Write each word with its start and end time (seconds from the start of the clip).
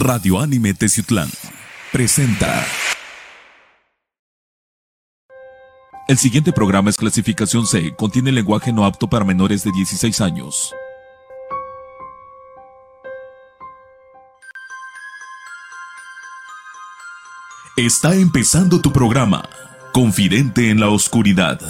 Radio 0.00 0.38
Anime 0.38 0.74
Teciutlán 0.74 1.28
presenta. 1.90 2.64
El 6.06 6.16
siguiente 6.18 6.52
programa 6.52 6.88
es 6.88 6.96
clasificación 6.96 7.66
C, 7.66 7.96
contiene 7.96 8.30
lenguaje 8.30 8.72
no 8.72 8.84
apto 8.84 9.10
para 9.10 9.24
menores 9.24 9.64
de 9.64 9.72
16 9.72 10.20
años. 10.20 10.72
Está 17.76 18.14
empezando 18.14 18.80
tu 18.80 18.92
programa, 18.92 19.48
Confidente 19.92 20.70
en 20.70 20.78
la 20.78 20.90
Oscuridad. 20.90 21.60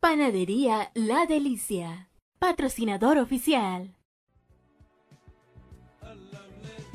Panadería 0.00 0.90
La 0.94 1.26
Delicia, 1.26 2.08
patrocinador 2.40 3.18
oficial. 3.18 3.97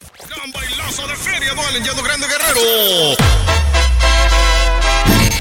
Gran 0.00 0.50
bailazo 0.50 1.06
de 1.06 1.14
feria 1.14 1.52
dual 1.52 1.76
en 1.76 1.84
Llano 1.84 2.02
Grande 2.02 2.26
Guerrero. 2.26 3.16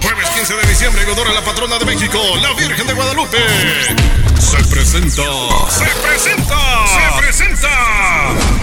Jueves 0.02 0.30
15 0.36 0.54
de 0.54 0.68
diciembre 0.68 1.04
en 1.04 1.10
honor 1.12 1.30
a 1.30 1.34
la 1.34 1.42
patrona 1.42 1.80
de 1.80 1.86
México, 1.86 2.20
la 2.42 2.52
Virgen 2.54 2.86
de 2.86 2.94
Guadalupe. 2.94 3.38
Se 4.38 4.58
presenta, 4.66 5.24
se 5.70 5.86
presenta, 6.06 6.58
se 6.88 7.22
presenta 7.22 7.70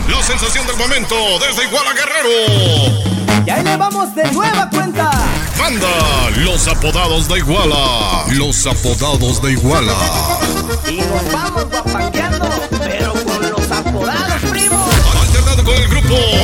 la 0.08 0.22
sensación 0.22 0.66
del 0.66 0.76
momento 0.76 1.14
desde 1.38 1.64
Iguala 1.64 1.94
Guerrero. 1.94 3.46
Y 3.46 3.50
ahí 3.50 3.64
le 3.64 3.76
vamos 3.78 4.14
de 4.14 4.30
nueva 4.32 4.68
cuenta. 4.68 5.10
Banda, 5.58 6.30
los 6.36 6.68
apodados 6.68 7.26
de 7.28 7.38
Iguala. 7.38 8.24
Los 8.32 8.66
apodados 8.66 9.40
de 9.40 9.52
Iguala. 9.52 9.94
Y 10.90 10.96
nos 10.96 11.32
vamos 11.32 11.70
guapangueando, 11.70 12.50
pero 12.78 13.14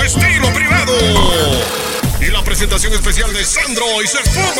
Estilo 0.05 0.53
Privado. 0.53 0.93
Y 2.21 2.27
la 2.27 2.43
presentación 2.43 2.93
especial 2.95 3.33
de 3.33 3.45
Sandro 3.45 3.85
y 4.03 4.07
su 4.07 4.19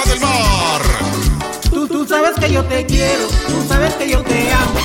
del 0.09 0.21
mar. 0.21 1.42
Tú, 1.73 1.89
tú 1.89 2.07
sabes 2.07 2.33
que 2.39 2.53
yo 2.53 2.63
te 2.65 2.85
quiero, 2.85 3.27
tú 3.49 3.65
sabes 3.67 3.95
que 3.95 4.11
yo 4.11 4.23
te 4.23 4.53
amo. 4.53 4.79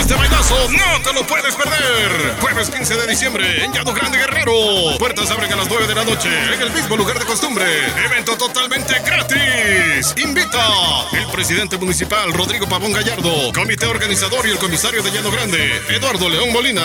Este 0.00 0.14
bailazo 0.14 0.56
no 0.70 1.02
te 1.02 1.12
lo 1.12 1.26
puedes 1.26 1.54
perder. 1.54 2.34
Jueves 2.40 2.70
15 2.70 2.96
de 2.96 3.06
diciembre 3.08 3.62
en 3.62 3.70
Llano 3.74 3.92
Grande 3.92 4.16
Guerrero. 4.16 4.52
Puertas 4.98 5.30
abren 5.30 5.52
a 5.52 5.56
las 5.56 5.68
9 5.68 5.86
de 5.86 5.94
la 5.94 6.02
noche 6.02 6.30
en 6.54 6.62
el 6.62 6.70
mismo 6.72 6.96
lugar 6.96 7.18
de 7.18 7.26
costumbre. 7.26 7.66
Evento 8.06 8.38
totalmente 8.38 8.94
gratis. 9.04 10.14
Invita 10.16 10.66
el 11.12 11.26
presidente 11.26 11.76
municipal 11.76 12.32
Rodrigo 12.32 12.66
Pavón 12.66 12.94
Gallardo, 12.94 13.52
comité 13.52 13.84
organizador 13.84 14.46
y 14.46 14.52
el 14.52 14.58
comisario 14.58 15.02
de 15.02 15.10
Llano 15.10 15.30
Grande, 15.30 15.82
Eduardo 15.90 16.26
León 16.30 16.54
Molina. 16.54 16.82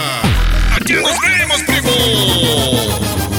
Aquí 0.75 0.95
nos 0.95 1.17
vemos, 1.21 1.63
primo. 1.63 3.34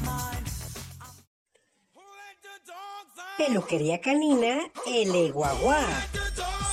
Mine. 0.00 0.44
Peluquería 3.36 4.00
canina 4.00 4.70
El 4.86 5.14
Eguaguá. 5.14 5.84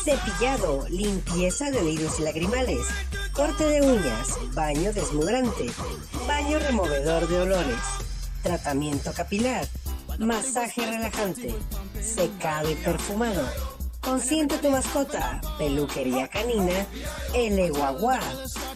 Cepillado, 0.03 0.85
limpieza 0.89 1.71
de 1.71 1.79
oídos 1.79 2.19
y 2.19 2.23
lagrimales. 2.23 2.85
Corte 3.31 3.63
de 3.63 3.81
uñas, 3.81 4.38
baño 4.53 4.91
desmudrante. 4.91 5.67
Baño 6.27 6.59
removedor 6.59 7.25
de 7.29 7.39
olores. 7.39 7.79
Tratamiento 8.41 9.13
capilar. 9.13 9.65
Masaje 10.19 10.85
relajante. 10.85 11.55
Secado 12.01 12.69
y 12.69 12.75
perfumado. 12.75 13.47
Consiente 14.01 14.57
tu 14.57 14.69
mascota. 14.69 15.39
Peluquería 15.57 16.27
canina. 16.27 16.85
El 17.33 17.71
Guagua. 17.71 18.19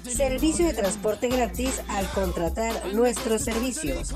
Servicio 0.03 0.65
de 0.67 0.73
transporte 0.73 1.27
gratis 1.27 1.81
al 1.89 2.09
contratar 2.11 2.93
nuestros 2.93 3.41
servicios. 3.41 4.15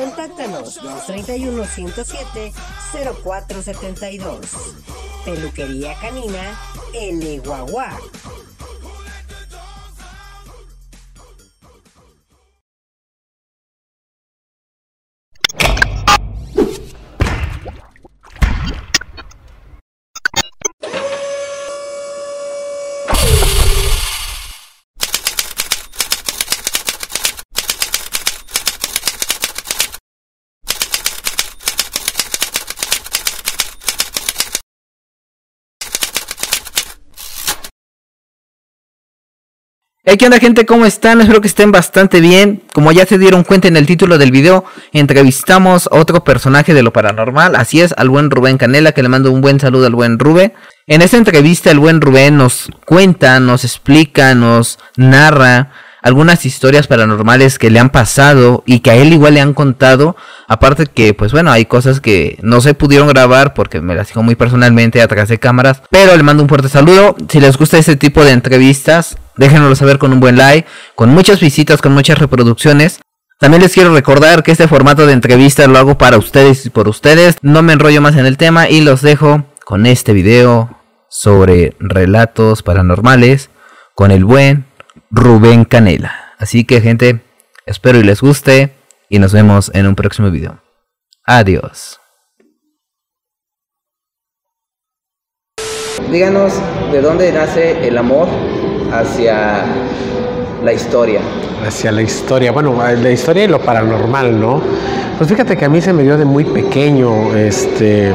Contáctanos 0.00 0.76
231 0.76 1.62
107 1.66 2.52
0472. 3.22 4.38
Peluquería 5.26 5.94
canina. 6.00 6.58
El 6.94 7.42
Guagua. 7.42 7.98
Hey, 40.10 40.16
¿qué 40.16 40.24
onda 40.24 40.40
gente? 40.40 40.66
¿Cómo 40.66 40.86
están? 40.86 41.20
Espero 41.20 41.40
que 41.40 41.46
estén 41.46 41.70
bastante 41.70 42.18
bien. 42.18 42.64
Como 42.72 42.90
ya 42.90 43.06
se 43.06 43.16
dieron 43.16 43.44
cuenta 43.44 43.68
en 43.68 43.76
el 43.76 43.86
título 43.86 44.18
del 44.18 44.32
video, 44.32 44.64
entrevistamos 44.92 45.86
a 45.86 45.94
otro 45.94 46.24
personaje 46.24 46.74
de 46.74 46.82
lo 46.82 46.92
paranormal. 46.92 47.54
Así 47.54 47.80
es, 47.80 47.94
al 47.96 48.08
buen 48.08 48.28
Rubén 48.28 48.58
Canela, 48.58 48.90
que 48.90 49.04
le 49.04 49.08
mando 49.08 49.30
un 49.30 49.40
buen 49.40 49.60
saludo 49.60 49.86
al 49.86 49.94
buen 49.94 50.18
Rubén. 50.18 50.52
En 50.88 51.00
esta 51.00 51.16
entrevista 51.16 51.70
el 51.70 51.78
buen 51.78 52.00
Rubén 52.00 52.36
nos 52.36 52.72
cuenta, 52.86 53.38
nos 53.38 53.62
explica, 53.62 54.34
nos 54.34 54.80
narra 54.96 55.70
algunas 56.02 56.46
historias 56.46 56.86
paranormales 56.86 57.58
que 57.58 57.70
le 57.70 57.78
han 57.78 57.90
pasado 57.90 58.62
y 58.66 58.80
que 58.80 58.90
a 58.90 58.96
él 58.96 59.12
igual 59.12 59.34
le 59.34 59.40
han 59.40 59.54
contado. 59.54 60.16
Aparte 60.48 60.86
que, 60.86 61.14
pues 61.14 61.32
bueno, 61.32 61.50
hay 61.50 61.66
cosas 61.66 62.00
que 62.00 62.38
no 62.42 62.60
se 62.60 62.74
pudieron 62.74 63.08
grabar 63.08 63.54
porque 63.54 63.80
me 63.80 63.94
las 63.94 64.08
dijo 64.08 64.22
muy 64.22 64.34
personalmente 64.34 65.02
atrás 65.02 65.28
de 65.28 65.38
cámaras. 65.38 65.82
Pero 65.90 66.16
le 66.16 66.22
mando 66.22 66.42
un 66.42 66.48
fuerte 66.48 66.68
saludo. 66.68 67.16
Si 67.28 67.40
les 67.40 67.56
gusta 67.56 67.78
este 67.78 67.96
tipo 67.96 68.24
de 68.24 68.32
entrevistas, 68.32 69.16
déjenoslo 69.36 69.76
saber 69.76 69.98
con 69.98 70.12
un 70.12 70.20
buen 70.20 70.36
like, 70.36 70.68
con 70.94 71.10
muchas 71.10 71.40
visitas, 71.40 71.82
con 71.82 71.92
muchas 71.92 72.18
reproducciones. 72.18 73.00
También 73.38 73.62
les 73.62 73.72
quiero 73.72 73.94
recordar 73.94 74.42
que 74.42 74.52
este 74.52 74.68
formato 74.68 75.06
de 75.06 75.14
entrevistas 75.14 75.66
lo 75.66 75.78
hago 75.78 75.96
para 75.96 76.18
ustedes 76.18 76.66
y 76.66 76.70
por 76.70 76.88
ustedes. 76.88 77.36
No 77.40 77.62
me 77.62 77.72
enrollo 77.72 78.02
más 78.02 78.16
en 78.16 78.26
el 78.26 78.36
tema 78.36 78.68
y 78.68 78.82
los 78.82 79.00
dejo 79.00 79.46
con 79.64 79.86
este 79.86 80.12
video 80.12 80.76
sobre 81.08 81.74
relatos 81.80 82.62
paranormales 82.62 83.50
con 83.94 84.10
el 84.10 84.24
buen 84.24 84.69
Rubén 85.10 85.64
Canela. 85.64 86.12
Así 86.38 86.64
que 86.64 86.80
gente, 86.80 87.20
espero 87.66 87.98
y 87.98 88.04
les 88.04 88.20
guste 88.20 88.72
y 89.08 89.18
nos 89.18 89.32
vemos 89.32 89.70
en 89.74 89.86
un 89.86 89.96
próximo 89.96 90.30
video. 90.30 90.58
Adiós. 91.26 91.98
Díganos 96.10 96.54
de 96.92 97.02
dónde 97.02 97.32
nace 97.32 97.86
el 97.86 97.98
amor 97.98 98.28
hacia 98.92 99.64
la 100.64 100.72
historia. 100.72 101.20
hacia 101.66 101.92
la 101.92 102.02
historia. 102.02 102.52
Bueno, 102.52 102.76
la 102.80 103.10
historia 103.10 103.44
y 103.44 103.48
lo 103.48 103.60
paranormal, 103.60 104.40
¿no? 104.40 104.62
Pues 105.18 105.28
fíjate 105.28 105.56
que 105.56 105.64
a 105.64 105.68
mí 105.68 105.80
se 105.82 105.92
me 105.92 106.02
dio 106.02 106.16
de 106.16 106.24
muy 106.24 106.44
pequeño, 106.44 107.36
este, 107.36 108.14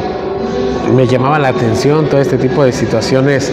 me 0.93 1.05
llamaba 1.05 1.37
la 1.39 1.49
atención 1.49 2.09
todo 2.09 2.19
este 2.19 2.37
tipo 2.37 2.63
de 2.63 2.71
situaciones 2.71 3.51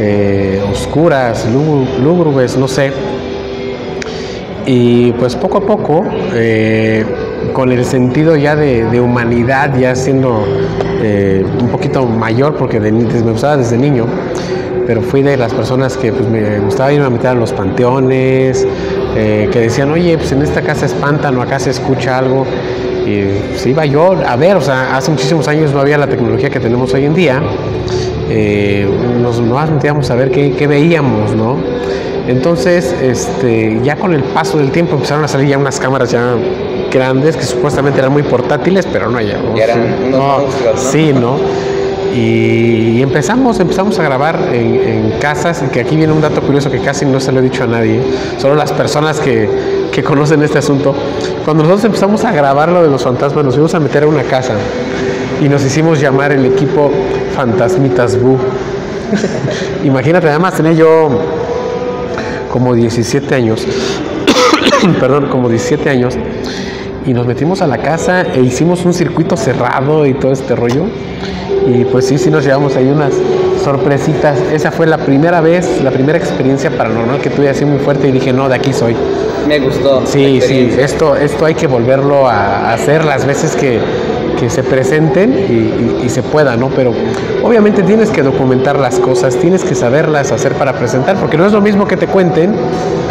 eh, 0.00 0.60
oscuras, 0.70 1.46
lú- 1.52 1.86
lúgubres, 2.02 2.56
no 2.56 2.66
sé. 2.66 2.90
Y 4.66 5.12
pues 5.12 5.36
poco 5.36 5.58
a 5.58 5.60
poco, 5.62 6.04
eh, 6.34 7.04
con 7.52 7.72
el 7.72 7.84
sentido 7.84 8.36
ya 8.36 8.54
de, 8.56 9.00
humanidad, 9.00 9.76
ya 9.78 9.94
siendo 9.94 10.44
eh, 11.02 11.44
un 11.60 11.68
poquito 11.68 12.04
mayor, 12.06 12.56
porque 12.56 12.78
de, 12.78 12.92
me 12.92 13.32
gustaba 13.32 13.56
desde 13.56 13.76
niño, 13.78 14.06
pero 14.86 15.02
fui 15.02 15.22
de 15.22 15.36
las 15.36 15.52
personas 15.54 15.96
que 15.96 16.12
pues, 16.12 16.28
me 16.28 16.58
gustaba 16.60 16.92
irme 16.92 17.06
a 17.06 17.10
meter 17.10 17.28
a 17.30 17.34
los 17.34 17.52
panteones, 17.52 18.66
que 19.14 19.58
decían, 19.60 19.90
oye, 19.90 20.16
pues 20.16 20.30
en 20.32 20.42
esta 20.42 20.62
casa 20.62 20.86
espantan 20.86 21.36
o 21.36 21.42
acá 21.42 21.58
se 21.58 21.70
escucha 21.70 22.16
algo. 22.18 22.46
Y 23.06 23.22
pues, 23.50 23.66
iba 23.66 23.84
yo 23.86 24.12
a 24.26 24.36
ver, 24.36 24.56
o 24.56 24.60
sea, 24.60 24.96
hace 24.96 25.10
muchísimos 25.10 25.48
años 25.48 25.72
no 25.72 25.80
había 25.80 25.98
la 25.98 26.06
tecnología 26.06 26.48
que 26.50 26.60
tenemos 26.60 26.92
hoy 26.94 27.06
en 27.06 27.14
día. 27.14 27.42
Eh, 28.30 28.88
nos 29.20 29.40
nos 29.40 29.70
metíamos 29.70 30.10
a 30.10 30.14
ver 30.14 30.30
qué, 30.30 30.52
qué 30.52 30.66
veíamos, 30.66 31.34
¿no? 31.34 31.56
Entonces, 32.28 32.94
este, 33.02 33.80
ya 33.82 33.96
con 33.96 34.14
el 34.14 34.22
paso 34.22 34.58
del 34.58 34.70
tiempo 34.70 34.94
empezaron 34.94 35.24
a 35.24 35.28
salir 35.28 35.48
ya 35.48 35.58
unas 35.58 35.80
cámaras 35.80 36.10
ya 36.12 36.36
grandes 36.92 37.36
que 37.36 37.42
supuestamente 37.44 37.98
eran 37.98 38.12
muy 38.12 38.22
portátiles, 38.22 38.86
pero 38.86 39.10
no 39.10 39.20
ya. 39.20 39.38
¿no? 39.38 39.56
Ya 39.56 39.64
eran 39.64 39.82
Sí, 39.82 40.04
unos 40.06 40.20
no, 40.20 40.38
monstruos, 40.38 40.74
¿no? 40.84 40.90
Sí, 40.90 41.12
¿no? 41.12 41.36
Y 42.14 43.02
empezamos, 43.02 43.60
empezamos 43.60 43.98
a 43.98 44.02
grabar 44.02 44.48
en, 44.52 44.74
en 44.74 45.10
casas, 45.20 45.62
que 45.72 45.80
aquí 45.80 45.96
viene 45.96 46.12
un 46.12 46.20
dato 46.20 46.40
curioso 46.40 46.70
que 46.70 46.80
casi 46.80 47.06
no 47.06 47.20
se 47.20 47.30
lo 47.32 47.38
he 47.38 47.42
dicho 47.42 47.64
a 47.64 47.66
nadie, 47.68 48.00
solo 48.38 48.56
las 48.56 48.72
personas 48.72 49.20
que, 49.20 49.48
que 49.92 50.02
conocen 50.02 50.42
este 50.42 50.58
asunto. 50.58 50.94
Cuando 51.44 51.62
nosotros 51.62 51.84
empezamos 51.84 52.24
a 52.24 52.32
grabar 52.32 52.70
lo 52.70 52.82
de 52.82 52.90
los 52.90 53.02
fantasmas, 53.02 53.44
nos 53.44 53.54
fuimos 53.54 53.74
a 53.74 53.80
meter 53.80 54.02
a 54.02 54.06
una 54.08 54.24
casa 54.24 54.54
y 55.40 55.48
nos 55.48 55.64
hicimos 55.64 56.00
llamar 56.00 56.32
el 56.32 56.44
equipo 56.46 56.90
Fantasmitas 57.40 58.20
Bu. 58.20 58.36
Imagínate, 59.82 60.28
además 60.28 60.52
tenía 60.52 60.74
yo 60.74 61.08
como 62.52 62.74
17 62.74 63.34
años, 63.34 63.66
perdón, 65.00 65.28
como 65.30 65.48
17 65.48 65.88
años, 65.88 66.18
y 67.06 67.14
nos 67.14 67.26
metimos 67.26 67.62
a 67.62 67.66
la 67.66 67.78
casa 67.78 68.26
e 68.34 68.42
hicimos 68.42 68.84
un 68.84 68.92
circuito 68.92 69.38
cerrado 69.38 70.04
y 70.04 70.12
todo 70.12 70.32
este 70.32 70.54
rollo. 70.54 70.84
Y 71.66 71.86
pues 71.86 72.08
sí, 72.08 72.18
sí 72.18 72.30
nos 72.30 72.44
llevamos 72.44 72.76
ahí 72.76 72.90
unas 72.90 73.14
sorpresitas. 73.64 74.38
Esa 74.52 74.70
fue 74.70 74.86
la 74.86 74.98
primera 74.98 75.40
vez, 75.40 75.80
la 75.82 75.92
primera 75.92 76.18
experiencia 76.18 76.70
paranormal 76.70 77.22
que 77.22 77.30
tuve 77.30 77.48
así 77.48 77.64
muy 77.64 77.78
fuerte 77.78 78.08
y 78.08 78.12
dije, 78.12 78.34
no, 78.34 78.50
de 78.50 78.56
aquí 78.56 78.74
soy. 78.74 78.94
Me 79.48 79.60
gustó. 79.60 80.02
Sí, 80.04 80.42
sí, 80.42 80.74
esto, 80.78 81.16
esto 81.16 81.46
hay 81.46 81.54
que 81.54 81.66
volverlo 81.66 82.28
a 82.28 82.74
hacer 82.74 83.02
las 83.06 83.24
veces 83.24 83.56
que, 83.56 83.80
que 84.38 84.48
se 84.50 84.62
presenten 84.62 85.32
y, 85.32 86.02
y- 86.02 86.06
y 86.06 86.08
se 86.08 86.22
pueda, 86.22 86.56
¿no? 86.56 86.68
Pero 86.68 86.92
obviamente 87.42 87.82
tienes 87.82 88.10
que 88.10 88.22
documentar 88.22 88.78
las 88.78 88.98
cosas, 88.98 89.36
tienes 89.36 89.64
que 89.64 89.74
saberlas 89.74 90.32
hacer 90.32 90.52
para 90.54 90.72
presentar, 90.74 91.16
porque 91.16 91.36
no 91.36 91.46
es 91.46 91.52
lo 91.52 91.60
mismo 91.60 91.86
que 91.86 91.96
te 91.96 92.06
cuenten 92.06 92.54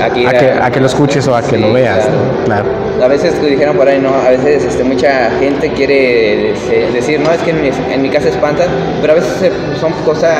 Aquí 0.03 0.25
a 0.25 0.31
que, 0.31 0.51
a 0.51 0.71
que 0.71 0.79
lo 0.79 0.85
escuches 0.88 1.27
o 1.27 1.35
a 1.35 1.41
que 1.41 1.55
Sí, 1.57 1.61
lo 1.61 1.73
veas, 1.73 1.97
claro. 2.05 2.11
¿no? 2.13 2.45
Claro. 2.45 2.65
A 3.03 3.07
veces 3.07 3.33
dijeron 3.41 3.75
por 3.77 3.88
ahí, 3.88 3.99
no, 3.99 4.09
a 4.13 4.29
veces 4.29 4.63
este, 4.65 4.83
mucha 4.83 5.29
gente 5.39 5.71
quiere 5.73 6.53
decir, 6.93 7.19
no, 7.19 7.31
es 7.31 7.39
que 7.41 7.51
en 7.51 7.61
mi, 7.61 7.69
en 7.93 8.01
mi 8.01 8.09
casa 8.09 8.27
espantan, 8.29 8.67
pero 9.01 9.13
a 9.13 9.15
veces 9.15 9.51
son 9.79 9.91
cosas 10.05 10.35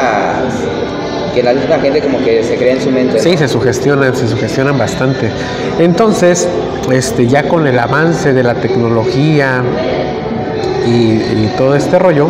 que 1.34 1.44
la 1.44 1.54
misma 1.54 1.78
gente 1.80 2.02
como 2.02 2.18
que 2.24 2.44
se 2.44 2.56
cree 2.56 2.72
en 2.74 2.82
su 2.82 2.90
mente. 2.92 3.14
¿no? 3.18 3.24
Sí, 3.24 3.38
se 3.38 3.48
sugestionan, 3.48 4.16
se 4.16 4.28
sugestionan 4.28 4.78
bastante. 4.78 5.30
Entonces, 5.78 6.48
este, 6.92 7.28
ya 7.28 7.44
con 7.48 7.68
el 7.68 7.78
avance 7.80 8.34
de 8.34 8.44
la 8.44 8.56
tecnología 8.56 9.62
y, 10.90 11.46
y 11.46 11.54
todo 11.58 11.76
este 11.76 11.98
rollo, 12.00 12.28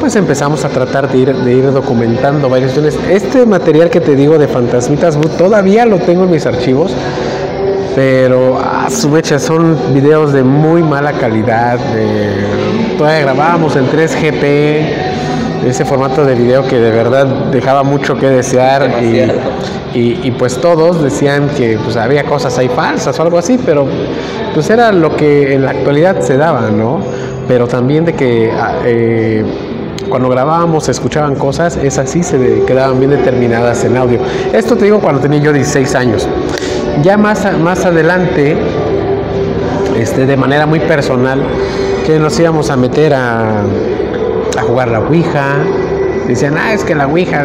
pues 0.00 0.14
empezamos 0.16 0.64
a 0.64 0.68
tratar 0.68 1.10
de 1.10 1.18
ir, 1.18 1.34
de 1.34 1.52
ir 1.54 1.72
documentando 1.72 2.48
varias 2.48 2.72
cuestiones. 2.72 2.98
Este 3.10 3.44
material 3.46 3.90
que 3.90 4.00
te 4.00 4.14
digo 4.14 4.38
de 4.38 4.46
Fantasmitas 4.48 5.16
Bu, 5.16 5.28
todavía 5.28 5.86
lo 5.86 5.98
tengo 5.98 6.24
en 6.24 6.30
mis 6.30 6.46
archivos, 6.46 6.92
pero 7.94 8.58
a 8.58 8.90
su 8.90 9.08
mecha 9.08 9.38
son 9.38 9.76
videos 9.94 10.32
de 10.32 10.42
muy 10.42 10.82
mala 10.82 11.12
calidad. 11.12 11.78
de- 11.78 12.96
todavía 12.98 13.20
grabábamos 13.20 13.74
en 13.76 13.86
3GP, 13.86 15.66
ese 15.66 15.84
formato 15.84 16.24
de 16.24 16.34
video 16.34 16.66
que 16.66 16.78
de 16.78 16.90
verdad 16.90 17.26
dejaba 17.50 17.82
mucho 17.82 18.16
que 18.16 18.26
desear 18.28 18.98
y, 19.02 19.12
Demasiado. 19.12 19.50
y- 19.94 20.20
y, 20.24 20.30
pues 20.38 20.58
todos 20.60 21.02
decían 21.02 21.48
que 21.56 21.78
pues 21.82 21.96
había 21.96 22.24
cosas 22.24 22.56
ahí 22.58 22.68
falsas 22.68 23.18
o 23.18 23.22
algo 23.22 23.38
así, 23.38 23.58
pero 23.64 23.86
pues 24.54 24.68
era 24.70 24.92
lo 24.92 25.16
que 25.16 25.54
en 25.54 25.64
la 25.64 25.70
actualidad 25.72 26.20
se 26.20 26.36
daba, 26.36 26.70
¿no? 26.70 27.00
Pero 27.48 27.66
también 27.66 28.04
de 28.04 28.14
que 28.14 28.50
ah, 28.52 28.74
eh, 28.84 29.44
cuando 30.08 30.28
grabábamos 30.28 30.84
se 30.84 30.92
escuchaban 30.92 31.34
cosas, 31.34 31.76
esas 31.76 32.10
sí 32.10 32.22
se 32.22 32.64
quedaban 32.66 32.98
bien 32.98 33.10
determinadas 33.10 33.84
en 33.84 33.96
audio. 33.96 34.20
Esto 34.52 34.76
te 34.76 34.84
digo 34.84 35.00
cuando 35.00 35.20
tenía 35.20 35.40
yo 35.40 35.52
16 35.52 35.94
años. 35.94 36.28
Ya 37.02 37.16
más, 37.16 37.46
más 37.58 37.84
adelante, 37.84 38.56
este, 39.98 40.26
de 40.26 40.36
manera 40.36 40.66
muy 40.66 40.80
personal, 40.80 41.40
que 42.06 42.18
nos 42.18 42.38
íbamos 42.38 42.70
a 42.70 42.76
meter 42.76 43.14
a, 43.14 43.62
a 44.56 44.62
jugar 44.62 44.88
la 44.88 45.00
Ouija. 45.00 45.56
Decían, 46.26 46.56
ah, 46.58 46.72
es 46.72 46.84
que 46.84 46.94
la 46.94 47.06
Ouija, 47.06 47.44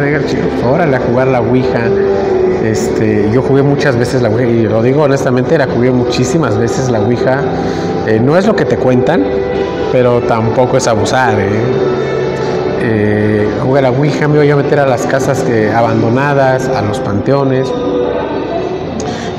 órale 0.64 0.96
a 0.96 1.00
jugar 1.00 1.28
la 1.28 1.40
Ouija. 1.40 1.82
Este, 2.64 3.28
yo 3.32 3.42
jugué 3.42 3.62
muchas 3.62 3.96
veces 3.96 4.22
la 4.22 4.28
Ouija, 4.28 4.48
y 4.48 4.62
lo 4.62 4.82
digo 4.82 5.02
honestamente, 5.02 5.58
la 5.58 5.66
jugué 5.66 5.90
muchísimas 5.90 6.56
veces 6.58 6.88
la 6.90 7.00
Ouija. 7.00 7.40
Eh, 8.06 8.20
no 8.20 8.36
es 8.36 8.46
lo 8.46 8.56
que 8.56 8.64
te 8.64 8.76
cuentan, 8.76 9.24
pero 9.92 10.20
tampoco 10.22 10.76
es 10.78 10.88
abusar. 10.88 11.38
¿eh? 11.38 11.48
eh, 12.82 13.48
jugué 13.62 13.78
a 13.80 13.82
la 13.82 13.90
Ouija, 13.90 14.26
me 14.28 14.44
iba 14.44 14.54
a 14.54 14.56
meter 14.56 14.80
a 14.80 14.86
las 14.86 15.06
casas 15.06 15.44
abandonadas, 15.74 16.68
a 16.68 16.82
los 16.82 16.98
panteones. 17.00 17.70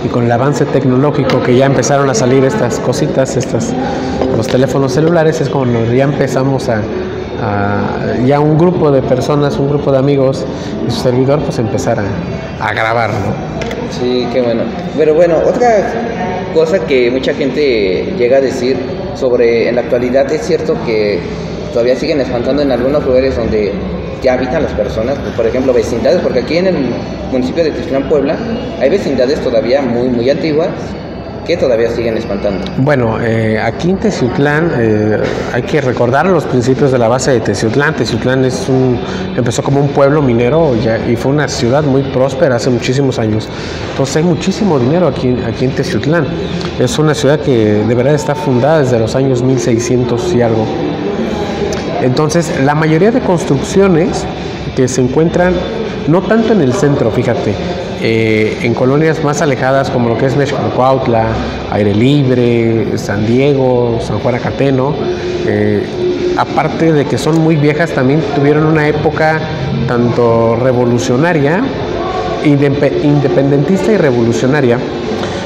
Y 0.05 0.09
con 0.09 0.25
el 0.25 0.31
avance 0.31 0.65
tecnológico 0.65 1.41
que 1.41 1.55
ya 1.55 1.65
empezaron 1.65 2.09
a 2.09 2.13
salir 2.13 2.43
estas 2.43 2.79
cositas, 2.79 3.37
estas, 3.37 3.73
los 4.35 4.47
teléfonos 4.47 4.91
celulares, 4.93 5.39
es 5.39 5.49
como 5.49 5.65
ya 5.93 6.03
empezamos 6.03 6.67
a, 6.67 6.79
a- 7.41 8.17
ya 8.25 8.39
un 8.41 8.57
grupo 8.57 8.91
de 8.91 9.01
personas, 9.01 9.57
un 9.57 9.69
grupo 9.69 9.91
de 9.93 9.99
amigos 9.99 10.45
y 10.85 10.91
su 10.91 10.99
servidor, 10.99 11.39
pues 11.41 11.57
empezar 11.59 11.99
a, 11.99 12.65
a 12.65 12.73
grabar, 12.73 13.11
¿no? 13.11 13.53
Sí, 13.97 14.27
qué 14.33 14.41
bueno. 14.41 14.63
Pero 14.97 15.13
bueno, 15.13 15.35
otra 15.47 15.69
cosa 16.53 16.79
que 16.79 17.09
mucha 17.09 17.33
gente 17.33 18.13
llega 18.17 18.37
a 18.37 18.41
decir 18.41 18.75
sobre 19.15 19.69
en 19.69 19.75
la 19.75 19.81
actualidad 19.81 20.31
es 20.31 20.41
cierto 20.45 20.75
que 20.85 21.19
todavía 21.71 21.95
siguen 21.95 22.21
espantando 22.21 22.61
en 22.61 22.71
algunos 22.71 23.03
lugares 23.05 23.35
donde 23.35 23.73
ya 24.21 24.33
habitan 24.33 24.63
las 24.63 24.71
personas, 24.73 25.17
por 25.35 25.45
ejemplo 25.45 25.73
vecindades, 25.73 26.21
porque 26.21 26.39
aquí 26.39 26.57
en 26.57 26.67
el 26.67 26.75
municipio 27.31 27.63
de 27.63 27.71
Tijuana, 27.71 28.07
Puebla, 28.07 28.37
hay 28.79 28.89
vecindades 28.89 29.41
todavía 29.41 29.81
muy 29.81 30.07
muy 30.07 30.29
antiguas 30.29 30.69
que 31.45 31.57
todavía 31.57 31.89
siguen 31.89 32.17
espantando. 32.17 32.63
Bueno, 32.77 33.17
eh, 33.21 33.59
aquí 33.59 33.89
en 33.89 33.97
Teciutlán 33.97 34.71
eh, 34.77 35.17
hay 35.53 35.63
que 35.63 35.81
recordar 35.81 36.25
los 36.25 36.45
principios 36.45 36.91
de 36.91 36.97
la 36.97 37.07
base 37.07 37.31
de 37.31 37.39
Teciutlán. 37.39 37.95
Teciutlán 37.95 38.45
es 38.45 38.67
empezó 39.35 39.63
como 39.63 39.79
un 39.79 39.89
pueblo 39.89 40.21
minero 40.21 40.73
y 41.07 41.15
fue 41.15 41.31
una 41.31 41.47
ciudad 41.47 41.83
muy 41.83 42.03
próspera 42.03 42.55
hace 42.55 42.69
muchísimos 42.69 43.19
años. 43.19 43.49
Entonces 43.91 44.17
hay 44.17 44.23
muchísimo 44.23 44.79
dinero 44.79 45.07
aquí, 45.07 45.37
aquí 45.45 45.65
en 45.65 45.71
Teciutlán. 45.71 46.27
Es 46.79 46.97
una 46.97 47.13
ciudad 47.13 47.39
que 47.39 47.83
de 47.85 47.95
verdad 47.95 48.13
está 48.13 48.35
fundada 48.35 48.79
desde 48.79 48.99
los 48.99 49.15
años 49.15 49.43
1600 49.43 50.33
y 50.35 50.41
algo. 50.41 50.65
Entonces, 52.01 52.51
la 52.65 52.75
mayoría 52.75 53.11
de 53.11 53.21
construcciones 53.21 54.25
que 54.75 54.89
se 54.89 55.01
encuentran, 55.01 55.53
no 56.07 56.21
tanto 56.21 56.51
en 56.51 56.61
el 56.61 56.73
centro, 56.73 57.09
fíjate, 57.11 57.55
eh, 58.05 58.59
en 58.63 58.73
colonias 58.73 59.23
más 59.23 59.41
alejadas 59.41 59.89
como 59.89 60.09
lo 60.09 60.17
que 60.17 60.25
es 60.25 60.35
Mexicalcoautla, 60.35 61.27
Aire 61.71 61.95
Libre, 61.95 62.97
San 62.97 63.25
Diego, 63.25 63.97
San 64.01 64.19
Juan 64.19 64.35
Acateno, 64.35 64.93
eh, 65.47 65.83
aparte 66.37 66.91
de 66.91 67.05
que 67.05 67.17
son 67.17 67.39
muy 67.39 67.55
viejas, 67.55 67.91
también 67.91 68.21
tuvieron 68.35 68.65
una 68.65 68.87
época 68.87 69.39
tanto 69.87 70.57
revolucionaria, 70.57 71.61
indepe- 72.43 73.03
independentista 73.03 73.93
y 73.93 73.97
revolucionaria. 73.97 74.77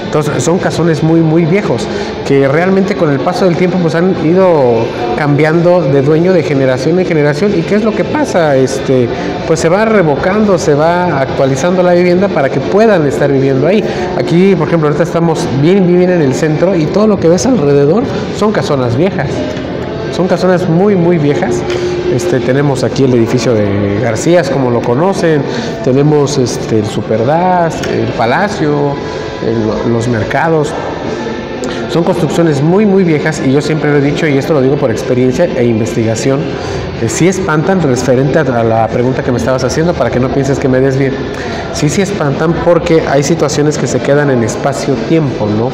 Entonces 0.08 0.42
son 0.42 0.58
casones 0.58 1.04
muy 1.04 1.22
muy 1.22 1.46
viejos 1.46 1.88
que 2.26 2.48
realmente 2.48 2.96
con 2.96 3.12
el 3.12 3.20
paso 3.20 3.46
del 3.46 3.56
tiempo 3.56 3.78
pues 3.78 3.94
han 3.94 4.26
ido 4.26 4.86
cambiando 5.18 5.82
de 5.82 6.02
dueño 6.02 6.34
de 6.34 6.44
generación 6.44 7.00
en 7.00 7.06
generación. 7.06 7.54
Y 7.56 7.62
qué 7.62 7.76
es 7.76 7.84
lo 7.84 7.94
que 7.94 8.04
pasa 8.04 8.56
este 8.56 9.08
pues 9.46 9.60
se 9.60 9.70
va 9.70 9.86
revocando 9.86 10.58
se 10.58 10.74
va 10.74 11.22
actualizando 11.22 11.84
la 11.84 11.94
vivienda 11.94 12.28
para 12.28 12.50
que 12.50 12.60
puedan 12.60 13.06
estar 13.06 13.32
viviendo 13.32 13.68
ahí. 13.68 13.84
Aquí 14.18 14.56
por 14.56 14.68
ejemplo 14.68 14.88
ahorita 14.88 15.04
estamos 15.04 15.46
bien 15.62 15.86
bien 15.86 16.10
en 16.10 16.22
el 16.22 16.34
centro 16.34 16.76
y 16.76 16.86
todo 16.86 17.08
lo 17.08 17.20
que 17.20 17.28
ves 17.28 17.46
alrededor 17.46 18.04
son 18.38 18.52
casonas 18.52 18.96
viejas. 18.96 19.30
Son 20.18 20.28
casonas 20.28 20.68
muy, 20.68 20.96
muy 20.96 21.20
viejas. 21.20 21.62
Este, 22.14 22.40
tenemos 22.40 22.84
aquí 22.84 23.04
el 23.04 23.14
edificio 23.14 23.54
de 23.54 24.00
Garcías, 24.02 24.50
como 24.50 24.72
lo 24.72 24.82
conocen. 24.82 25.44
Tenemos 25.84 26.38
este, 26.38 26.80
el 26.80 26.86
Superdas, 26.86 27.82
el 27.88 28.08
Palacio, 28.14 28.96
los 29.90 30.08
mercados. 30.08 30.74
Son 31.90 32.04
construcciones 32.04 32.62
muy, 32.62 32.86
muy 32.86 33.04
viejas 33.04 33.42
y 33.46 33.52
yo 33.52 33.62
siempre 33.62 33.92
lo 33.92 33.98
he 33.98 34.02
dicho, 34.02 34.28
y 34.28 34.38
esto 34.38 34.54
lo 34.54 34.62
digo 34.62 34.76
por 34.76 34.92
experiencia 34.92 35.46
e 35.46 35.66
investigación, 35.66 36.42
eh, 37.02 37.08
sí 37.08 37.28
espantan 37.28 37.82
referente 37.82 38.40
a 38.40 38.64
la 38.64 38.88
pregunta 38.88 39.24
que 39.24 39.32
me 39.32 39.38
estabas 39.38 39.64
haciendo 39.64 39.94
para 39.94 40.10
que 40.10 40.20
no 40.20 40.30
pienses 40.30 40.60
que 40.60 40.68
me 40.68 40.82
des 40.82 40.98
bien. 40.98 41.14
Sí, 41.74 41.90
sí 41.90 42.02
espantan 42.02 42.54
porque 42.66 43.04
hay 43.08 43.24
situaciones 43.24 43.78
que 43.78 43.88
se 43.88 44.00
quedan 44.00 44.30
en 44.32 44.44
espacio-tiempo, 44.44 45.48
¿no? 45.48 45.72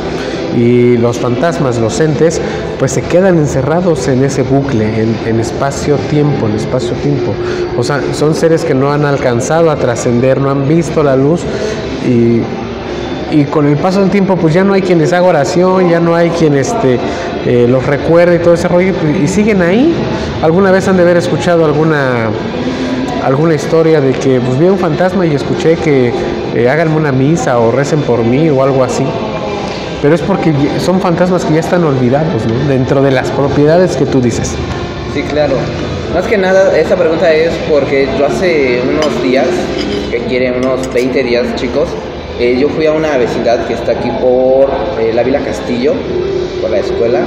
Y 0.56 0.98
los 0.98 1.18
fantasmas, 1.18 1.80
los 1.80 2.00
entes, 2.00 2.40
pues 2.78 2.92
se 2.92 3.02
quedan 3.02 3.40
encerrados 3.40 4.08
en 4.08 4.24
ese 4.24 4.44
bucle, 4.44 4.86
en 5.26 5.40
espacio-tiempo, 5.40 6.48
en 6.48 6.56
espacio-tiempo. 6.56 7.34
O 7.76 7.84
sea, 7.84 8.02
son 8.14 8.36
seres 8.36 8.64
que 8.64 8.76
no 8.76 8.92
han 8.92 9.06
alcanzado 9.06 9.72
a 9.72 9.78
trascender, 9.78 10.40
no 10.40 10.52
han 10.52 10.68
visto 10.68 11.02
la 11.02 11.16
luz 11.16 11.42
y 12.08 12.42
y 13.34 13.46
con 13.46 13.68
el 13.68 13.78
paso 13.78 14.00
del 14.02 14.12
tiempo 14.12 14.38
pues 14.38 14.54
ya 14.54 14.64
no 14.64 14.74
hay 14.74 14.82
quien 14.82 15.00
les 15.00 15.12
haga 15.12 15.26
oración, 15.28 15.90
ya 15.90 16.00
no 16.00 16.16
hay 16.16 16.30
quien 16.30 16.56
este, 16.56 17.00
eh, 17.46 17.66
los 17.68 17.86
recuerde 17.86 18.36
y 18.36 18.40
todo 18.40 18.54
ese 18.54 18.68
rollo 18.68 18.94
pues, 18.94 19.24
y 19.24 19.28
siguen 19.28 19.62
ahí. 19.62 19.94
Alguna 20.42 20.72
vez 20.72 20.88
han 20.88 20.98
de 20.98 21.04
haber 21.04 21.18
escuchado 21.18 21.66
alguna 21.66 22.30
alguna 23.24 23.56
historia 23.56 24.02
de 24.02 24.12
que 24.12 24.42
pues 24.42 24.60
vi 24.60 24.68
un 24.68 24.78
fantasma 24.78 25.26
y 25.26 25.34
escuché 25.34 25.78
que 25.78 26.12
eh, 26.56 26.70
háganme 26.70 26.98
una 26.98 27.12
misa 27.12 27.58
o 27.58 27.72
recen 27.72 28.02
por 28.02 28.24
mí 28.24 28.50
o 28.50 28.62
algo 28.62 28.84
así. 28.84 29.06
Pero 30.02 30.14
es 30.14 30.22
porque 30.22 30.54
son 30.80 31.00
fantasmas 31.00 31.46
que 31.46 31.54
ya 31.54 31.62
están 31.62 31.84
olvidados, 31.86 32.46
¿no? 32.46 32.68
Dentro 32.68 33.02
de 33.02 33.12
las 33.12 33.32
propiedades 33.32 33.96
que 33.96 34.06
tú 34.06 34.20
dices. 34.22 34.54
Sí, 35.14 35.24
claro. 35.24 35.56
Más 36.14 36.28
que 36.28 36.38
nada, 36.38 36.78
esta 36.78 36.98
pregunta 36.98 37.32
es 37.34 37.52
porque 37.70 38.08
yo 38.20 38.26
hace 38.26 38.82
unos 38.88 39.24
días, 39.24 39.48
que 40.12 40.20
quieren 40.20 40.56
unos 40.58 40.94
20 40.94 41.24
días, 41.24 41.56
chicos, 41.56 41.88
eh, 42.40 42.58
yo 42.60 42.70
fui 42.70 42.86
a 42.86 42.92
una 42.94 43.18
vecindad 43.18 43.66
que 43.68 43.74
está 43.74 43.92
aquí 43.94 44.10
por 44.22 44.70
eh, 45.00 45.12
la 45.14 45.24
Vila 45.24 45.40
Castillo, 45.40 45.94
por 46.62 46.70
la 46.72 46.80
escuela, 46.80 47.20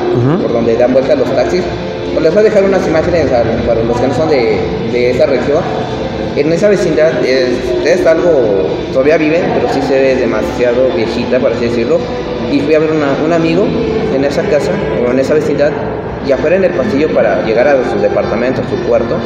por 0.42 0.52
donde 0.52 0.76
dan 0.76 0.92
vuelta 0.92 1.14
los 1.14 1.30
taxis. 1.34 1.62
Pues 2.12 2.24
les 2.24 2.32
voy 2.34 2.40
a 2.40 2.44
dejar 2.44 2.64
unas 2.64 2.86
imágenes 2.86 3.30
a- 3.32 3.42
para 3.66 3.82
los 3.82 4.00
que 4.00 4.06
no 4.08 4.14
son 4.14 4.28
de, 4.30 4.58
de 4.92 5.10
esa 5.10 5.26
región. 5.26 5.62
En 6.36 6.52
esa 6.52 6.68
vecindad 6.68 7.24
es, 7.24 7.50
es 7.84 8.06
algo, 8.06 8.66
todavía 8.92 9.16
viven, 9.16 9.42
pero 9.54 9.72
sí 9.72 9.80
se 9.82 9.98
ve 10.00 10.16
demasiado 10.16 10.88
viejita, 10.94 11.38
por 11.38 11.52
así 11.52 11.66
decirlo. 11.66 11.98
Y 12.52 12.60
fui 12.60 12.74
a 12.74 12.78
ver 12.78 12.90
un 12.92 13.32
amigo 13.32 13.66
en 14.14 14.24
esa 14.24 14.42
casa, 14.42 14.70
o 15.06 15.10
en 15.10 15.18
esa 15.18 15.34
vecindad, 15.34 15.70
y 16.26 16.32
afuera 16.32 16.56
en 16.56 16.64
el 16.64 16.72
pasillo 16.72 17.08
para 17.14 17.42
llegar 17.44 17.68
a 17.68 17.76
su 17.90 17.98
departamento, 18.00 18.60
a 18.62 18.68
su 18.68 18.76
cuarto, 18.88 19.16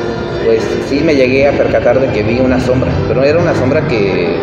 pues 0.45 0.61
sí 0.89 1.01
me 1.05 1.15
llegué 1.15 1.47
a 1.49 1.53
percatar 1.53 2.01
de 2.01 2.09
que 2.13 2.23
vi 2.23 2.41
una 2.41 2.59
sombra, 2.61 2.91
pero 3.09 3.23
era 3.25 3.39
una 3.39 3.55
sombra 3.55 3.87
que 3.89 4.37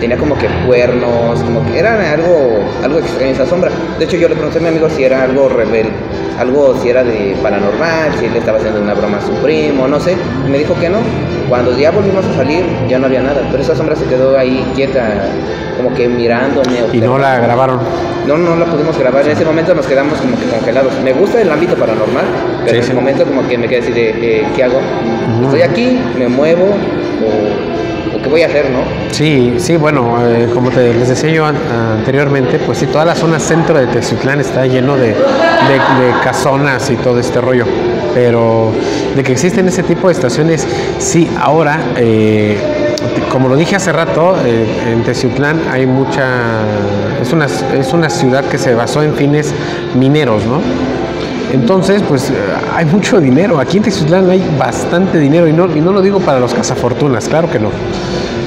tenía 0.00 0.16
como 0.16 0.36
que 0.36 0.46
cuernos, 0.66 1.40
como 1.40 1.64
que 1.66 1.78
era 1.78 2.12
algo, 2.12 2.60
algo 2.82 2.98
extraño 2.98 3.32
esa 3.32 3.46
sombra. 3.46 3.70
De 3.98 4.04
hecho 4.04 4.16
yo 4.16 4.28
le 4.28 4.34
pregunté 4.34 4.58
a 4.58 4.62
mi 4.62 4.68
amigo 4.68 4.88
si 4.90 5.04
era 5.04 5.22
algo 5.22 5.48
rebel, 5.48 5.86
algo 6.38 6.76
si 6.82 6.88
era 6.90 7.02
de 7.04 7.36
paranormal, 7.42 8.10
si 8.18 8.26
él 8.26 8.36
estaba 8.36 8.58
haciendo 8.58 8.80
una 8.80 8.94
broma 8.94 9.18
a 9.18 9.20
su 9.22 9.32
primo, 9.42 9.86
no 9.88 9.98
sé. 10.00 10.16
Y 10.46 10.50
me 10.50 10.58
dijo 10.58 10.74
que 10.78 10.88
no. 10.88 10.98
Cuando 11.48 11.78
ya 11.78 11.90
volvimos 11.92 12.24
a 12.26 12.34
salir 12.34 12.64
ya 12.88 12.98
no 12.98 13.06
había 13.06 13.22
nada, 13.22 13.40
pero 13.50 13.62
esa 13.62 13.74
sombra 13.76 13.94
se 13.94 14.04
quedó 14.06 14.36
ahí 14.36 14.64
quieta, 14.74 15.26
como 15.76 15.94
que 15.94 16.08
mirándome. 16.08 16.78
Y 16.92 16.98
no 17.00 17.18
la 17.18 17.38
grabaron. 17.38 17.78
No, 18.26 18.36
no 18.36 18.56
la 18.56 18.64
pudimos 18.64 18.98
grabar. 18.98 19.24
En 19.24 19.30
ese 19.30 19.44
momento 19.44 19.72
nos 19.72 19.86
quedamos 19.86 20.18
como 20.18 20.36
que 20.36 20.44
congelados. 20.46 20.92
Me 21.04 21.12
gusta 21.12 21.40
el 21.40 21.48
ámbito 21.50 21.76
paranormal, 21.76 22.24
pero 22.64 22.70
Sí, 22.70 22.74
en 22.74 22.80
ese 22.82 22.88
sí. 22.90 22.94
momento 22.96 23.24
como 23.24 23.46
que 23.46 23.56
me 23.56 23.68
quedé 23.68 23.78
así 23.78 23.92
de, 23.92 24.10
eh, 24.40 24.46
¿qué 24.56 24.64
hago? 24.64 24.80
¿Estoy 25.44 25.62
aquí? 25.62 26.00
¿Me 26.18 26.26
muevo? 26.26 26.64
¿O, 26.64 27.65
voy 28.28 28.42
a 28.42 28.46
hacer, 28.46 28.70
no? 28.70 28.80
Sí, 29.12 29.54
sí, 29.58 29.76
bueno, 29.76 30.16
eh, 30.26 30.48
como 30.52 30.70
te 30.70 30.92
les 30.94 31.08
decía 31.08 31.30
yo 31.30 31.44
an- 31.46 31.56
anteriormente, 31.98 32.58
pues 32.58 32.78
sí, 32.78 32.86
toda 32.86 33.04
la 33.04 33.14
zona 33.14 33.38
centro 33.38 33.78
de 33.78 33.86
Texiutlán 33.86 34.40
está 34.40 34.66
lleno 34.66 34.96
de, 34.96 35.08
de- 35.08 35.14
de 35.14 36.12
casonas 36.22 36.90
y 36.90 36.96
todo 36.96 37.18
este 37.20 37.40
rollo. 37.40 37.64
Pero 38.14 38.72
de 39.14 39.22
que 39.22 39.32
existen 39.32 39.68
ese 39.68 39.82
tipo 39.82 40.08
de 40.08 40.14
estaciones, 40.14 40.66
sí, 40.98 41.28
ahora, 41.38 41.78
eh, 41.96 42.56
como 43.30 43.48
lo 43.48 43.56
dije 43.56 43.76
hace 43.76 43.92
rato, 43.92 44.36
eh, 44.44 44.66
en 44.90 45.02
Teciutlán 45.04 45.60
hay 45.70 45.86
mucha. 45.86 46.24
Es 47.20 47.32
una, 47.32 47.44
es 47.46 47.92
una 47.92 48.08
ciudad 48.08 48.44
que 48.46 48.56
se 48.56 48.74
basó 48.74 49.02
en 49.02 49.14
fines 49.14 49.52
mineros, 49.94 50.44
¿no? 50.46 50.60
Entonces, 51.56 52.02
pues 52.06 52.28
eh, 52.28 52.34
hay 52.74 52.84
mucho 52.84 53.18
dinero. 53.18 53.58
Aquí 53.58 53.78
en 53.78 53.84
Texiutlán 53.84 54.28
hay 54.28 54.46
bastante 54.58 55.18
dinero 55.18 55.48
y 55.48 55.54
no, 55.54 55.74
y 55.74 55.80
no 55.80 55.90
lo 55.90 56.02
digo 56.02 56.20
para 56.20 56.38
los 56.38 56.52
cazafortunas, 56.52 57.28
claro 57.28 57.50
que 57.50 57.58
no. 57.58 57.70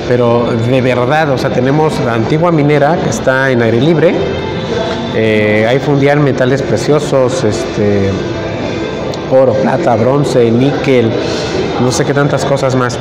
Pero 0.07 0.51
de 0.69 0.81
verdad, 0.81 1.31
o 1.31 1.37
sea, 1.37 1.49
tenemos 1.49 1.99
la 2.05 2.13
antigua 2.13 2.51
minera 2.51 2.97
que 3.03 3.09
está 3.09 3.49
en 3.49 3.63
aire 3.63 3.81
libre. 3.81 4.13
eh, 5.15 5.81
fundían 5.83 6.23
metales 6.23 6.61
preciosos, 6.61 7.43
este, 7.43 8.11
oro, 9.31 9.53
plata, 9.53 9.95
bronce, 9.95 10.51
níquel, 10.51 11.11
no 11.81 11.91
sé 11.91 12.05
qué 12.05 12.13
tantas 12.13 12.45
cosas 12.45 12.75
más. 12.75 12.99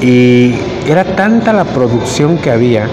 Y 0.00 0.54
era 0.86 1.04
tanta 1.04 1.52
la 1.52 1.64
producción 1.64 2.38
que 2.38 2.50
había 2.52 2.88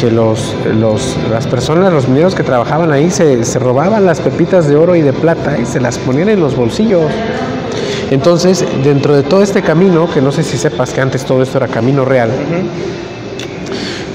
que 0.00 0.10
los, 0.10 0.54
los- 0.78 1.16
las 1.30 1.46
personas, 1.46 1.92
los 1.92 2.08
mineros 2.08 2.34
que 2.34 2.42
trabajaban 2.42 2.90
ahí 2.92 3.10
se, 3.10 3.44
se 3.44 3.58
robaban 3.58 4.06
las 4.06 4.20
pepitas 4.20 4.66
de 4.68 4.76
oro 4.76 4.96
y 4.96 5.02
de 5.02 5.12
plata 5.12 5.58
y 5.60 5.66
se 5.66 5.80
las 5.80 5.98
ponían 5.98 6.28
en 6.30 6.40
los 6.40 6.56
bolsillos. 6.56 7.02
Entonces, 8.10 8.64
dentro 8.82 9.14
de 9.14 9.22
todo 9.22 9.42
este 9.42 9.62
camino, 9.62 10.08
que 10.12 10.20
no 10.20 10.32
sé 10.32 10.42
si 10.42 10.56
sepas 10.58 10.92
que 10.92 11.00
antes 11.00 11.24
todo 11.24 11.42
esto 11.42 11.58
era 11.58 11.68
camino 11.68 12.04
real, 12.04 12.30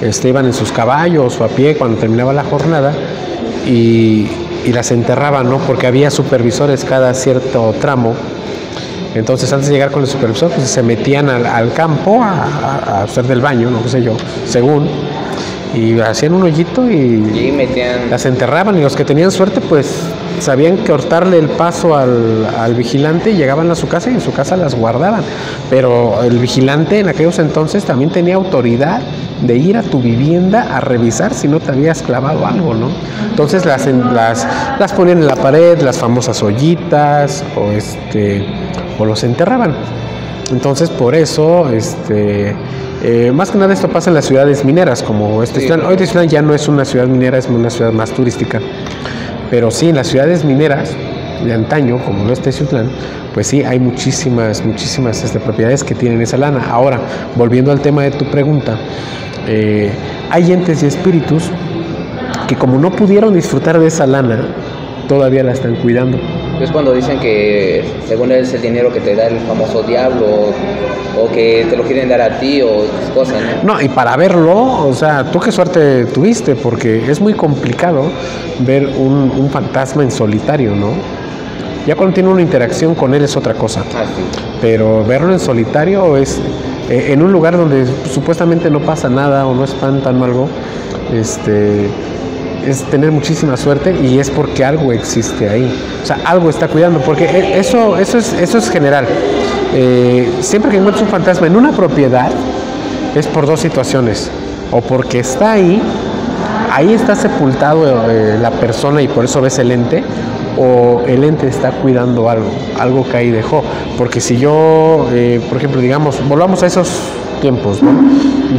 este, 0.01 0.30
iban 0.30 0.46
en 0.46 0.54
sus 0.54 0.72
caballos 0.72 1.39
o 1.39 1.44
a 1.44 1.48
pie 1.48 1.75
cuando 1.77 1.98
terminaba 1.98 2.34
la 2.34 2.44
jornada 2.44 2.94
y, 3.65 4.27
y 4.65 4.74
las 4.74 4.92
enterraban, 4.92 5.50
¿no? 5.50 5.60
Porque 5.60 5.88
había 5.88 6.12
supervisores 6.12 6.84
cada 6.84 7.13
cierto 7.13 7.74
tramo 7.80 8.13
Entonces, 9.15 9.51
antes 9.54 9.70
de 9.70 9.75
llegar 9.75 9.92
con 9.92 10.01
el 10.01 10.08
supervisor, 10.10 10.51
pues 10.51 10.68
se 10.68 10.84
metían 10.84 11.30
al, 11.30 11.72
campo 11.74 12.22
a, 12.22 12.44
a- 12.44 13.00
a 13.00 13.04
hacer 13.04 13.25
del 13.25 13.39
baño, 13.39 13.70
no 13.72 13.88
sé 13.88 14.01
yo, 14.04 14.18
según. 14.46 14.89
Y 15.75 16.00
hacían 16.00 16.34
un 16.34 16.44
hoyito 16.44 16.89
y 16.89 16.96
Y 16.96 17.51
metían. 17.55 18.10
las 18.10 18.25
enterraban. 18.25 18.77
Y 18.77 18.82
los 18.82 18.96
que 18.96 19.03
tenían 19.03 19.32
suerte, 19.32 19.62
pues 19.62 19.94
sabían 20.39 20.77
cortarle 20.77 21.38
el 21.38 21.50
paso 21.50 21.96
al, 21.96 22.46
al 22.58 22.74
vigilante 22.75 23.32
y 23.32 23.36
llegaban 23.36 23.70
a 23.72 23.75
su 23.75 23.88
casa 23.88 24.10
y 24.10 24.13
en 24.13 24.22
su 24.22 24.32
casa 24.32 24.55
las 24.58 24.75
guardaban. 24.75 25.22
Pero 25.70 26.24
el 26.24 26.39
vigilante 26.39 27.00
en 27.00 27.10
aquellos 27.10 27.39
entonces 27.39 27.84
también 27.84 28.10
tenía 28.12 28.36
autoridad 28.36 29.01
de 29.41 29.58
ir 29.58 29.75
a 29.77 29.84
tu 29.84 30.01
vivienda 30.01 30.75
a 30.77 30.79
revisar 30.79 31.34
si 31.34 31.48
no 31.50 31.60
te 31.60 31.72
habías 31.72 32.01
clavado 32.01 32.48
algo, 32.48 32.74
¿no? 32.74 32.89
Entonces 33.29 33.65
las, 33.65 33.86
las, 33.86 34.48
las 34.79 34.94
ponían 34.94 35.17
en 35.20 35.27
la 35.27 35.36
pared, 35.36 35.79
las 35.82 35.98
famosas 35.98 36.41
ollitas, 36.41 37.44
o, 37.58 37.72
este, 37.72 38.46
o 38.98 39.05
los 39.05 39.24
enterraban. 39.25 39.75
Entonces, 40.51 40.89
por 40.89 41.15
eso, 41.15 41.70
este, 41.70 42.55
eh, 43.08 43.32
más 43.32 43.52
que 43.52 43.60
nada 43.60 43.72
esto 43.72 43.88
pasa 43.88 44.10
en 44.10 44.16
las 44.16 44.26
ciudades 44.26 44.66
mineras, 44.66 45.04
como 45.04 45.44
este 45.44 45.60
Sí. 45.60 45.72
Hoy 45.72 45.96
Teciutlán 45.96 46.28
ya 46.28 46.42
no 46.42 46.56
es 46.56 46.68
una 46.68 46.84
ciudad 46.86 47.06
minera, 47.06 47.38
es 47.38 47.48
una 47.48 47.70
ciudad 47.70 47.92
más 47.92 48.10
turística. 48.10 48.60
Pero 49.52 49.70
sí, 49.70 49.90
en 49.90 49.96
las 49.96 50.08
ciudades 50.08 50.44
mineras 50.44 50.90
de 51.46 51.54
antaño, 51.54 52.04
como 52.04 52.24
no 52.24 52.34
es 52.34 52.40
Teciutlán, 52.40 52.90
pues 53.32 53.46
sí, 53.46 53.64
hay 53.64 53.80
muchísimas, 53.80 54.66
muchísimas 54.66 55.24
este, 55.24 55.40
propiedades 55.40 55.84
que 55.84 55.94
tienen 55.94 56.20
esa 56.20 56.38
lana. 56.38 56.66
Ahora, 56.68 57.00
volviendo 57.36 57.72
al 57.72 57.80
tema 57.80 58.02
de 58.02 58.10
tu 58.10 58.26
pregunta, 58.26 58.76
eh, 59.48 59.92
hay 60.32 60.52
entes 60.52 60.82
y 60.82 60.88
espíritus 60.88 61.52
que 62.48 62.56
como 62.56 62.80
no 62.80 62.92
pudieron 62.92 63.36
disfrutar 63.36 63.80
de 63.80 63.86
esa 63.86 64.08
lana, 64.08 64.48
todavía 65.08 65.44
la 65.44 65.52
están 65.52 65.76
cuidando. 65.76 66.18
Es 66.62 66.72
cuando 66.72 66.94
dicen 66.94 67.20
que 67.20 67.84
según 68.08 68.32
él 68.32 68.42
es 68.42 68.54
el 68.54 68.62
dinero 68.62 68.92
que 68.92 69.00
te 69.02 69.16
da 69.16 69.28
el 69.28 69.40
famoso 69.42 69.84
diablo 69.84 70.26
o, 70.26 71.24
o 71.26 71.32
que 71.32 71.66
te 71.70 71.76
lo 71.76 71.84
quieren 71.84 72.08
dar 72.10 72.22
a 72.22 72.40
ti 72.40 72.62
o 72.62 72.84
esas 72.86 73.10
cosas, 73.14 73.36
¿no? 73.64 73.74
No, 73.74 73.82
y 73.82 73.90
para 73.90 74.16
verlo, 74.16 74.88
o 74.88 74.94
sea, 74.94 75.24
tú 75.32 75.40
qué 75.40 75.52
suerte 75.52 76.06
tuviste, 76.06 76.56
porque 76.56 77.10
es 77.12 77.20
muy 77.20 77.34
complicado 77.34 78.04
ver 78.60 78.88
un, 78.88 79.32
un 79.38 79.50
fantasma 79.50 80.04
en 80.04 80.12
solitario, 80.12 80.76
¿no? 80.76 80.92
Ya 81.86 81.96
cuando 81.96 82.14
tiene 82.16 82.30
una 82.30 82.42
interacción 82.42 82.96
con 82.96 83.14
él 83.14 83.24
es 83.24 83.36
otra 83.38 83.54
cosa, 83.54 83.82
Ah, 83.96 84.06
sí. 84.06 84.24
pero 84.62 85.04
verlo 85.06 85.34
en 85.34 85.40
solitario 85.40 86.18
es 86.18 86.40
eh, 86.90 87.10
en 87.12 87.22
un 87.22 87.32
lugar 87.32 87.58
donde 87.58 87.86
supuestamente 88.12 88.70
no 88.72 88.80
pasa 88.80 89.08
nada 89.10 89.46
o 89.46 89.54
no 89.54 89.64
espantan 89.66 90.20
o 90.22 90.26
algo, 90.26 90.48
este, 91.14 91.88
es 92.68 92.84
tener 92.84 93.12
muchísima 93.12 93.56
suerte 93.58 93.96
y 94.02 94.20
es 94.20 94.30
porque 94.30 94.64
algo 94.66 94.92
existe 94.92 95.50
ahí, 95.50 95.72
o 96.04 96.06
sea, 96.06 96.20
algo 96.26 96.50
está 96.50 96.68
cuidando, 96.68 97.00
porque 97.00 97.26
e- 97.26 97.60
eso, 97.60 97.98
eso, 97.98 98.18
es, 98.18 98.34
eso 98.34 98.58
es 98.58 98.70
general. 98.70 99.06
Eh, 99.74 100.30
siempre 100.42 100.72
que 100.72 100.78
encuentres 100.78 101.04
un 101.04 101.10
fantasma 101.10 101.48
en 101.48 101.56
una 101.56 101.72
propiedad, 101.72 102.32
es 103.16 103.28
por 103.28 103.46
dos 103.46 103.60
situaciones. 103.60 104.30
O 104.72 104.82
porque 104.82 105.20
está 105.20 105.54
ahí, 105.54 105.82
ahí 106.72 106.94
está 106.94 107.16
sepultado 107.16 108.10
eh, 108.10 108.38
la 108.42 108.52
persona 108.52 109.02
y 109.02 109.08
por 109.08 109.26
eso 109.26 109.40
ves 109.42 109.58
el 109.60 109.72
ente, 109.72 110.04
o 110.58 111.04
el 111.08 111.24
ente 111.24 111.48
está 111.48 111.72
cuidando 111.72 112.30
algo, 112.30 112.50
algo 112.80 113.08
que 113.08 113.18
ahí 113.18 113.32
dejó. 113.32 113.64
Porque 113.98 114.20
si 114.22 114.38
yo, 114.38 115.08
eh, 115.14 115.40
por 115.48 115.58
ejemplo, 115.58 115.82
digamos, 115.82 116.18
volvamos 116.28 116.64
a 116.64 116.68
esos 116.68 116.90
tiempos. 117.42 117.80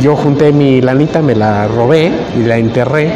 Yo 0.01 0.15
junté 0.17 0.53
mi 0.53 0.81
lanita, 0.81 1.23
me 1.23 1.35
la 1.35 1.67
robé 1.69 2.13
y 2.39 2.43
la 2.45 2.59
enterré. 2.59 3.13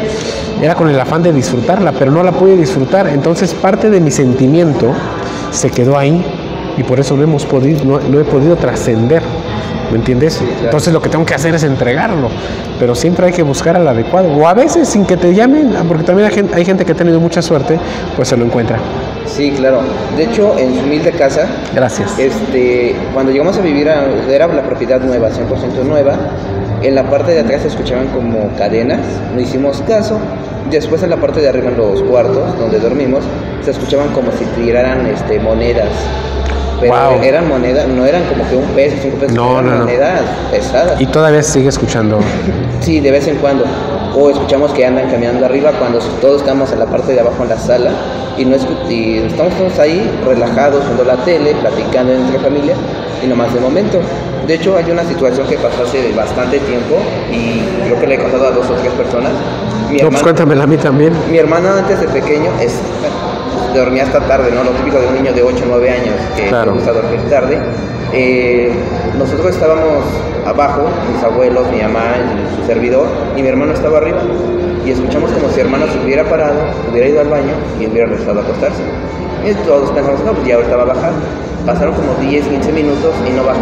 Era 0.61 0.75
con 0.75 0.89
el 0.89 0.99
afán 0.99 1.23
de 1.23 1.33
disfrutarla, 1.33 1.91
pero 1.91 2.11
no 2.11 2.21
la 2.23 2.31
pude 2.31 2.55
disfrutar. 2.55 3.07
Entonces 3.07 3.53
parte 3.53 3.89
de 3.89 3.99
mi 3.99 4.11
sentimiento 4.11 4.93
se 5.51 5.69
quedó 5.71 5.97
ahí 5.97 6.23
y 6.77 6.83
por 6.83 6.99
eso 6.99 7.17
no 7.17 7.23
hemos 7.23 7.45
podido, 7.45 7.83
no, 7.83 7.99
no 7.99 8.19
he 8.19 8.23
podido 8.23 8.55
trascender. 8.55 9.21
¿Me 9.91 9.97
entiendes? 9.97 10.37
claro. 10.37 10.53
Entonces 10.63 10.93
lo 10.93 11.01
que 11.01 11.09
tengo 11.09 11.25
que 11.25 11.33
hacer 11.33 11.53
es 11.53 11.63
entregarlo, 11.63 12.29
pero 12.79 12.95
siempre 12.95 13.25
hay 13.25 13.33
que 13.33 13.43
buscar 13.43 13.75
al 13.75 13.85
adecuado. 13.85 14.29
O 14.37 14.47
a 14.47 14.53
veces 14.53 14.87
sin 14.87 15.05
que 15.05 15.17
te 15.17 15.33
llamen, 15.33 15.73
porque 15.85 16.03
también 16.05 16.29
hay 16.29 16.33
gente, 16.33 16.55
hay 16.55 16.63
gente 16.63 16.85
que 16.85 16.93
ha 16.93 16.95
tenido 16.95 17.19
mucha 17.19 17.41
suerte, 17.41 17.77
pues 18.15 18.29
se 18.29 18.37
lo 18.37 18.45
encuentra. 18.45 18.77
Sí, 19.25 19.51
claro. 19.51 19.81
De 20.15 20.23
hecho, 20.23 20.57
en 20.57 20.75
su 20.75 20.79
humilde 20.85 21.11
casa, 21.11 21.45
Gracias. 21.75 22.17
este, 22.17 22.95
cuando 23.13 23.33
llegamos 23.33 23.57
a 23.57 23.61
vivir, 23.61 23.89
a- 23.89 24.05
era 24.29 24.47
la 24.47 24.61
propiedad 24.61 25.01
nueva, 25.01 25.29
100% 25.29 25.83
nueva, 25.85 26.13
en 26.81 26.95
la 26.95 27.03
parte 27.09 27.31
de 27.33 27.41
atrás 27.41 27.61
se 27.63 27.67
escuchaban 27.67 28.07
como 28.07 28.49
cadenas, 28.57 28.99
no 29.35 29.41
hicimos 29.41 29.83
caso. 29.85 30.19
Después 30.69 31.03
en 31.03 31.09
la 31.09 31.17
parte 31.17 31.41
de 31.41 31.49
arriba, 31.49 31.69
en 31.69 31.77
los 31.77 32.01
cuartos 32.03 32.57
donde 32.57 32.79
dormimos, 32.79 33.23
se 33.63 33.71
escuchaban 33.71 34.09
como 34.09 34.31
si 34.31 34.45
tiraran 34.61 35.05
este, 35.07 35.39
monedas. 35.39 35.89
Pero 36.79 36.93
Guau. 36.93 37.21
eran 37.21 37.47
monedas, 37.47 37.87
no 37.87 38.05
eran 38.05 38.23
como 38.23 38.47
que 38.49 38.55
un 38.55 38.65
peso, 38.69 38.95
cinco 39.01 39.17
pesos, 39.17 39.35
No, 39.35 39.59
eran 39.59 39.65
no, 39.65 39.71
no. 39.71 39.79
monedas 39.85 40.21
pesadas. 40.49 40.99
Y 40.99 41.05
todavía 41.05 41.43
se 41.43 41.53
sigue 41.53 41.69
escuchando. 41.69 42.19
Sí, 42.81 42.99
de 42.99 43.11
vez 43.11 43.27
en 43.27 43.35
cuando. 43.35 43.63
O 44.15 44.31
escuchamos 44.31 44.71
que 44.71 44.83
andan 44.83 45.07
caminando 45.11 45.45
arriba 45.45 45.71
cuando 45.77 45.99
todos 46.19 46.41
estamos 46.41 46.71
en 46.71 46.79
la 46.79 46.87
parte 46.87 47.13
de 47.13 47.19
abajo 47.19 47.43
en 47.43 47.49
la 47.49 47.57
sala 47.59 47.91
y, 48.39 48.43
no 48.43 48.55
y 48.89 49.19
estamos 49.19 49.53
todos 49.53 49.77
ahí 49.77 50.09
relajados 50.25 50.83
viendo 50.85 51.03
la 51.03 51.15
tele, 51.17 51.53
platicando 51.61 52.11
entre 52.11 52.39
familia 52.39 52.73
y 53.23 53.27
nomás 53.27 53.53
de 53.53 53.59
momento. 53.59 53.99
De 54.47 54.55
hecho, 54.55 54.75
hay 54.75 54.89
una 54.89 55.03
situación 55.03 55.47
que 55.47 55.57
pasó 55.57 55.83
hace 55.83 56.11
bastante 56.13 56.57
tiempo 56.61 56.95
y 57.31 57.61
creo 57.85 57.99
que 57.99 58.07
le 58.07 58.15
he 58.15 58.17
contado 58.17 58.47
a 58.47 58.51
dos 58.51 58.67
o 58.67 58.73
tres 58.73 58.91
personas. 58.93 59.31
Mi 59.91 59.97
No, 59.97 60.03
pues 60.09 60.21
hermano- 60.21 60.23
cuéntamela 60.23 60.63
a 60.63 60.67
mí 60.67 60.77
también. 60.77 61.13
mi 61.29 61.37
hermano 61.37 61.69
antes 61.73 61.99
de 61.99 62.07
pequeño 62.07 62.49
es, 62.61 62.73
dormía 63.75 64.03
hasta 64.03 64.19
tarde, 64.21 64.49
¿no? 64.53 64.63
Lo 64.63 64.71
típico 64.71 64.99
de 64.99 65.07
un 65.07 65.15
niño 65.15 65.33
de 65.33 65.43
8 65.43 65.63
o 65.65 65.67
9 65.69 65.89
años 65.89 66.15
que 66.35 66.47
Claro. 66.47 66.73
gusta 66.73 66.91
dormir 66.93 67.19
tarde. 67.29 67.57
Eh, 68.13 68.71
nosotros 69.17 69.47
estábamos 69.51 70.03
abajo, 70.45 70.89
mis 71.13 71.23
abuelos, 71.23 71.67
mi 71.71 71.81
mamá 71.81 72.15
su 72.59 72.65
servidor, 72.67 73.07
y 73.37 73.41
mi 73.41 73.47
hermano 73.49 73.73
estaba 73.73 73.97
arriba. 73.99 74.19
Y 74.85 74.91
escuchamos 74.91 75.31
como 75.31 75.49
si 75.53 75.59
hermano 75.59 75.85
se 75.91 75.99
hubiera 76.03 76.23
parado, 76.23 76.55
hubiera 76.89 77.07
ido 77.07 77.21
al 77.21 77.27
baño 77.29 77.53
y 77.79 77.85
hubiera 77.87 78.07
regresado 78.07 78.39
a 78.39 78.43
acostarse. 78.43 78.81
Y 79.45 79.53
todos 79.65 79.91
pensamos, 79.91 80.19
no, 80.25 80.33
pues 80.33 80.47
ya 80.47 80.55
ahorita 80.55 80.75
va 80.75 80.83
a 80.83 80.87
bajar. 80.87 81.11
Pasaron 81.65 81.93
como 81.95 82.13
10, 82.15 82.45
15 82.47 82.71
minutos 82.71 83.13
y 83.27 83.31
no 83.31 83.43
bajó. 83.43 83.59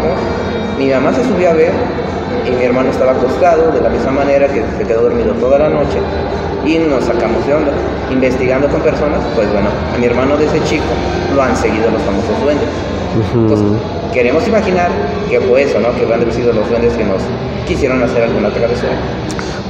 Mi 0.77 0.89
mamá 0.89 1.11
se 1.13 1.23
subió 1.25 1.49
a 1.49 1.53
ver 1.53 1.71
y 2.49 2.55
mi 2.55 2.63
hermano 2.63 2.89
estaba 2.89 3.11
acostado 3.11 3.71
de 3.71 3.81
la 3.81 3.89
misma 3.89 4.11
manera 4.11 4.47
que 4.47 4.63
se 4.77 4.83
quedó 4.85 5.03
dormido 5.03 5.33
toda 5.35 5.59
la 5.59 5.69
noche 5.69 5.99
y 6.65 6.77
nos 6.79 7.03
sacamos 7.05 7.45
de 7.45 7.53
onda. 7.53 7.71
Investigando 8.11 8.67
con 8.67 8.81
personas, 8.81 9.19
pues 9.35 9.51
bueno, 9.51 9.69
a 9.93 9.97
mi 9.97 10.05
hermano 10.05 10.35
de 10.37 10.45
ese 10.45 10.61
chico 10.63 10.85
lo 11.35 11.43
han 11.43 11.55
seguido 11.55 11.91
los 11.91 12.01
famosos 12.01 12.41
duendes. 12.41 12.67
Entonces, 13.33 13.67
queremos 14.13 14.47
imaginar 14.47 14.89
que 15.29 15.39
fue 15.41 15.63
eso, 15.63 15.79
¿no? 15.79 15.93
Que 15.95 16.03
han 16.03 16.07
de 16.07 16.13
haber 16.15 16.33
sido 16.33 16.53
los 16.53 16.69
duendes 16.69 16.93
que 16.93 17.03
nos 17.03 17.21
quisieron 17.67 18.01
hacer 18.03 18.23
alguna 18.23 18.49
travesura. 18.49 18.93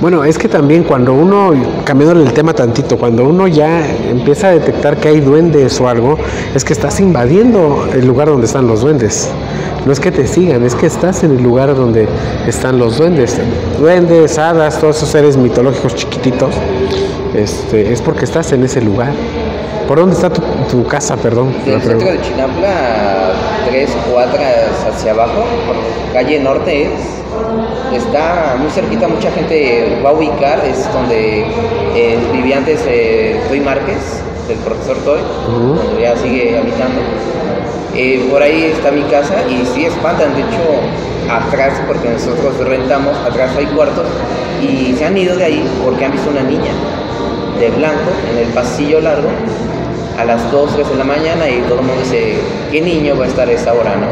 Bueno, 0.02 0.24
es 0.24 0.38
que 0.38 0.48
también 0.48 0.84
cuando 0.84 1.14
uno, 1.14 1.52
cambiando 1.84 2.22
el 2.22 2.32
tema 2.32 2.54
tantito, 2.54 2.98
cuando 2.98 3.26
uno 3.26 3.50
ya 3.50 3.86
empieza 4.10 4.48
a 4.48 4.52
detectar 4.52 4.96
que 4.96 5.10
hay 5.10 5.20
duendes 5.20 5.80
o 5.82 5.90
algo, 5.90 6.18
es 6.56 6.64
que 6.64 6.72
estás 6.72 7.02
invadiendo 7.02 7.86
el 7.94 8.08
lugar 8.08 8.30
donde 8.30 8.46
están 8.46 8.66
los 8.66 8.80
duendes. 8.80 9.30
No 9.86 9.92
es 9.92 10.00
que 10.00 10.12
te 10.12 10.26
sigan, 10.26 10.64
es 10.64 10.74
que 10.74 10.86
estás 10.86 11.26
en 11.26 11.32
el 11.32 11.44
lugar 11.44 11.76
donde 11.76 12.08
están 12.48 12.80
los 12.80 12.98
duendes. 12.98 13.38
Duendes, 13.78 14.38
hadas, 14.38 14.80
todos 14.80 14.96
esos 14.98 15.10
seres 15.10 15.36
mitológicos 15.36 15.96
chiquititos, 15.96 16.56
este, 17.36 17.92
es 17.92 18.02
porque 18.02 18.24
estás 18.24 18.54
en 18.54 18.64
ese 18.64 18.82
lugar. 18.82 19.12
¿Por 19.86 20.00
dónde 20.00 20.16
está 20.16 20.30
tu, 20.30 20.42
tu 20.70 20.86
casa, 20.86 21.18
perdón? 21.18 21.54
Del 21.66 21.82
centro 21.82 22.12
de 22.12 22.22
Chinapla, 22.22 23.32
tres 23.70 23.90
cuadras 24.12 24.86
hacia 24.88 25.12
abajo, 25.12 25.44
por 25.66 26.14
calle 26.14 26.40
norte 26.40 26.84
es, 26.84 28.04
está 28.04 28.56
muy 28.60 28.70
cerquita, 28.70 29.08
mucha 29.08 29.32
gente 29.32 30.00
va 30.06 30.12
a 30.12 30.14
ubicar, 30.14 30.64
es 30.66 30.92
donde 30.94 31.46
eh, 31.96 32.18
vivía 32.32 32.58
antes 32.58 32.82
eh, 32.88 33.42
Toy 33.48 33.60
Márquez, 33.62 34.22
del 34.48 34.58
profesor 34.60 34.98
Toy, 34.98 35.20
donde 35.48 36.02
ya 36.02 36.16
sigue 36.16 36.58
habitando. 36.58 37.02
Eh, 37.96 38.28
por 38.32 38.42
ahí 38.42 38.66
está 38.66 38.92
mi 38.92 39.02
casa 39.04 39.36
y 39.50 39.66
sí 39.74 39.86
espantan, 39.86 40.36
de 40.36 40.42
hecho 40.42 41.32
atrás, 41.32 41.74
porque 41.88 42.10
nosotros 42.10 42.58
rentamos, 42.60 43.18
atrás 43.26 43.52
hay 43.58 43.66
cuartos 43.66 44.06
y 44.62 44.94
se 44.94 45.06
han 45.06 45.18
ido 45.18 45.36
de 45.36 45.46
ahí 45.46 45.68
porque 45.84 46.06
han 46.06 46.12
visto 46.12 46.30
una 46.30 46.44
niña 46.44 46.72
de 47.60 47.70
blanco 47.72 48.12
en 48.32 48.48
el 48.48 48.54
pasillo 48.54 49.02
largo 49.02 49.30
a 50.20 50.26
las 50.26 50.52
2, 50.52 50.74
3 50.76 50.90
de 50.90 50.96
la 50.96 51.04
mañana 51.06 51.50
y 51.50 51.62
todo 51.62 51.80
el 51.80 51.86
mundo 51.86 52.02
dice, 52.04 52.36
¿qué 52.72 52.82
niño 52.82 53.16
va 53.18 53.26
a 53.26 53.28
estar 53.28 53.48
a 53.48 53.52
esa 53.52 53.74
hora, 53.74 53.96
no? 53.96 54.08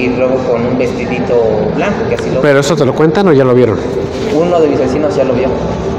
Y 0.00 0.08
luego 0.08 0.36
con 0.50 0.66
un 0.66 0.78
vestidito 0.78 1.34
blanco, 1.74 2.08
que 2.08 2.14
así 2.14 2.30
lo... 2.30 2.40
¿Pero 2.42 2.60
eso 2.60 2.76
te 2.76 2.84
lo 2.84 2.94
cuentan 2.94 3.26
o 3.28 3.32
ya 3.32 3.44
lo 3.44 3.54
vieron? 3.54 3.78
Uno 4.34 4.60
de 4.60 4.68
mis 4.68 4.78
vecinos 4.78 5.16
ya 5.16 5.24
lo 5.24 5.34
vio 5.34 5.48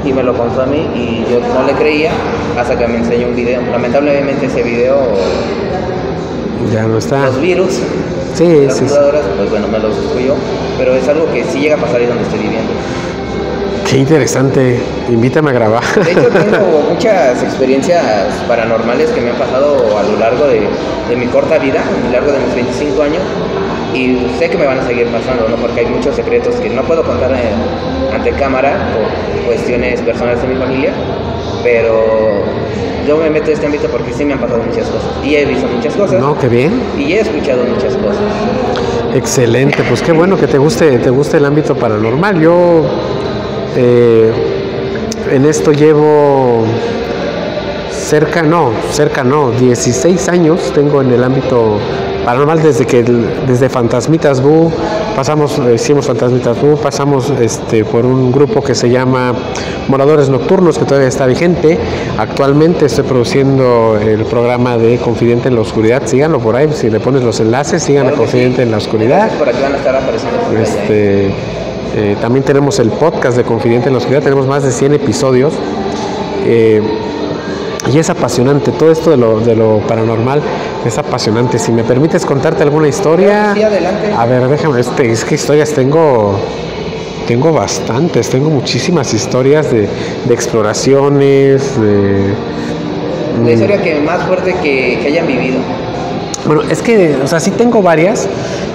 y 0.04 0.12
me 0.12 0.22
lo 0.22 0.34
contó 0.34 0.62
a 0.62 0.66
mí 0.66 0.88
y 0.94 1.24
yo 1.30 1.40
no 1.40 1.66
le 1.66 1.72
creía 1.72 2.10
hasta 2.58 2.78
que 2.78 2.86
me 2.86 2.98
enseñó 2.98 3.28
un 3.28 3.36
video. 3.36 3.60
Lamentablemente 3.70 4.46
ese 4.46 4.62
video, 4.62 4.96
Ya 6.72 6.84
no 6.84 6.98
está. 6.98 7.26
los 7.26 7.40
virus, 7.40 7.80
Sí, 8.34 8.64
las 8.66 8.76
sí, 8.78 8.86
pues 9.36 9.50
bueno, 9.50 9.68
me 9.68 9.78
los 9.78 9.94
destruyó, 9.94 10.34
pero 10.78 10.94
es 10.94 11.06
algo 11.06 11.26
que 11.32 11.44
sí 11.44 11.60
llega 11.60 11.74
a 11.74 11.78
pasar 11.78 12.00
ahí 12.00 12.06
donde 12.06 12.22
estoy 12.22 12.38
viviendo. 12.38 12.70
Qué 13.92 13.98
interesante. 13.98 14.80
Invítame 15.10 15.50
a 15.50 15.52
grabar. 15.52 15.82
De 16.02 16.12
hecho, 16.12 16.28
tengo 16.32 16.82
muchas 16.90 17.42
experiencias 17.42 18.02
paranormales 18.48 19.10
que 19.10 19.20
me 19.20 19.30
han 19.30 19.36
pasado 19.36 19.98
a 19.98 20.02
lo 20.02 20.18
largo 20.18 20.46
de, 20.46 20.62
de 21.10 21.16
mi 21.16 21.26
corta 21.26 21.58
vida, 21.58 21.82
a 21.82 22.06
lo 22.06 22.10
largo 22.10 22.32
de 22.32 22.38
mis 22.38 22.54
25 22.54 23.02
años. 23.02 23.22
Y 23.92 24.16
sé 24.38 24.48
que 24.48 24.56
me 24.56 24.64
van 24.64 24.78
a 24.78 24.86
seguir 24.86 25.06
pasando, 25.08 25.46
¿no? 25.46 25.56
Porque 25.56 25.80
hay 25.80 25.86
muchos 25.86 26.16
secretos 26.16 26.54
que 26.56 26.70
no 26.70 26.82
puedo 26.84 27.02
contar 27.04 27.32
en- 27.32 28.14
ante 28.14 28.30
cámara 28.32 28.72
por 28.94 29.44
cuestiones 29.44 30.00
personales 30.00 30.40
de 30.40 30.48
mi 30.48 30.54
familia. 30.56 30.92
Pero 31.62 32.06
yo 33.06 33.18
me 33.18 33.28
meto 33.28 33.48
en 33.48 33.52
este 33.52 33.66
ámbito 33.66 33.88
porque 33.88 34.10
sí 34.14 34.24
me 34.24 34.32
han 34.32 34.40
pasado 34.40 34.62
muchas 34.62 34.86
cosas. 34.88 35.10
Y 35.22 35.36
he 35.36 35.44
visto 35.44 35.66
muchas 35.68 35.94
cosas. 35.94 36.18
No, 36.18 36.38
qué 36.38 36.48
bien. 36.48 36.72
Y 36.98 37.12
he 37.12 37.20
escuchado 37.20 37.62
muchas 37.64 37.94
cosas. 37.96 38.22
Excelente, 39.14 39.82
pues 39.86 40.00
qué 40.00 40.12
bueno 40.12 40.38
que 40.38 40.46
te 40.46 40.56
guste, 40.56 40.98
te 40.98 41.10
guste 41.10 41.36
el 41.36 41.44
ámbito 41.44 41.74
paranormal. 41.76 42.40
Yo 42.40 42.84
eh, 43.76 44.32
en 45.30 45.46
esto 45.46 45.72
llevo 45.72 46.64
cerca, 47.90 48.42
no, 48.42 48.72
cerca 48.90 49.24
no, 49.24 49.50
16 49.52 50.28
años 50.28 50.72
tengo 50.74 51.00
en 51.00 51.12
el 51.12 51.24
ámbito 51.24 51.78
paranormal 52.24 52.62
desde 52.62 52.86
que 52.86 53.02
desde 53.02 53.68
Fantasmitas 53.68 54.42
Bu 54.42 54.70
pasamos, 55.16 55.60
hicimos 55.74 56.06
Fantasmitas 56.06 56.60
Bu, 56.60 56.76
pasamos 56.76 57.30
este 57.30 57.84
por 57.84 58.04
un 58.04 58.30
grupo 58.30 58.62
que 58.62 58.74
se 58.74 58.90
llama 58.90 59.34
Moradores 59.88 60.28
Nocturnos 60.28 60.78
que 60.78 60.84
todavía 60.84 61.08
está 61.08 61.26
vigente. 61.26 61.78
Actualmente 62.18 62.86
estoy 62.86 63.04
produciendo 63.04 63.98
el 64.00 64.24
programa 64.24 64.78
de 64.78 64.98
Confidente 64.98 65.48
en 65.48 65.56
la 65.56 65.62
Oscuridad. 65.62 66.02
Síganlo 66.06 66.38
por 66.38 66.56
ahí, 66.56 66.68
si 66.72 66.90
le 66.90 67.00
pones 67.00 67.22
los 67.22 67.40
enlaces, 67.40 67.82
sigan 67.82 68.08
a. 68.08 68.12
Confidente 68.12 68.62
en 68.62 68.70
la 68.70 68.76
Oscuridad. 68.76 69.30
Por 69.38 69.48
aquí 69.48 69.60
van 69.60 69.74
a 69.74 69.76
estar 69.76 69.96
apareciendo. 69.96 70.38
Este, 70.60 71.34
eh, 71.94 72.16
también 72.20 72.44
tenemos 72.44 72.78
el 72.78 72.90
podcast 72.90 73.36
de 73.36 73.44
Confidente 73.44 73.88
en 73.88 73.94
la 73.94 73.98
Oscuridad, 73.98 74.22
tenemos 74.22 74.46
más 74.46 74.62
de 74.62 74.72
100 74.72 74.94
episodios. 74.94 75.54
eh, 76.46 76.82
y 77.92 77.98
es 77.98 78.08
apasionante, 78.10 78.70
todo 78.70 78.92
esto 78.92 79.10
de 79.10 79.16
lo, 79.16 79.40
de 79.40 79.56
lo 79.56 79.80
paranormal 79.88 80.40
es 80.86 80.98
apasionante. 80.98 81.58
Si 81.58 81.72
me 81.72 81.82
permites 81.82 82.24
contarte 82.24 82.62
alguna 82.62 82.86
historia. 82.86 83.52
Sí, 83.54 83.62
adelante. 83.62 84.12
A 84.16 84.24
ver, 84.24 84.46
déjame, 84.48 84.80
este, 84.80 85.10
es 85.10 85.24
que 85.24 85.34
historias 85.34 85.72
tengo, 85.72 86.38
tengo 87.26 87.52
bastantes, 87.52 88.28
tengo 88.30 88.50
muchísimas 88.50 89.12
historias 89.12 89.72
de, 89.72 89.88
de 90.24 90.34
exploraciones, 90.34 91.80
de... 91.80 92.34
La 93.44 93.50
historia 93.50 93.82
que 93.82 94.00
más 94.00 94.22
fuerte 94.28 94.54
que, 94.62 95.00
que 95.02 95.08
hayan 95.08 95.26
vivido. 95.26 95.58
Bueno, 96.46 96.62
es 96.70 96.82
que, 96.82 97.16
o 97.22 97.26
sea, 97.26 97.40
sí 97.40 97.50
tengo 97.50 97.82
varias 97.82 98.28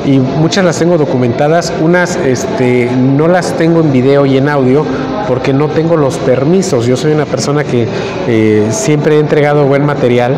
y 0.08 0.20
muchas 0.20 0.65
las 0.65 0.80
tengo 0.80 0.98
documentadas. 0.98 1.72
Unas, 1.82 2.15
este, 2.15 2.89
no 2.96 3.28
las 3.28 3.54
tengo 3.58 3.82
en 3.82 3.91
video 3.91 4.26
y 4.26 4.38
en 4.38 4.50
audio 4.50 4.84
porque 5.28 5.54
no 5.54 5.67
tengo 5.67 5.98
los 5.98 6.17
permisos. 6.17 6.86
Yo 6.88 6.96
soy 6.98 7.12
una 7.12 7.26
persona 7.26 7.63
que 7.63 7.88
eh, 8.28 8.67
siempre 8.72 9.17
he 9.17 9.20
entregado 9.20 9.65
buen 9.65 9.86
material. 9.86 10.38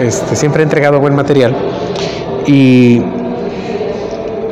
Este, 0.00 0.36
siempre 0.36 0.62
he 0.62 0.64
entregado 0.64 1.00
buen 1.00 1.14
material 1.14 1.54
y 2.46 3.02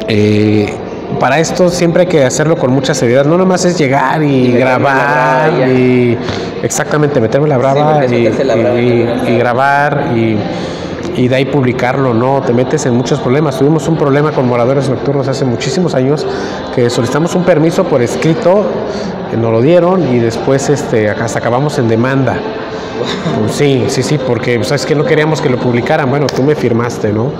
eh, 0.08 0.72
para 1.20 1.38
esto 1.38 1.68
siempre 1.68 2.02
hay 2.02 2.08
que 2.08 2.24
hacerlo 2.24 2.56
con 2.56 2.72
mucha 2.72 2.94
seriedad. 2.94 3.24
No 3.24 3.36
nomás 3.36 3.64
es 3.64 3.76
llegar 3.78 4.22
y, 4.22 4.52
grabar 4.52 5.68
y 5.68 6.16
exactamente 6.62 7.20
meterme 7.20 7.48
la 7.48 7.58
brava 7.58 8.04
y, 8.06 8.08
meterse 8.08 8.44
la 8.44 8.54
brava 8.54 8.80
y- 8.80 9.36
grabar 9.38 10.12
y, 10.14 10.36
y 11.16 11.28
de 11.28 11.36
ahí 11.36 11.44
publicarlo, 11.46 12.12
no, 12.14 12.42
te 12.42 12.52
metes 12.52 12.84
en 12.86 12.94
muchos 12.94 13.20
problemas. 13.20 13.58
Tuvimos 13.58 13.88
un 13.88 13.96
problema 13.96 14.32
con 14.32 14.46
moradores 14.46 14.88
nocturnos 14.88 15.26
hace 15.28 15.44
muchísimos 15.44 15.94
años 15.94 16.26
que 16.74 16.90
solicitamos 16.90 17.34
un 17.34 17.44
permiso 17.44 17.84
por 17.84 18.02
escrito, 18.02 18.64
eh, 19.32 19.36
nos 19.36 19.50
lo 19.50 19.60
dieron 19.60 20.12
y 20.14 20.18
después 20.18 20.68
este, 20.68 21.08
hasta 21.08 21.38
acabamos 21.38 21.78
en 21.78 21.88
demanda. 21.88 22.36
Pues 23.40 23.52
sí, 23.52 23.84
sí, 23.88 24.02
sí, 24.02 24.18
porque 24.18 24.62
sabes 24.64 24.86
que 24.86 24.94
no 24.94 25.04
queríamos 25.04 25.40
que 25.40 25.48
lo 25.50 25.58
publicaran. 25.58 26.08
Bueno, 26.10 26.26
tú 26.26 26.42
me 26.42 26.54
firmaste, 26.54 27.12
¿no? 27.12 27.30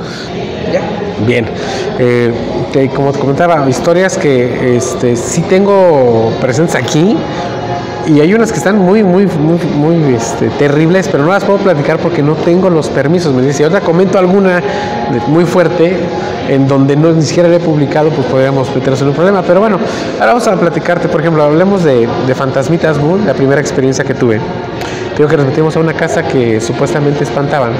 Ya. 0.73 0.81
Bien, 1.27 1.47
eh, 1.99 2.33
te- 2.73 2.89
como 2.91 3.12
te 3.12 3.19
comentaba, 3.19 3.67
historias 3.69 4.19
que 4.19 4.77
este, 4.77 5.17
sí 5.17 5.43
tengo 5.43 6.31
presentes 6.41 6.75
aquí 6.77 7.17
y 8.07 8.21
hay 8.21 8.33
unas 8.35 8.53
que 8.53 8.59
están 8.59 8.79
muy, 8.79 9.03
muy, 9.03 9.27
muy, 9.27 9.59
muy 9.77 10.14
este, 10.14 10.49
terribles, 10.51 11.09
pero 11.11 11.25
no 11.25 11.33
las 11.33 11.45
puedo 11.45 11.59
platicar 11.59 11.99
porque 11.99 12.23
no 12.23 12.35
tengo 12.35 12.71
los 12.71 12.88
permisos. 12.88 13.35
Me 13.35 13.42
dice, 13.42 13.64
ahora 13.64 13.81
comento 13.81 14.19
alguna 14.19 14.62
muy 15.27 15.45
fuerte 15.45 15.97
en 16.49 16.69
donde 16.69 16.95
no 16.95 17.12
ni 17.12 17.23
siquiera 17.23 17.49
la 17.49 17.57
he 17.57 17.61
publicado, 17.61 18.11
pues 18.11 18.27
podríamos 18.29 18.73
meternos 18.75 19.03
en 19.03 19.09
un 19.09 19.14
problema. 19.14 19.42
Pero 19.42 19.61
bueno, 19.61 19.81
ahora 20.21 20.27
vamos 20.27 20.47
a 20.47 20.55
platicarte, 20.55 21.09
por 21.09 21.21
ejemplo, 21.21 21.42
hablemos 21.42 21.83
de, 21.83 22.09
de 22.27 22.35
Fantasmitas 22.35 22.99
Bull, 23.01 23.27
la 23.27 23.35
primera 23.35 23.61
experiencia 23.61 24.05
que 24.05 24.14
tuve. 24.14 24.40
Digo 25.16 25.29
que 25.29 25.37
nos 25.37 25.47
metimos 25.47 25.77
a 25.77 25.81
una 25.81 25.95
casa 25.95 26.23
que 26.23 26.61
supuestamente 26.61 27.25
espantaban 27.25 27.73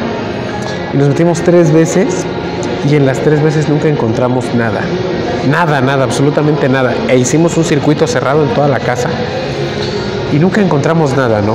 y 0.93 0.97
nos 0.97 1.09
metimos 1.09 1.41
tres 1.43 1.73
veces 1.73 2.25
y 2.91 2.97
en 2.97 3.07
las 3.07 3.21
tres 3.21 3.43
veces 3.43 3.69
nunca 3.69 3.89
encontramos 3.89 4.47
nada. 4.57 4.81
Nada, 5.49 5.81
nada, 5.81 6.03
absolutamente 6.03 6.69
nada. 6.69 6.95
E 7.07 7.17
hicimos 7.17 7.57
un 7.57 7.65
circuito 7.65 8.09
cerrado 8.09 8.43
en 8.43 8.49
toda 8.55 8.67
la 8.67 8.81
casa 8.81 9.09
y 10.33 10.39
nunca 10.39 10.61
encontramos 10.61 11.17
nada, 11.17 11.41
¿no? 11.41 11.55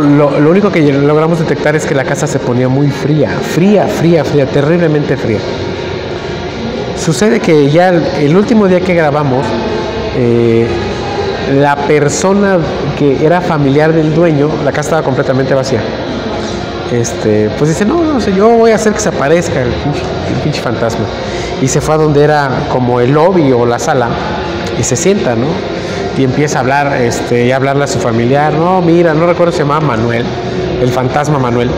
Lo, 0.00 0.50
único 0.50 0.70
que 0.70 0.90
logramos 0.90 1.38
detectar 1.38 1.76
es 1.76 1.84
que 1.84 1.94
la 1.94 2.04
casa 2.04 2.26
se 2.26 2.38
ponía 2.38 2.66
muy 2.66 2.88
fría, 2.88 3.28
fría, 3.28 3.86
fría, 3.86 4.24
fría, 4.24 4.46
terriblemente 4.46 5.18
fría. 5.18 5.38
Sucede 6.96 7.40
que 7.40 7.68
ya 7.68 7.90
el, 7.90 8.34
último 8.34 8.68
día 8.68 8.80
que 8.80 8.94
grabamos, 8.94 9.44
eh, 10.16 10.66
la 11.58 11.76
persona 11.76 12.56
que 12.98 13.22
era 13.22 13.42
familiar 13.42 13.92
del 13.92 14.14
dueño, 14.14 14.48
la 14.64 14.70
casa 14.70 14.88
estaba 14.88 15.02
completamente 15.02 15.52
vacía. 15.52 15.82
Este, 16.90 17.50
pues 17.58 17.68
dice, 17.68 17.84
no, 17.84 18.02
no 18.02 18.18
sé, 18.18 18.32
yo 18.32 18.48
voy 18.48 18.70
a 18.70 18.76
hacer 18.76 18.94
que 18.94 19.00
se 19.00 19.10
aparezca 19.10 19.60
el 19.60 19.72
pinche 20.42 20.62
fantasma. 20.62 21.04
Y 21.60 21.68
se 21.68 21.82
fue 21.82 21.96
a 21.96 21.98
donde 21.98 22.24
era 22.24 22.50
como 22.70 22.98
el 23.00 23.12
lobby 23.12 23.52
o 23.52 23.66
la 23.66 23.78
sala 23.78 24.08
y 24.78 24.82
se 24.82 24.96
sienta, 24.96 25.34
¿no? 25.34 25.81
Y 26.16 26.24
empieza 26.24 26.58
a 26.58 26.60
hablar, 26.60 27.00
este, 27.00 27.46
y 27.46 27.52
a 27.52 27.56
hablarle 27.56 27.84
a 27.84 27.86
su 27.86 27.98
familiar, 27.98 28.52
no, 28.52 28.82
mira, 28.82 29.14
no 29.14 29.26
recuerdo 29.26 29.52
se 29.52 29.60
llamaba 29.60 29.80
Manuel, 29.80 30.24
el 30.82 30.88
fantasma 30.90 31.38
Manuel. 31.38 31.70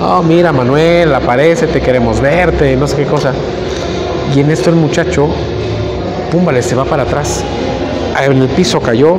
Oh, 0.00 0.22
mira, 0.22 0.52
Manuel, 0.52 1.14
aparece, 1.14 1.66
te 1.66 1.80
queremos 1.80 2.20
verte, 2.20 2.76
no 2.76 2.86
sé 2.86 2.96
qué 2.96 3.04
cosa. 3.04 3.32
Y 4.34 4.40
en 4.40 4.50
esto 4.50 4.70
el 4.70 4.76
muchacho, 4.76 5.28
pum, 6.30 6.44
vale, 6.44 6.62
se 6.62 6.74
va 6.74 6.84
para 6.84 7.04
atrás. 7.04 7.42
En 8.20 8.42
el 8.42 8.48
piso 8.48 8.80
cayó 8.80 9.16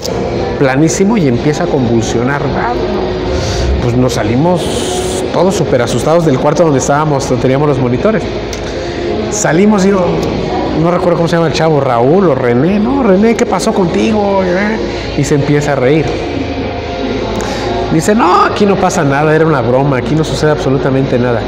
planísimo 0.57 1.17
y 1.17 1.27
empieza 1.27 1.63
a 1.63 1.67
convulsionar. 1.67 2.41
Pues 3.81 3.95
nos 3.95 4.13
salimos 4.13 4.61
todos 5.33 5.55
súper 5.55 5.81
asustados 5.81 6.25
del 6.25 6.37
cuarto 6.37 6.63
donde 6.63 6.79
estábamos, 6.79 7.27
donde 7.27 7.41
teníamos 7.41 7.67
los 7.67 7.79
monitores. 7.79 8.23
Salimos 9.31 9.85
y 9.85 9.91
no, 10.79 10.91
recuerdo 10.91 11.17
cómo 11.17 11.27
se 11.27 11.35
llama 11.35 11.47
el 11.47 11.53
chavo, 11.53 11.79
Raúl 11.79 12.29
o 12.29 12.35
René. 12.35 12.79
No, 12.79 13.03
René, 13.03 13.35
¿qué 13.35 13.45
pasó 13.45 13.73
contigo? 13.73 14.41
Y 15.17 15.23
se 15.23 15.35
empieza 15.35 15.73
a 15.73 15.75
reír. 15.75 16.05
Dice, 17.93 18.13
no, 18.13 18.43
aquí 18.43 18.65
no 18.65 18.75
pasa 18.75 19.03
nada, 19.03 19.35
era 19.35 19.45
una 19.45 19.61
broma, 19.61 19.97
aquí 19.97 20.13
no 20.13 20.23
sucede 20.23 20.51
absolutamente 20.51 21.17
nada. 21.17 21.41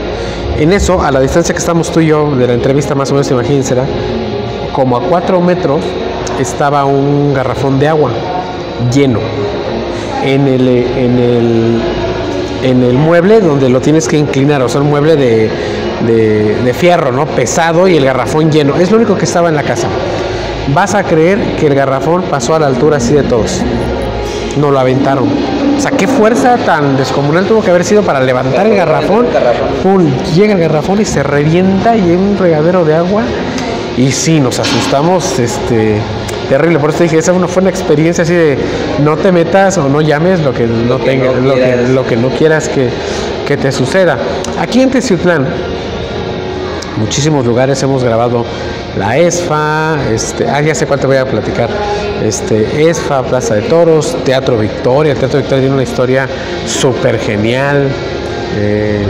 En 0.58 0.74
eso, 0.74 1.02
a 1.02 1.12
la 1.12 1.20
distancia 1.20 1.54
que 1.54 1.60
estamos 1.60 1.91
tú 1.91 2.00
y 2.00 2.08
yo 2.08 2.36
de 2.36 2.48
la 2.48 2.54
entrevista, 2.54 2.96
más 2.96 3.12
o 3.12 3.13
menos, 3.13 3.30
imagínense, 3.30 3.76
como 4.74 4.98
a 4.98 5.02
cuatro 5.02 5.39
metros 5.39 5.82
estaba 6.39 6.86
un 6.86 7.34
garrafón 7.34 7.80
de 7.80 7.88
agua 7.88 8.12
lleno. 8.91 9.20
En 10.24 10.48
el, 10.48 10.67
en 10.67 11.20
el, 11.20 11.82
en 12.63 12.84
el 12.84 12.94
mueble 12.94 13.39
donde 13.39 13.70
lo 13.70 13.80
tienes 13.82 14.08
que 14.08 14.17
inclinar, 14.17 14.62
o 14.62 14.70
sea, 14.70 14.82
un 14.82 14.89
mueble 14.89 15.15
de, 15.15 15.50
de, 16.05 16.55
de 16.63 16.73
fierro, 16.73 17.11
¿no? 17.11 17.25
Pesado 17.25 17.87
y 17.87 17.97
el 17.97 18.05
garrafón 18.05 18.51
lleno. 18.51 18.75
Es 18.75 18.91
lo 18.91 18.97
único 18.97 19.15
que 19.17 19.25
estaba 19.25 19.49
en 19.49 19.55
la 19.55 19.63
casa. 19.63 19.87
Vas 20.73 20.93
a 20.95 21.03
creer 21.03 21.39
que 21.59 21.67
el 21.67 21.75
garrafón 21.75 22.23
pasó 22.23 22.55
a 22.55 22.59
la 22.59 22.67
altura 22.67 22.97
así 22.97 23.13
de 23.13 23.23
todos. 23.23 23.61
No 24.57 24.69
lo 24.69 24.79
aventaron. 24.79 25.27
O 25.77 25.79
sea, 25.79 25.91
qué 25.91 26.07
fuerza 26.07 26.57
tan 26.57 26.97
descomunal 26.97 27.45
tuvo 27.45 27.61
que 27.63 27.69
haber 27.71 27.83
sido 27.83 28.03
para 28.03 28.19
levantar 28.19 28.67
el 28.67 28.75
garrafón. 28.75 29.25
Pum, 29.81 30.05
llega 30.35 30.53
el 30.53 30.59
garrafón 30.59 31.01
y 31.01 31.05
se 31.05 31.23
revienta 31.23 31.95
y 31.95 32.01
hay 32.01 32.15
un 32.15 32.37
regadero 32.37 32.83
de 32.85 32.95
agua. 32.95 33.23
Y 33.97 34.11
sí, 34.11 34.39
nos 34.39 34.59
asustamos, 34.59 35.37
este, 35.39 35.97
terrible. 36.49 36.79
Por 36.79 36.91
eso 36.91 37.03
dije, 37.03 37.17
esa 37.17 37.33
fue 37.33 37.61
una 37.61 37.69
experiencia 37.69 38.23
así 38.23 38.33
de 38.33 38.57
no 39.03 39.17
te 39.17 39.31
metas 39.31 39.77
o 39.77 39.89
no 39.89 40.01
llames 40.01 40.39
lo 40.41 40.53
que 40.53 40.65
no, 40.67 40.97
que 40.97 41.03
tenga- 41.05 41.31
no 41.33 41.41
lo, 41.47 41.55
que, 41.55 41.75
lo 41.89 42.05
que 42.05 42.15
no 42.15 42.29
quieras 42.29 42.69
que, 42.69 42.89
que 43.47 43.57
te 43.57 43.71
suceda. 43.71 44.17
Aquí 44.59 44.81
en 44.81 44.91
Teciutlán, 44.91 45.45
muchísimos 47.01 47.45
lugares 47.45 47.81
hemos 47.83 48.03
grabado 48.03 48.45
la 48.97 49.17
ESFA, 49.17 49.97
este, 50.11 50.47
ah, 50.47 50.61
ya 50.61 50.75
sé 50.75 50.85
cuál 50.85 50.99
te 50.99 51.07
voy 51.07 51.17
a 51.17 51.25
platicar, 51.25 51.69
este, 52.23 52.89
ESFA, 52.89 53.23
Plaza 53.23 53.55
de 53.55 53.63
Toros, 53.63 54.15
Teatro 54.23 54.57
Victoria, 54.57 55.15
Teatro 55.15 55.39
Victoria 55.39 55.61
tiene 55.61 55.73
una 55.73 55.83
historia 55.83 56.27
súper 56.65 57.19
genial, 57.19 57.87
eh, 58.55 59.03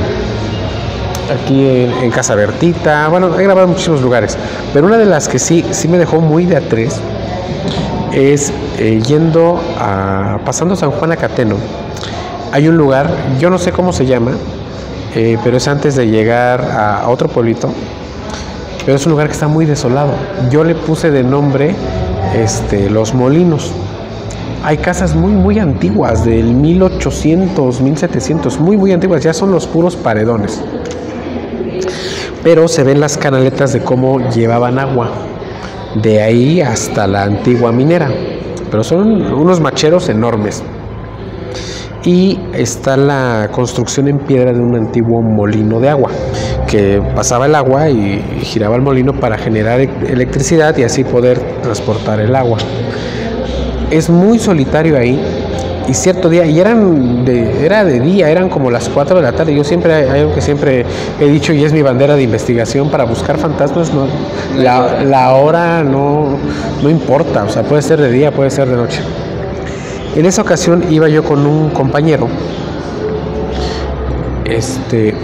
aquí 1.32 1.68
en, 2.02 2.12
Casa 2.12 2.36
Bertita, 2.36 3.10
bueno, 3.10 3.38
he 3.38 3.44
grabado 3.44 3.68
muchísimos 3.68 4.02
lugares, 4.02 4.38
pero 4.74 4.88
una 4.88 4.98
de 4.98 5.06
las 5.06 5.28
que 5.28 5.38
sí, 5.38 5.66
sí 5.72 5.88
me 5.88 5.98
dejó 5.98 6.22
muy 6.22 6.46
de 6.46 6.58
a 6.58 6.62
tres 6.62 7.00
es 8.14 8.52
eh, 8.78 9.02
yendo 9.06 9.62
a, 9.78 10.40
pasando 10.46 10.76
San 10.76 10.92
Juan 10.92 11.12
a 11.12 11.18
Cateno. 11.18 11.56
Hay 12.52 12.68
un 12.68 12.76
lugar, 12.76 13.10
yo 13.40 13.50
no 13.50 13.58
sé 13.58 13.72
cómo 13.72 13.94
se 13.94 14.06
llama, 14.06 14.34
eh, 15.16 15.38
pero 15.44 15.58
es 15.58 15.68
antes 15.68 15.96
de 15.96 16.08
llegar 16.08 16.62
a, 16.62 17.10
otro 17.10 17.28
pueblito, 17.28 17.70
pero 18.86 18.96
es 18.96 19.06
un 19.06 19.12
lugar 19.12 19.28
que 19.28 19.34
está 19.34 19.48
muy 19.48 19.66
desolado. 19.66 20.14
Yo 20.50 20.64
le 20.64 20.74
puse 20.74 21.12
de 21.12 21.24
nombre 21.24 21.76
este, 22.36 22.90
Los 22.90 23.14
Molinos. 23.14 23.72
Hay 24.64 24.78
casas 24.78 25.16
muy, 25.16 25.32
muy 25.34 25.60
antiguas, 25.60 26.24
del 26.24 26.54
1800, 26.54 27.82
1700, 27.82 28.60
muy, 28.60 28.78
muy 28.78 28.92
antiguas, 28.92 29.24
ya 29.24 29.34
son 29.34 29.52
los 29.52 29.68
puros 29.68 29.96
paredones. 29.96 30.62
Pero 32.44 32.68
se 32.68 32.84
ven 32.84 33.00
las 33.00 33.18
canaletas 33.18 33.74
de 33.74 33.82
cómo 33.82 34.30
llevaban 34.30 34.80
agua, 34.80 35.10
de 36.02 36.22
ahí 36.22 36.62
hasta 36.62 37.06
la 37.08 37.24
antigua 37.24 37.72
minera. 37.72 38.10
Pero 38.70 38.84
son 38.84 39.34
unos 39.34 39.60
macheros 39.60 40.08
enormes. 40.10 40.64
Y 42.04 42.40
está 42.54 42.98
la 42.98 43.50
construcción 43.52 44.08
en 44.08 44.20
piedra 44.20 44.54
de 44.54 44.60
un 44.60 44.76
antiguo 44.76 45.22
molino 45.22 45.80
de 45.80 45.90
agua, 45.90 46.10
que 46.68 47.02
pasaba 47.16 47.46
el 47.46 47.56
agua 47.56 47.90
y 47.90 48.22
giraba 48.42 48.76
el 48.76 48.82
molino 48.82 49.14
para 49.14 49.38
generar 49.38 49.80
e- 49.82 49.90
electricidad 50.08 50.76
y 50.78 50.84
así 50.84 51.04
poder 51.04 51.40
transportar 51.62 52.20
el 52.20 52.36
agua 52.36 52.58
es 53.92 54.10
muy 54.10 54.40
solitario 54.40 54.98
ahí. 54.98 55.22
Y 55.88 55.94
cierto 55.94 56.30
día, 56.30 56.46
y 56.46 56.60
eran 56.60 57.26
de, 57.26 57.66
era 57.66 57.84
de 57.84 58.00
día, 58.00 58.30
eran 58.30 58.50
como 58.50 58.72
las 58.72 58.88
4 58.88 59.18
de 59.18 59.24
la 59.24 59.34
tarde. 59.34 59.54
Yo 59.54 59.64
siempre, 59.64 59.94
hay 59.94 60.22
algo 60.22 60.34
que 60.34 60.40
siempre 60.40 60.86
he 61.20 61.26
dicho 61.26 61.52
y 61.54 61.64
es 61.66 61.74
mi 61.74 61.82
bandera 61.82 62.16
de 62.16 62.24
investigación 62.24 62.90
para 62.90 63.04
buscar 63.04 63.38
fantasmas. 63.38 63.92
No, 63.94 64.08
la, 64.56 65.04
la 65.04 65.34
hora 65.34 65.84
no, 65.84 66.38
no 66.82 66.90
importa, 66.90 67.44
o 67.44 67.50
sea, 67.50 67.64
puede 67.64 67.82
ser 67.82 68.00
de 68.00 68.12
día, 68.12 68.32
puede 68.32 68.52
ser 68.52 68.70
de 68.70 68.78
noche. 68.78 69.02
En 70.16 70.26
esa 70.26 70.42
ocasión 70.42 70.84
iba 70.92 71.08
yo 71.08 71.24
con 71.24 71.46
un 71.46 71.70
compañero. 71.70 72.28
Este, 74.44 75.16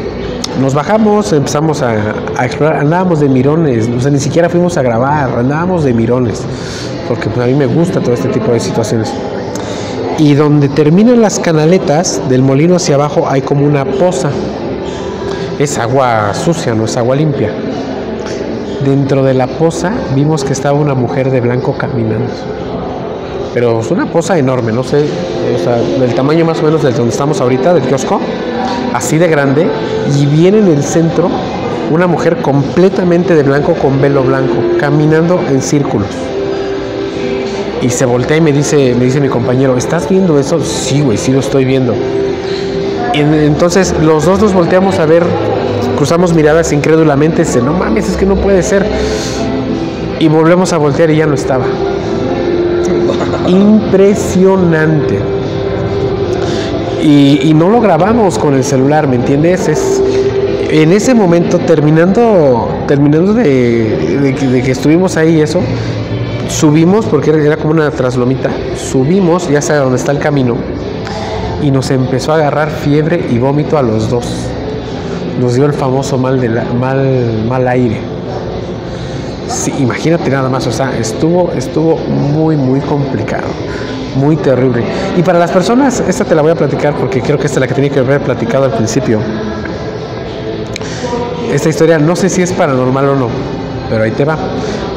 nos 0.61 0.73
bajamos, 0.73 1.33
empezamos 1.33 1.81
a, 1.81 2.15
explorar, 2.41 2.77
andábamos 2.77 3.19
de 3.19 3.27
mirones, 3.27 3.89
o 3.89 3.99
sea, 3.99 4.09
ni 4.09 4.19
siquiera 4.19 4.47
fuimos 4.47 4.77
a 4.77 4.81
grabar, 4.81 5.37
andábamos 5.37 5.83
de 5.83 5.93
mirones, 5.93 6.41
porque 7.07 7.29
pues, 7.29 7.45
a 7.45 7.47
mí 7.47 7.53
me 7.53 7.65
gusta 7.65 7.99
todo 7.99 8.13
este 8.13 8.29
tipo 8.29 8.53
de 8.53 8.61
situaciones. 8.61 9.13
Y 10.19 10.33
donde 10.33 10.69
terminan 10.69 11.21
las 11.21 11.37
canaletas 11.39 12.21
del 12.29 12.41
molino 12.41 12.77
hacia 12.77 12.95
abajo 12.95 13.27
hay 13.29 13.41
como 13.41 13.65
una 13.65 13.83
poza. 13.83 14.29
Es 15.59 15.77
agua 15.77 16.33
sucia, 16.33 16.73
no 16.73 16.85
es 16.85 16.95
agua 16.95 17.15
limpia. 17.15 17.51
Dentro 18.85 19.23
de 19.23 19.33
la 19.33 19.47
poza 19.47 19.91
vimos 20.15 20.43
que 20.43 20.53
estaba 20.53 20.79
una 20.79 20.95
mujer 20.95 21.29
de 21.29 21.41
blanco 21.41 21.77
caminando. 21.77 22.31
Pero 23.59 23.79
es 23.79 23.89
una 23.89 24.05
poza 24.05 24.37
enorme, 24.37 24.71
no 24.71 24.83
sé, 24.83 25.03
o 25.55 25.57
sea, 25.57 25.77
del 25.77 26.13
tamaño 26.13 26.45
más 26.45 26.59
o 26.59 26.65
menos 26.65 26.83
del 26.83 26.93
donde 26.95 27.09
estamos 27.09 27.41
ahorita, 27.41 27.73
del 27.73 27.81
kiosco, 27.85 28.21
así 28.93 29.17
de 29.17 29.27
grande, 29.27 29.65
y 30.15 30.27
viene 30.27 30.59
en 30.59 30.67
el 30.67 30.83
centro 30.83 31.27
una 31.89 32.05
mujer 32.05 32.37
completamente 32.43 33.33
de 33.33 33.41
blanco 33.41 33.73
con 33.73 33.99
velo 33.99 34.21
blanco, 34.21 34.53
caminando 34.79 35.39
en 35.49 35.63
círculos. 35.63 36.09
Y 37.81 37.89
se 37.89 38.05
voltea 38.05 38.37
y 38.37 38.41
me 38.41 38.53
dice, 38.53 38.93
me 38.93 39.05
dice 39.05 39.19
mi 39.19 39.27
compañero, 39.27 39.75
¿estás 39.75 40.07
viendo 40.07 40.37
eso? 40.37 40.59
Sí, 40.63 41.01
güey, 41.01 41.17
sí 41.17 41.31
lo 41.31 41.39
estoy 41.39 41.65
viendo. 41.65 41.95
Y 43.15 43.21
en- 43.21 43.33
entonces 43.33 43.91
los 44.03 44.23
dos 44.25 44.39
nos 44.39 44.53
volteamos 44.53 44.99
a 44.99 45.07
ver, 45.07 45.23
cruzamos 45.97 46.31
miradas 46.35 46.71
incrédulamente, 46.73 47.43
dice, 47.43 47.59
no 47.63 47.73
mames, 47.73 48.07
es 48.07 48.17
que 48.17 48.27
no 48.27 48.35
puede 48.35 48.61
ser. 48.61 48.85
Y 50.19 50.27
volvemos 50.27 50.73
a 50.73 50.77
voltear 50.77 51.09
y 51.09 51.15
ya 51.17 51.25
no 51.25 51.33
estaba. 51.33 51.65
Impresionante. 53.47 55.19
Y, 57.01 57.53
no 57.53 57.69
lo 57.69 57.79
grabamos 57.79 58.37
con 58.37 58.53
el 58.55 58.63
celular, 58.63 59.07
¿me 59.07 59.15
entiendes? 59.15 59.67
Es, 59.69 60.01
en 60.69 60.91
ese 60.91 61.13
momento, 61.13 61.57
terminando, 61.59 62.69
terminando 62.87 63.33
de, 63.33 64.35
que- 64.37 64.71
estuvimos 64.71 65.15
ahí 65.15 65.39
eso, 65.39 65.61
subimos, 66.49 67.05
porque 67.05 67.29
era, 67.29 67.41
era 67.41 67.55
como 67.57 67.71
una 67.71 67.89
traslomita, 67.91 68.49
subimos, 68.75 69.47
ya 69.49 69.61
sea 69.61 69.77
donde 69.77 69.97
está 69.97 70.11
el 70.11 70.19
camino, 70.19 70.55
y 71.63 71.71
nos 71.71 71.89
empezó 71.91 72.33
a 72.33 72.35
agarrar 72.35 72.69
fiebre 72.69 73.25
y 73.31 73.37
vómito 73.37 73.77
a 73.77 73.81
los 73.81 74.09
dos. 74.09 74.27
Nos 75.39 75.53
dio 75.55 75.65
el 75.65 75.73
famoso 75.73 76.17
mal, 76.17 76.41
de 76.41 76.49
la- 76.49 76.65
mal, 76.65 77.45
mal 77.47 77.65
aire. 77.69 78.01
Imagínate 79.79 80.29
nada 80.29 80.49
más, 80.49 80.65
o 80.67 80.71
sea, 80.71 80.97
estuvo, 80.97 81.51
estuvo 81.51 81.97
muy, 81.97 82.55
muy 82.55 82.79
complicado, 82.79 83.47
muy 84.15 84.35
terrible. 84.37 84.83
Y 85.17 85.23
para 85.23 85.39
las 85.39 85.51
personas, 85.51 85.99
esta 86.07 86.25
te 86.25 86.35
la 86.35 86.41
voy 86.41 86.51
a 86.51 86.55
platicar 86.55 86.95
porque 86.95 87.21
creo 87.21 87.37
que 87.37 87.47
esta 87.47 87.59
es 87.59 87.61
la 87.61 87.67
que 87.67 87.73
tenía 87.73 87.89
que 87.89 87.99
haber 87.99 88.21
platicado 88.21 88.65
al 88.65 88.71
principio. 88.71 89.19
Esta 91.51 91.69
historia 91.69 91.97
no 91.97 92.15
sé 92.15 92.29
si 92.29 92.41
es 92.41 92.51
paranormal 92.53 93.09
o 93.09 93.15
no, 93.15 93.29
pero 93.89 94.03
ahí 94.03 94.11
te 94.11 94.25
va. 94.25 94.37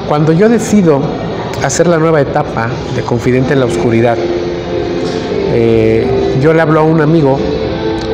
Cuando 0.09 0.33
yo 0.33 0.49
decido 0.49 1.01
hacer 1.65 1.87
la 1.87 1.99
nueva 1.99 2.21
etapa 2.21 2.69
de 2.95 3.03
Confidente 3.03 3.53
en 3.53 3.61
la 3.61 3.67
Oscuridad, 3.67 4.19
eh, 5.53 6.39
yo 6.41 6.53
le 6.53 6.61
hablo 6.61 6.81
a 6.81 6.83
un 6.83 7.01
amigo, 7.01 7.39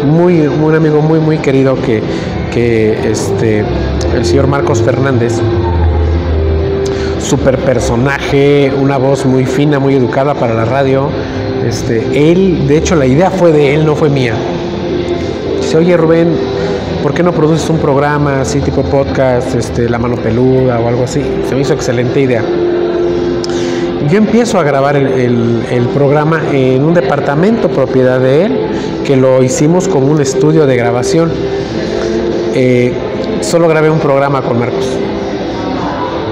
muy, 0.05 0.47
un 0.47 0.75
amigo 0.75 1.01
muy, 1.01 1.19
muy 1.19 1.39
querido 1.39 1.77
que, 1.77 2.03
que 2.53 3.11
este, 3.11 3.65
el 4.15 4.25
señor 4.25 4.47
Marcos 4.47 4.83
Fernández, 4.83 5.41
super 7.27 7.59
personaje, 7.59 8.73
una 8.81 8.99
voz 8.99 9.27
muy 9.27 9.45
fina, 9.47 9.81
muy 9.81 9.97
educada 9.97 10.35
para 10.35 10.55
la 10.55 10.65
radio. 10.65 11.09
Este, 11.67 12.31
él, 12.31 12.69
de 12.69 12.79
hecho, 12.79 12.95
la 12.95 13.07
idea 13.07 13.31
fue 13.31 13.51
de 13.51 13.75
él, 13.75 13.85
no 13.85 13.97
fue 13.97 14.09
mía. 14.09 14.35
Dice, 15.61 15.77
oye 15.77 15.97
Rubén, 15.97 16.37
¿por 17.03 17.13
qué 17.15 17.25
no 17.25 17.33
produces 17.33 17.69
un 17.69 17.79
programa 17.79 18.43
así 18.43 18.61
tipo 18.61 18.83
podcast, 18.83 19.57
este, 19.57 19.89
La 19.89 19.99
Mano 19.99 20.15
Peluda 20.17 20.79
o 20.79 20.87
algo 20.87 21.03
así? 21.03 21.21
Se 21.49 21.57
me 21.57 21.63
hizo 21.63 21.75
excelente 21.75 22.21
idea. 22.21 22.45
Yo 24.09 24.19
empiezo 24.19 24.61
a 24.61 24.63
grabar 24.63 24.95
el, 24.95 25.89
programa 25.93 26.41
en 26.53 26.85
un 26.85 26.95
departamento 26.95 27.69
propiedad 27.69 28.21
de 28.21 28.45
él, 28.45 28.59
que 29.05 29.17
lo 29.17 29.43
hicimos 29.43 29.89
como 29.89 30.07
un 30.07 30.21
estudio 30.21 30.65
de 30.65 30.77
grabación. 30.77 31.33
Eh, 32.55 32.93
solo 33.41 33.67
grabé 33.67 33.91
un 33.91 33.99
programa 33.99 34.43
con 34.43 34.61
Marcos 34.61 34.97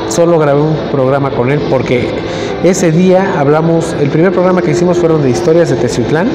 solo 0.09 0.39
grabé 0.39 0.61
un 0.61 0.77
programa 0.91 1.31
con 1.31 1.51
él 1.51 1.61
porque 1.71 2.09
ese 2.63 2.93
día 2.93 3.39
hablamos, 3.39 3.95
el 4.01 4.11
primer 4.11 4.33
programa 4.33 4.63
que 4.63 4.71
hicimos 4.71 4.99
fueron 4.99 5.23
de 5.23 5.31
historias 5.31 5.71
de 5.71 5.77
Teciutlán. 5.77 6.29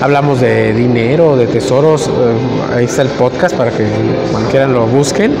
Hablamos 0.00 0.40
de 0.40 0.74
dinero, 0.74 1.36
de 1.36 1.46
tesoros, 1.46 2.08
eh, 2.08 2.74
ahí 2.76 2.84
está 2.84 3.02
el 3.02 3.08
podcast 3.08 3.56
para 3.56 3.70
que 3.70 3.86
cuando 4.30 4.50
quieran 4.50 4.72
lo 4.72 4.86
busquen. 4.86 5.34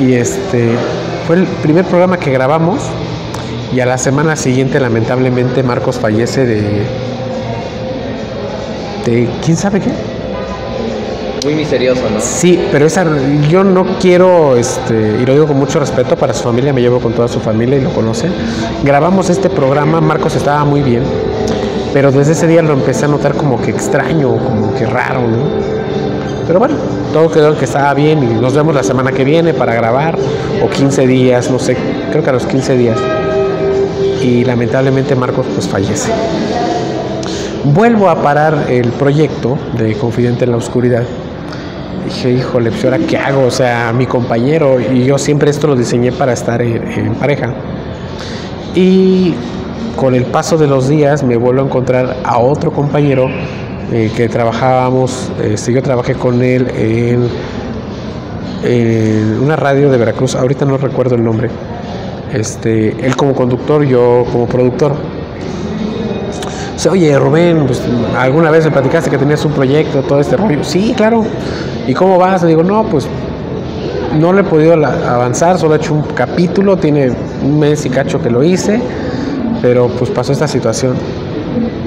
Y 0.00 0.14
este 0.14 0.70
fue 1.26 1.36
el 1.36 1.44
primer 1.62 1.84
programa 1.84 2.16
que 2.18 2.30
grabamos 2.32 2.80
y 3.72 3.80
a 3.80 3.86
la 3.86 3.98
semana 3.98 4.36
siguiente 4.36 4.80
lamentablemente 4.80 5.62
Marcos 5.62 5.98
fallece 5.98 6.44
de 6.44 6.82
de 9.04 9.28
quién 9.44 9.56
sabe 9.56 9.80
qué. 9.80 10.11
Muy 11.44 11.54
misterioso, 11.54 12.02
¿no? 12.08 12.20
Sí, 12.20 12.68
pero 12.70 12.86
esa, 12.86 13.04
yo 13.48 13.64
no 13.64 13.98
quiero, 13.98 14.56
este, 14.56 15.18
y 15.20 15.26
lo 15.26 15.32
digo 15.32 15.46
con 15.48 15.58
mucho 15.58 15.80
respeto 15.80 16.16
para 16.16 16.32
su 16.34 16.44
familia, 16.44 16.72
me 16.72 16.80
llevo 16.80 17.00
con 17.00 17.12
toda 17.14 17.26
su 17.26 17.40
familia 17.40 17.78
y 17.78 17.80
lo 17.80 17.90
conocen. 17.90 18.32
Grabamos 18.84 19.28
este 19.28 19.50
programa, 19.50 20.00
Marcos 20.00 20.36
estaba 20.36 20.64
muy 20.64 20.82
bien, 20.82 21.02
pero 21.92 22.12
desde 22.12 22.32
ese 22.32 22.46
día 22.46 22.62
lo 22.62 22.74
empecé 22.74 23.06
a 23.06 23.08
notar 23.08 23.34
como 23.34 23.60
que 23.60 23.70
extraño, 23.70 24.36
como 24.36 24.72
que 24.74 24.86
raro, 24.86 25.22
¿no? 25.22 25.72
Pero 26.46 26.60
bueno, 26.60 26.76
todo 27.12 27.28
quedó 27.30 27.58
que 27.58 27.64
estaba 27.64 27.92
bien 27.94 28.22
y 28.22 28.40
nos 28.40 28.54
vemos 28.54 28.72
la 28.74 28.84
semana 28.84 29.10
que 29.10 29.24
viene 29.24 29.52
para 29.52 29.74
grabar, 29.74 30.16
o 30.62 30.68
15 30.68 31.08
días, 31.08 31.50
no 31.50 31.58
sé, 31.58 31.76
creo 32.12 32.22
que 32.22 32.30
a 32.30 32.34
los 32.34 32.46
15 32.46 32.76
días. 32.76 32.98
Y 34.22 34.44
lamentablemente 34.44 35.16
Marcos 35.16 35.46
pues 35.52 35.66
fallece. 35.66 36.12
Vuelvo 37.64 38.08
a 38.08 38.22
parar 38.22 38.66
el 38.68 38.90
proyecto 38.92 39.58
de 39.76 39.94
Confidente 39.94 40.44
en 40.44 40.52
la 40.52 40.56
Oscuridad. 40.56 41.04
Dije, 42.14 42.30
híjole, 42.30 42.70
pues 42.70 42.84
ahora 42.84 42.98
qué 42.98 43.16
hago, 43.16 43.46
o 43.46 43.50
sea, 43.50 43.90
mi 43.92 44.04
compañero, 44.06 44.78
y 44.78 45.04
yo 45.04 45.16
siempre 45.16 45.50
esto 45.50 45.66
lo 45.66 45.74
diseñé 45.74 46.12
para 46.12 46.34
estar 46.34 46.60
en, 46.60 47.14
pareja. 47.14 47.54
Y 48.74 49.34
con 49.96 50.14
el 50.14 50.26
paso 50.26 50.58
de 50.58 50.66
los 50.66 50.88
días 50.88 51.22
me 51.22 51.36
vuelvo 51.36 51.62
a 51.62 51.64
encontrar 51.64 52.16
a 52.22 52.38
otro 52.38 52.70
compañero 52.70 53.28
eh, 53.92 54.10
que 54.14 54.28
trabajábamos, 54.28 55.32
este, 55.42 55.72
yo 55.72 55.82
trabajé 55.82 56.14
con 56.14 56.42
él 56.42 56.68
en, 56.76 57.28
una 59.42 59.56
radio 59.56 59.90
de 59.90 59.96
Veracruz, 59.96 60.36
ahorita 60.36 60.66
no 60.66 60.76
recuerdo 60.76 61.14
el 61.14 61.24
nombre. 61.24 61.48
Este, 62.32 62.90
él 63.04 63.16
como 63.16 63.34
conductor, 63.34 63.84
yo 63.84 64.24
como 64.30 64.46
productor. 64.46 64.92
Oye, 66.90 67.16
Rubén, 67.18 67.64
pues, 67.66 67.80
¿alguna 68.18 68.50
vez 68.50 68.64
me 68.64 68.70
platicaste 68.70 69.08
que 69.08 69.16
tenías 69.16 69.44
un 69.44 69.52
proyecto, 69.52 70.02
todo 70.02 70.20
este 70.20 70.36
rollo? 70.36 70.62
Sí, 70.62 70.92
claro. 70.96 71.24
¿Y 71.86 71.94
cómo 71.94 72.18
vas? 72.18 72.42
Le 72.42 72.48
digo, 72.48 72.62
no, 72.62 72.84
pues 72.84 73.08
no 74.18 74.32
le 74.32 74.42
he 74.42 74.44
podido 74.44 74.74
avanzar, 74.74 75.58
solo 75.58 75.74
he 75.74 75.78
hecho 75.78 75.94
un 75.94 76.02
capítulo, 76.02 76.76
tiene 76.76 77.12
un 77.42 77.58
mes 77.58 77.84
y 77.86 77.90
cacho 77.90 78.20
que 78.20 78.30
lo 78.30 78.42
hice, 78.42 78.80
pero 79.60 79.88
pues 79.88 80.10
pasó 80.10 80.32
esta 80.32 80.46
situación. 80.46 80.94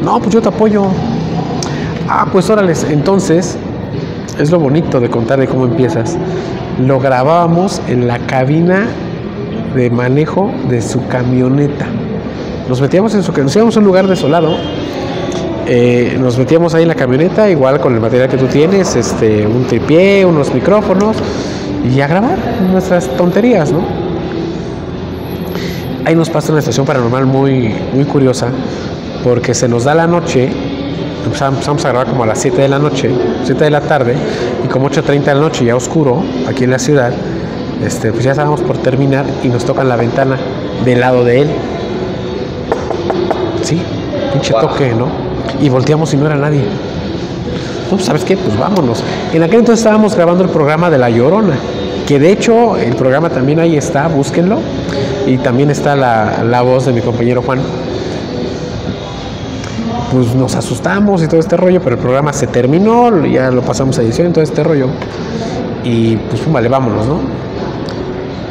No, 0.04 0.20
pues 0.20 0.32
yo 0.32 0.42
te 0.42 0.50
apoyo. 0.50 0.86
Ah, 2.10 2.28
pues 2.32 2.50
órales, 2.50 2.86
entonces, 2.90 3.58
es 4.40 4.52
lo 4.52 4.60
bonito 4.60 5.00
de 5.00 5.10
contar 5.10 5.40
de 5.40 5.48
cómo 5.48 5.66
empiezas. 5.66 6.18
Lo 6.80 7.00
grabábamos 7.00 7.82
en 7.88 8.08
la 8.08 8.20
cabina 8.20 8.88
de 9.76 9.90
manejo 9.90 10.52
de 10.70 10.82
su 10.82 11.08
camioneta. 11.08 11.86
Nos 12.68 12.82
metíamos 12.82 13.14
en 13.16 13.24
su 13.24 13.32
nos 13.32 13.56
íbamos 13.56 13.76
a 13.76 13.80
un 13.80 13.86
lugar 13.86 14.08
desolado. 14.08 14.58
Eh, 15.68 16.18
nos 16.20 16.38
metíamos 16.38 16.74
ahí 16.76 16.84
en 16.84 16.88
la 16.90 16.96
camioneta, 16.96 17.50
igual 17.50 17.80
con 17.80 17.94
el 17.96 18.00
material 18.00 18.30
que 18.30 18.38
tú 18.38 18.48
tienes, 18.48 18.96
este, 18.96 19.46
un 19.48 19.66
tripié, 19.66 20.26
unos 20.26 20.54
micrófonos, 20.54 21.18
y 21.94 22.00
a 22.02 22.08
grabar 22.08 22.38
nuestras 22.72 23.08
tonterías, 23.16 23.72
¿no? 23.72 23.82
Ahí 26.06 26.16
nos 26.16 26.30
pasa 26.30 26.52
una 26.52 26.62
situación 26.62 26.86
paranormal 26.86 27.26
muy, 27.26 27.74
muy 27.94 28.06
curiosa, 28.06 28.48
porque 29.24 29.54
se 29.54 29.68
nos 29.68 29.84
da 29.86 29.96
la 29.96 30.06
noche, 30.08 30.50
empezamos, 31.26 31.84
a 31.86 31.90
grabar 31.90 32.08
como 32.08 32.24
a 32.24 32.28
las 32.28 32.40
7 32.40 32.62
de 32.62 32.68
la 32.68 32.78
noche, 32.80 33.10
7 33.44 33.64
de 33.64 33.70
la 33.72 33.82
tarde, 33.82 34.16
y 34.64 34.68
como 34.68 34.90
8.30 34.90 35.24
de 35.24 35.34
la 35.34 35.42
noche, 35.42 35.66
ya 35.66 35.76
oscuro, 35.76 36.24
aquí 36.48 36.64
en 36.64 36.72
la 36.72 36.80
ciudad, 36.80 37.12
este, 37.84 38.12
pues 38.12 38.24
ya 38.24 38.32
estábamos 38.32 38.62
por 38.62 38.78
terminar 38.78 39.26
y 39.44 39.48
nos 39.48 39.66
tocan 39.66 39.90
la 39.90 39.96
ventana 39.96 40.38
del 40.84 41.00
lado 41.00 41.24
de 41.24 41.42
él. 41.42 41.48
Sí, 43.64 43.82
pinche 44.32 44.54
Wow. 44.54 44.62
toque, 44.62 44.94
¿no? 44.94 45.25
Y 45.62 45.70
volteamos 45.70 46.14
y 46.14 46.18
no 46.18 46.26
era 46.26 46.36
nadie. 46.36 46.62
No, 46.62 47.92
pues, 47.92 48.06
¿sabes 48.06 48.24
qué? 48.26 48.36
Pues 48.36 48.58
vámonos. 48.58 49.04
En 49.34 49.44
aquel 49.44 49.60
entonces 49.60 49.80
estábamos 49.80 50.16
grabando 50.16 50.44
el 50.44 50.50
programa 50.50 50.90
de 50.90 50.98
La 50.98 51.10
Llorona, 51.10 51.56
que 52.08 52.20
de 52.20 52.32
hecho 52.32 52.78
el 52.78 52.96
programa 52.96 53.30
también 53.30 53.60
ahí 53.60 53.78
está, 53.78 54.08
búsquenlo. 54.08 54.60
Y 55.28 55.38
también 55.38 55.72
está 55.72 55.96
la, 55.96 56.44
la 56.44 56.62
voz 56.62 56.86
de 56.86 56.94
mi 56.94 57.02
compañero 57.02 57.42
Juan. 57.42 57.60
Pues 60.12 60.36
nos 60.36 60.56
asustamos 60.56 61.24
y 61.24 61.28
todo 61.28 61.40
este 61.40 61.58
rollo, 61.58 61.82
pero 61.82 61.96
el 61.96 62.02
programa 62.02 62.32
se 62.32 62.48
terminó, 62.48 63.26
ya 63.26 63.52
lo 63.52 63.62
pasamos 63.62 63.98
a 63.98 64.04
edición 64.04 64.30
y 64.30 64.32
todo 64.32 64.44
este 64.44 64.64
rollo. 64.64 64.88
Y 65.84 66.16
pues 66.16 66.42
pum, 66.42 66.54
vale, 66.54 66.70
vámonos, 66.70 67.06
¿no? 67.06 67.20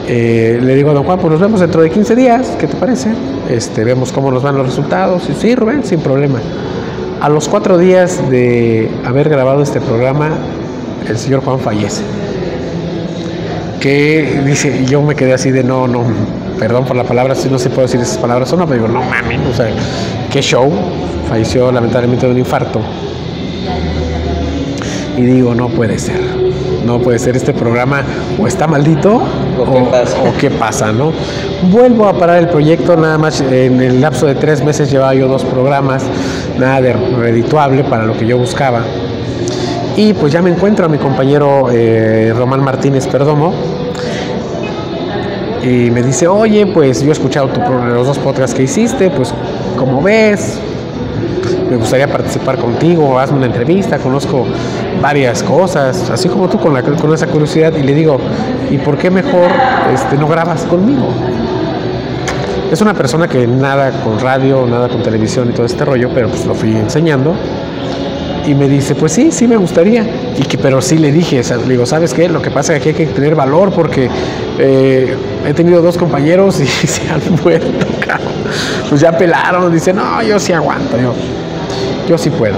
Eh, 0.07 0.61
le 0.63 0.75
digo 0.75 0.91
a 0.91 0.95
don 0.95 1.05
Juan, 1.05 1.19
pues 1.19 1.33
nos 1.33 1.41
vemos 1.41 1.61
dentro 1.61 1.81
de 1.81 1.91
15 1.91 2.15
días, 2.15 2.57
¿qué 2.59 2.67
te 2.67 2.77
parece? 2.77 3.11
Este, 3.49 3.85
vemos 3.85 4.13
cómo 4.13 4.31
nos 4.31 4.43
van 4.43 4.57
los 4.57 4.67
resultados. 4.67 5.29
Y 5.31 5.35
sí, 5.35 5.55
Rubén, 5.55 5.85
sin 5.85 6.01
problema. 6.01 6.41
A 7.25 7.31
los 7.31 7.49
cuatro 7.49 7.79
días 7.79 8.21
de 8.29 8.91
haber 9.03 9.31
grabado 9.31 9.63
este 9.63 9.81
programa, 9.81 10.29
el 11.09 11.17
señor 11.17 11.43
Juan 11.43 11.59
fallece. 11.59 12.03
Que 13.81 14.43
dice, 14.45 14.85
yo 14.85 15.01
me 15.01 15.15
quedé 15.15 15.33
así 15.33 15.51
de 15.51 15.65
no, 15.65 15.89
no, 15.89 16.05
perdón 16.59 16.85
por 16.85 16.97
la 16.97 17.05
palabra, 17.05 17.35
si 17.35 17.49
no 17.49 17.59
se 17.59 17.71
puede 17.71 17.87
decir 17.87 17.99
esas 17.99 18.19
palabras 18.19 18.53
o 18.53 18.59
no, 18.59 18.67
pero 18.67 18.83
digo, 18.83 18.93
no 18.93 19.03
mames, 19.03 19.41
o 19.51 19.55
sea, 19.55 19.71
qué 20.31 20.43
show. 20.43 20.71
Falleció 21.27 21.73
lamentablemente 21.73 22.27
de 22.27 22.33
un 22.33 22.39
infarto. 22.41 22.83
Y 25.17 25.23
digo, 25.23 25.55
no 25.55 25.71
puede 25.71 25.99
ser. 25.99 26.21
No 26.85 26.99
puede 26.99 27.19
ser 27.19 27.37
este 27.37 27.55
programa 27.55 28.03
o 28.39 28.47
está 28.47 28.67
maldito 28.67 29.23
¿O 29.59 29.73
qué 29.73 29.81
pasa? 29.91 30.17
o 30.23 30.37
qué 30.39 30.51
pasa, 30.51 30.93
¿no? 30.93 31.13
Vuelvo 31.71 32.07
a 32.07 32.19
parar 32.19 32.37
el 32.37 32.49
proyecto, 32.49 32.95
nada 32.99 33.17
más 33.17 33.41
en 33.41 33.81
el 33.81 34.03
lapso 34.03 34.27
de 34.27 34.35
tres 34.35 34.63
meses 34.63 34.91
llevaba 34.91 35.15
yo 35.15 35.27
dos 35.27 35.45
programas, 35.45 36.05
nada 36.59 36.81
de 36.81 36.93
redituable 36.93 37.85
para 37.85 38.05
lo 38.05 38.17
que 38.17 38.27
yo 38.27 38.39
buscaba. 38.39 38.83
Y 39.97 40.13
pues 40.13 40.33
ya 40.33 40.43
me 40.43 40.51
encuentro 40.51 40.87
a 40.87 40.89
mi 40.89 40.99
compañero 40.99 41.71
eh, 41.73 42.33
Román 42.37 42.63
Martínez 42.63 43.07
Perdomo. 43.07 43.55
Y 45.63 45.91
me 45.91 46.03
dice, 46.03 46.27
oye, 46.27 46.67
pues 46.67 47.01
yo 47.03 47.09
he 47.09 47.13
escuchado 47.13 47.49
tu 47.49 47.61
los 47.61 48.07
dos 48.07 48.19
podcasts 48.19 48.55
que 48.55 48.65
hiciste, 48.65 49.09
pues 49.09 49.33
como 49.79 50.03
ves, 50.03 50.59
me 51.71 51.77
gustaría 51.77 52.07
participar 52.07 52.59
contigo, 52.59 53.19
hazme 53.19 53.39
una 53.39 53.47
entrevista, 53.47 53.99
conozco 53.99 54.47
varias 55.01 55.43
cosas, 55.43 56.11
así 56.11 56.29
como 56.29 56.49
tú 56.49 56.59
con, 56.59 56.75
con 56.97 57.15
esa 57.15 57.27
curiosidad. 57.29 57.73
Y 57.77 57.83
le 57.83 57.95
digo, 57.95 58.19
¿y 58.71 58.79
por 58.79 58.99
qué 58.99 59.11
mejor 59.11 59.51
este, 59.93 60.17
no 60.17 60.29
grabas 60.29 60.63
conmigo? 60.65 61.09
Es 62.75 62.81
una 62.81 62.93
persona 62.93 63.29
que 63.29 63.47
nada 63.47 63.93
con 64.03 64.19
radio, 64.19 64.67
nada 64.67 64.89
con 64.89 65.01
televisión 65.01 65.49
y 65.49 65.53
todo 65.53 65.65
este 65.65 65.85
rollo, 65.85 66.11
pero 66.13 66.29
pues 66.29 66.45
lo 66.45 66.57
fui 66.57 66.73
enseñando. 66.73 67.33
Y 68.49 68.55
me 68.57 68.67
dice, 68.67 68.97
pues 68.97 69.13
sí, 69.13 69.31
sí 69.31 69.47
me 69.47 69.57
gustaría. 69.57 70.05
Y 70.37 70.43
que, 70.43 70.59
pero 70.59 70.83
sí 70.83 70.99
le 70.99 71.13
dije, 71.13 71.39
o 71.39 71.45
sea, 71.45 71.57
le 71.57 71.69
digo, 71.69 71.87
¿sabes 71.87 72.13
qué? 72.13 72.29
Lo 72.29 72.43
que 72.43 72.51
pasa 72.51 72.75
es 72.75 72.83
que 72.83 72.91
aquí 72.91 73.03
hay 73.03 73.07
que 73.07 73.15
tener 73.15 73.37
valor 73.37 73.71
porque 73.71 74.11
eh, 74.59 75.17
he 75.47 75.55
tenido 75.55 75.83
dos 75.83 75.97
compañeros 75.97 76.59
y 76.59 76.67
se 76.89 77.09
han 77.09 77.21
muerto, 77.45 77.87
cabrón. 78.05 78.33
Pues 78.89 79.01
ya 79.01 79.17
pelaron, 79.17 79.73
dice, 79.73 79.93
no, 79.93 80.21
yo 80.25 80.41
sí 80.41 80.53
aguanto, 80.53 80.99
yo, 80.99 81.15
yo 82.09 82.19
sí 82.19 82.31
puedo. 82.31 82.57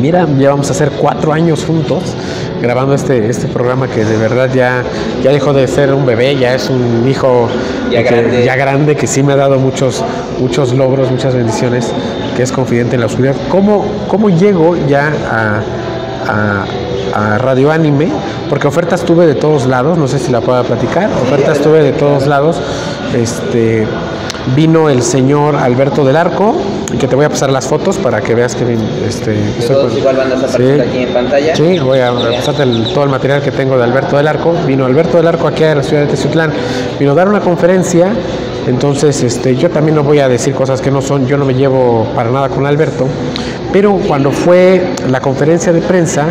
Mira, 0.00 0.28
ya 0.38 0.50
vamos 0.50 0.68
a 0.68 0.74
hacer 0.74 0.92
cuatro 0.92 1.32
años 1.32 1.64
juntos 1.64 2.14
grabando 2.60 2.94
este, 2.94 3.28
este 3.30 3.46
programa 3.48 3.88
que 3.88 4.04
de 4.04 4.16
verdad 4.16 4.50
ya, 4.52 4.82
ya 5.22 5.30
dejó 5.32 5.52
de 5.52 5.66
ser 5.66 5.92
un 5.94 6.04
bebé, 6.06 6.36
ya 6.36 6.54
es 6.54 6.68
un 6.70 7.06
hijo 7.08 7.48
Ya 7.90 8.02
que- 8.02 8.10
grande. 8.10 8.44
ya 8.44 8.56
grande 8.56 8.96
que 8.96 9.06
sí 9.06 9.22
me 9.22 9.32
ha 9.32 9.36
dado 9.36 9.58
muchos, 9.58 10.04
muchos 10.38 10.74
logros, 10.74 11.10
muchas 11.10 11.34
bendiciones, 11.34 11.90
que 12.36 12.42
es 12.42 12.52
confidente 12.52 12.94
en 12.94 13.00
la 13.00 13.06
oscuridad. 13.06 13.34
¿Cómo, 13.48 13.84
cómo 14.08 14.28
llego 14.30 14.76
ya 14.88 15.12
a, 15.30 15.60
a- 16.30 16.64
a 17.34 17.38
Radio 17.38 17.70
Anime? 17.72 18.08
Porque 18.48 18.66
ofertas 18.68 19.02
tuve 19.04 19.26
de 19.26 19.34
todos 19.34 19.66
lados, 19.66 19.96
no 19.98 20.06
sé 20.08 20.18
si 20.18 20.30
la 20.32 20.40
pueda 20.40 20.62
platicar, 20.62 21.08
ofertas 21.22 21.58
tuve 21.60 21.82
de 21.82 21.92
todos 21.92 22.26
lados. 22.26 22.60
Este, 23.14 23.86
vino 24.54 24.88
el 24.88 25.02
señor 25.02 25.56
Alberto 25.56 26.04
del 26.04 26.16
Arco, 26.16 26.54
que 26.98 27.06
te 27.06 27.14
voy 27.16 27.24
a 27.24 27.28
pasar 27.28 27.50
las 27.50 27.66
fotos 27.66 27.96
para 27.98 28.20
que 28.20 28.34
veas 28.34 28.54
que 28.54 28.76
este, 29.06 29.34
Todos 29.66 29.96
igual 29.96 30.16
van 30.16 30.32
a 30.32 30.36
aparecer 30.36 30.76
Sí. 30.82 30.88
aquí 30.88 30.98
en 31.04 31.12
pantalla. 31.12 31.56
Sí, 31.56 31.78
voy 31.78 32.00
a 32.00 32.12
pasarte 32.12 32.62
el- 32.64 32.92
todo 32.92 33.04
el 33.04 33.10
material 33.10 33.42
que 33.42 33.50
tengo 33.52 33.76
de 33.78 33.84
Alberto 33.84 34.16
del 34.16 34.26
Arco. 34.28 34.52
Vino 34.66 34.84
Alberto 34.86 35.16
del 35.18 35.26
Arco 35.28 35.46
aquí 35.48 35.62
a 35.64 35.74
la 35.76 35.82
ciudad 35.82 36.02
de 36.02 36.08
Teciutlán. 36.08 36.52
Vino 36.98 37.12
a 37.12 37.14
dar 37.14 37.28
una 37.28 37.40
conferencia. 37.40 38.12
Entonces, 38.66 39.22
este, 39.22 39.56
yo 39.56 39.70
también 39.70 39.94
no 39.96 40.02
voy 40.02 40.18
a 40.18 40.28
decir 40.28 40.54
cosas 40.54 40.80
que 40.80 40.90
no 40.90 41.00
son. 41.00 41.26
Yo 41.26 41.36
no 41.36 41.44
me 41.44 41.54
llevo 41.54 42.06
para 42.14 42.30
nada 42.30 42.48
con 42.48 42.66
Alberto. 42.66 43.06
Pero 43.72 43.98
cuando 44.06 44.30
fue 44.32 44.82
la 45.08 45.20
conferencia 45.20 45.72
de 45.72 45.80
prensa, 45.80 46.26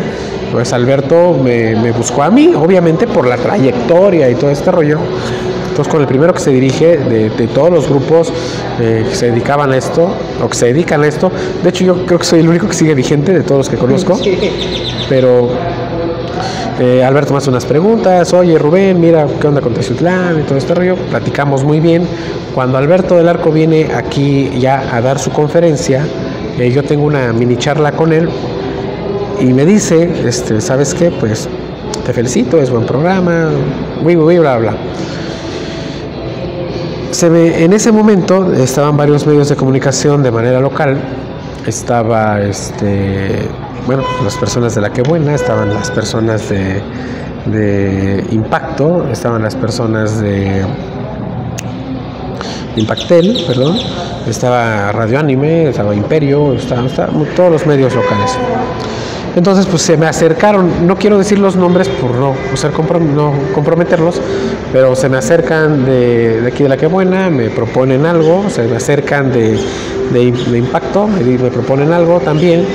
pues 0.51 0.73
Alberto 0.73 1.37
me, 1.41 1.75
me 1.75 1.91
buscó 1.91 2.21
a 2.23 2.29
mí, 2.29 2.53
obviamente 2.55 3.07
por 3.07 3.25
la 3.27 3.37
trayectoria 3.37 4.29
y 4.29 4.35
todo 4.35 4.49
este 4.49 4.71
rollo. 4.71 4.99
Entonces, 5.79 5.93
con 5.93 6.01
el 6.01 6.07
primero 6.09 6.33
que 6.33 6.41
se 6.41 6.51
dirige 6.51 6.97
de, 6.97 7.29
de 7.29 7.47
todos 7.47 7.71
los 7.71 7.87
grupos 7.87 8.33
eh, 8.81 9.05
que 9.07 9.15
se 9.15 9.31
dedicaban 9.31 9.71
a 9.71 9.77
esto, 9.77 10.11
o 10.43 10.49
que 10.49 10.57
se 10.57 10.65
dedican 10.65 11.01
a 11.03 11.07
esto, 11.07 11.31
de 11.63 11.69
hecho, 11.69 11.85
yo 11.85 12.05
creo 12.05 12.19
que 12.19 12.25
soy 12.25 12.41
el 12.41 12.49
único 12.49 12.67
que 12.67 12.73
sigue 12.73 12.93
vigente 12.93 13.31
de 13.31 13.43
todos 13.43 13.59
los 13.59 13.69
que 13.69 13.77
conozco. 13.77 14.19
Pero 15.07 15.51
eh, 16.81 17.01
Alberto 17.01 17.31
me 17.31 17.37
hace 17.37 17.49
unas 17.49 17.63
preguntas, 17.63 18.33
oye 18.33 18.57
Rubén, 18.57 18.99
mira, 18.99 19.25
¿qué 19.39 19.47
onda 19.47 19.61
con 19.61 19.73
Teciutlán 19.73 20.41
y 20.41 20.43
todo 20.43 20.57
este 20.57 20.75
rollo? 20.75 20.97
Platicamos 20.97 21.63
muy 21.63 21.79
bien. 21.79 22.05
Cuando 22.53 22.77
Alberto 22.77 23.15
del 23.15 23.29
Arco 23.29 23.49
viene 23.49 23.87
aquí 23.95 24.51
ya 24.59 24.93
a 24.93 24.99
dar 24.99 25.17
su 25.17 25.31
conferencia, 25.31 26.05
eh, 26.57 26.71
yo 26.71 26.83
tengo 26.83 27.05
una 27.05 27.31
mini 27.31 27.55
charla 27.55 27.93
con 27.93 28.11
él 28.11 28.27
y 29.39 29.53
me 29.53 29.65
dice, 29.65 30.27
este, 30.27 30.59
¿sabes 30.59 30.93
qué? 30.93 31.09
Pues 31.09 31.47
te 32.05 32.11
felicito, 32.11 32.59
es 32.59 32.69
buen 32.69 32.85
programa, 32.85 33.49
uy, 34.03 34.17
uy, 34.17 34.39
bla, 34.39 34.57
bla. 34.57 34.75
En 37.11 37.73
ese 37.73 37.91
momento 37.91 38.53
estaban 38.53 38.95
varios 38.95 39.25
medios 39.25 39.49
de 39.49 39.55
comunicación 39.55 40.21
de 40.21 40.29
manera 40.29 40.59
local. 40.59 40.95
Estaba, 41.65 42.39
este, 42.39 43.47
bueno, 43.87 44.03
las 44.23 44.37
personas 44.37 44.75
de 44.75 44.81
La 44.81 44.91
Que 44.91 45.01
Buena, 45.01 45.33
estaban 45.33 45.73
las 45.73 45.89
personas 45.89 46.47
de, 46.49 48.23
Impacto, 48.29 49.07
estaban 49.11 49.41
las 49.41 49.55
personas 49.55 50.21
de 50.21 50.63
Impactel, 52.75 53.43
perdón, 53.47 53.75
estaba 54.27 54.91
Radio 54.91 55.19
Anime, 55.19 55.69
estaba 55.69 55.95
Imperio, 55.95 56.53
estaban, 56.53 56.85
estaban 56.85 57.25
todos 57.35 57.51
los 57.51 57.65
medios 57.65 57.95
locales. 57.95 58.37
Entonces, 59.35 59.65
pues 59.67 59.81
se 59.83 59.95
me 59.95 60.07
acercaron, 60.07 60.87
no 60.87 60.95
quiero 60.97 61.17
decir 61.17 61.39
los 61.39 61.55
nombres 61.55 61.87
por 61.87 62.11
no, 62.15 62.33
ser 62.55 62.71
comprom- 62.71 63.13
no 63.13 63.33
comprometerlos, 63.53 64.19
pero 64.73 64.95
se 64.95 65.07
me 65.07 65.17
acercan 65.17 65.85
de, 65.85 66.43
aquí 66.47 66.63
de 66.63 66.69
La 66.69 66.77
Que 66.77 66.87
Buena, 66.87 67.29
me 67.29 67.49
proponen 67.49 68.05
algo, 68.05 68.49
se 68.49 68.63
me 68.63 68.75
acercan 68.75 69.31
de, 69.31 69.59
de, 70.11 70.57
Impacto, 70.57 71.07
me 71.07 71.49
proponen 71.49 71.93
algo 71.93 72.19
también, 72.19 72.65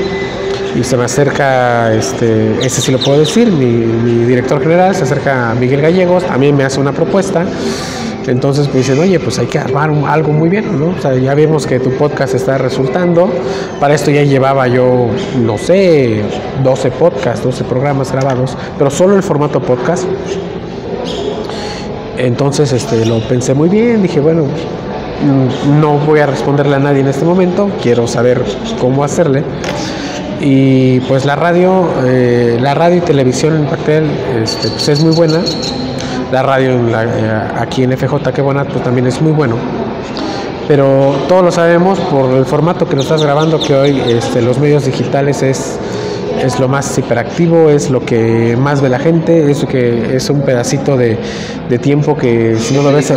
y 0.78 0.82
se 0.84 0.96
me 0.96 1.04
acerca, 1.04 1.92
este, 1.94 2.64
ese 2.64 2.80
sí 2.80 2.90
lo 2.92 2.98
puedo 2.98 3.18
decir, 3.18 3.50
mi, 3.50 3.66
mi 3.66 4.24
director 4.24 4.60
general, 4.62 4.94
se 4.94 5.04
acerca 5.04 5.50
a 5.50 5.54
Miguel 5.54 5.80
Gallegos, 5.82 6.24
a 6.24 6.38
mí 6.38 6.52
me 6.52 6.64
hace 6.64 6.80
una 6.80 6.92
propuesta, 6.92 7.44
Entonces 8.26 8.68
pues 8.68 8.86
dicen, 8.86 9.02
oye, 9.02 9.20
pues 9.20 9.38
hay 9.38 9.46
que 9.46 9.58
armar 9.58 9.90
algo 10.06 10.32
muy 10.32 10.48
bien, 10.48 10.78
¿no? 10.78 10.94
O 10.96 11.00
sea, 11.00 11.14
ya 11.14 11.34
vemos 11.34 11.66
que 11.66 11.78
tu 11.78 11.90
podcast 11.90 12.34
está 12.34 12.58
resultando. 12.58 13.28
Para 13.80 13.94
esto 13.94 14.10
ya 14.10 14.22
llevaba 14.22 14.66
yo, 14.68 15.08
no 15.42 15.58
sé, 15.58 16.22
12 16.62 16.90
podcasts, 16.92 17.44
12 17.44 17.64
programas 17.64 18.12
grabados, 18.12 18.56
pero 18.78 18.90
solo 18.90 19.16
el 19.16 19.22
formato 19.22 19.60
podcast. 19.60 20.04
Entonces 22.16 22.72
este, 22.72 23.04
lo 23.04 23.20
pensé 23.20 23.54
muy 23.54 23.68
bien, 23.68 24.02
dije, 24.02 24.20
bueno, 24.20 24.46
no 25.80 25.98
voy 25.98 26.20
a 26.20 26.26
responderle 26.26 26.76
a 26.76 26.78
nadie 26.78 27.00
en 27.00 27.08
este 27.08 27.24
momento, 27.24 27.70
quiero 27.82 28.06
saber 28.06 28.42
cómo 28.80 29.04
hacerle. 29.04 29.42
Y 30.40 31.00
pues 31.00 31.24
la 31.24 31.36
radio, 31.36 31.88
eh, 32.04 32.58
la 32.60 32.74
radio 32.74 32.98
y 32.98 33.00
televisión 33.00 33.56
en 33.56 33.64
Pactel 33.66 34.04
este, 34.42 34.68
pues 34.68 34.88
es 34.88 35.02
muy 35.02 35.14
buena. 35.14 35.40
La 36.34 36.42
radio 36.42 36.82
la- 36.82 37.04
eh, 37.04 37.42
aquí 37.60 37.84
en 37.84 37.92
FJ 37.96 38.32
que 38.32 38.42
buena, 38.42 38.64
pues 38.64 38.82
también 38.82 39.06
es 39.06 39.22
muy 39.22 39.30
bueno. 39.30 39.54
Pero 40.66 41.14
todos 41.28 41.44
lo 41.44 41.52
sabemos 41.52 42.00
por 42.00 42.28
el 42.34 42.44
formato 42.44 42.88
que 42.88 42.96
lo 42.96 43.02
estás 43.02 43.22
grabando, 43.22 43.60
que 43.60 43.72
hoy 43.72 44.02
este, 44.08 44.42
los 44.42 44.58
medios 44.58 44.84
digitales 44.84 45.42
es, 45.44 45.78
es 46.44 46.58
lo 46.58 46.66
más 46.66 46.98
hiperactivo, 46.98 47.70
es 47.70 47.88
lo 47.88 48.00
que 48.04 48.56
más 48.58 48.80
ve 48.80 48.88
la 48.88 48.98
gente, 48.98 49.48
es 49.48 49.64
que 49.64 50.16
es 50.16 50.28
un 50.28 50.40
pedacito 50.40 50.96
de, 50.96 51.18
de 51.68 51.78
tiempo 51.78 52.16
que 52.16 52.56
si 52.58 52.74
no 52.74 52.82
lo 52.82 52.92
ves, 52.92 53.12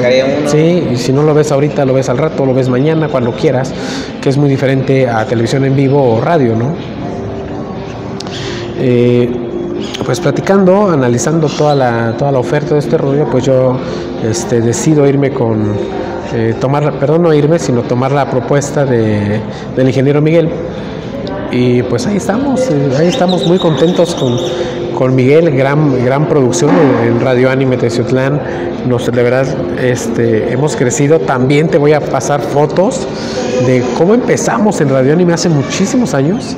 sí, 0.52 0.90
y 0.92 0.96
si 0.98 1.12
no 1.12 1.24
lo 1.24 1.34
ves 1.34 1.52
ahorita, 1.52 1.86
lo 1.86 1.94
ves 1.94 2.10
al 2.10 2.20
rato, 2.20 2.46
lo 2.46 2.54
ves 2.54 2.70
mañana, 2.70 3.08
cuando 3.08 3.32
quieras, 3.32 3.74
que 4.22 4.30
es 4.30 4.38
muy 4.38 4.48
diferente 4.50 5.10
a 5.10 5.26
televisión 5.26 5.66
en 5.66 5.76
vivo 5.76 6.04
o 6.18 6.22
radio, 6.22 6.56
¿no? 6.56 6.76
Eh, 8.80 9.32
pues 10.08 10.22
platicando, 10.22 10.90
analizando 10.90 11.50
toda 11.50 11.76
la, 11.76 12.16
toda 12.18 12.32
la 12.32 12.40
oferta 12.40 12.76
de 12.76 12.80
este 12.80 12.98
rollo, 12.98 13.28
pues 13.30 13.44
yo 13.44 13.78
este, 14.24 14.62
decido 14.62 15.06
irme 15.06 15.32
con, 15.32 15.74
eh, 16.34 16.56
tomar, 16.62 16.94
perdón, 16.94 17.24
no 17.24 17.34
irme, 17.34 17.60
sino 17.60 17.82
tomar 17.82 18.14
la 18.14 18.32
propuesta 18.32 18.86
de, 18.86 19.42
del 19.76 19.86
ingeniero 19.86 20.22
Miguel. 20.22 20.50
Y 21.52 21.84
pues 21.84 22.08
ahí 22.08 22.16
estamos, 22.16 22.70
eh, 22.72 22.90
ahí 22.98 23.08
estamos 23.08 23.46
muy 23.48 23.60
contentos 23.60 24.16
con, 24.16 24.38
con 24.96 25.14
Miguel, 25.14 25.52
gran, 25.52 26.02
gran 26.06 26.30
producción 26.30 26.72
en, 26.72 27.10
en 27.10 27.20
Radio 27.20 27.52
Anime 27.52 27.76
Teciutlán. 27.76 28.40
Nos, 28.88 29.12
de 29.12 29.24
verdad, 29.24 29.46
este, 29.78 30.54
hemos 30.54 30.78
crecido. 30.78 31.20
También 31.20 31.68
te 31.68 31.78
voy 31.78 31.92
a 31.92 32.00
pasar 32.00 32.40
fotos 32.40 33.06
de 33.66 33.84
cómo 33.98 34.14
empezamos 34.14 34.80
en 34.80 34.88
Radio 34.88 35.12
Anime 35.12 35.34
hace 35.34 35.50
muchísimos 35.50 36.14
años 36.14 36.56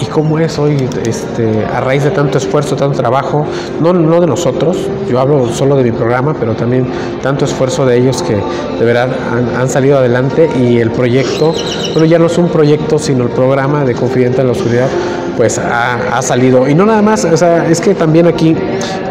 y 0.00 0.06
cómo 0.06 0.38
es 0.38 0.58
hoy 0.58 0.88
este, 1.04 1.64
a 1.64 1.80
raíz 1.80 2.04
de 2.04 2.10
tanto 2.10 2.38
esfuerzo, 2.38 2.76
tanto 2.76 2.98
trabajo, 2.98 3.46
no, 3.80 3.92
no 3.92 4.20
de 4.20 4.26
nosotros, 4.26 4.76
yo 5.08 5.20
hablo 5.20 5.48
solo 5.52 5.76
de 5.76 5.84
mi 5.84 5.92
programa, 5.92 6.34
pero 6.38 6.54
también 6.54 6.86
tanto 7.22 7.44
esfuerzo 7.44 7.86
de 7.86 7.98
ellos 7.98 8.22
que 8.22 8.34
de 8.34 8.84
verdad 8.84 9.08
han, 9.56 9.68
salido 9.68 9.98
adelante 9.98 10.48
y 10.58 10.78
el 10.78 10.90
proyecto, 10.90 11.54
bueno, 11.92 12.06
ya 12.06 12.18
no 12.18 12.26
es 12.26 12.38
un 12.38 12.48
proyecto, 12.48 12.98
sino 12.98 13.24
el 13.24 13.30
programa 13.30 13.84
de 13.84 13.94
Confidente 13.94 14.40
en 14.40 14.46
la 14.46 14.52
Oscuridad, 14.52 14.88
pues 15.36 15.58
ha, 15.58 16.16
ha 16.16 16.22
salido. 16.22 16.68
Y 16.68 16.74
no 16.74 16.86
nada 16.86 17.02
más, 17.02 17.24
o 17.24 17.36
sea, 17.36 17.68
es 17.68 17.80
que 17.80 17.94
también 17.94 18.26
aquí 18.26 18.56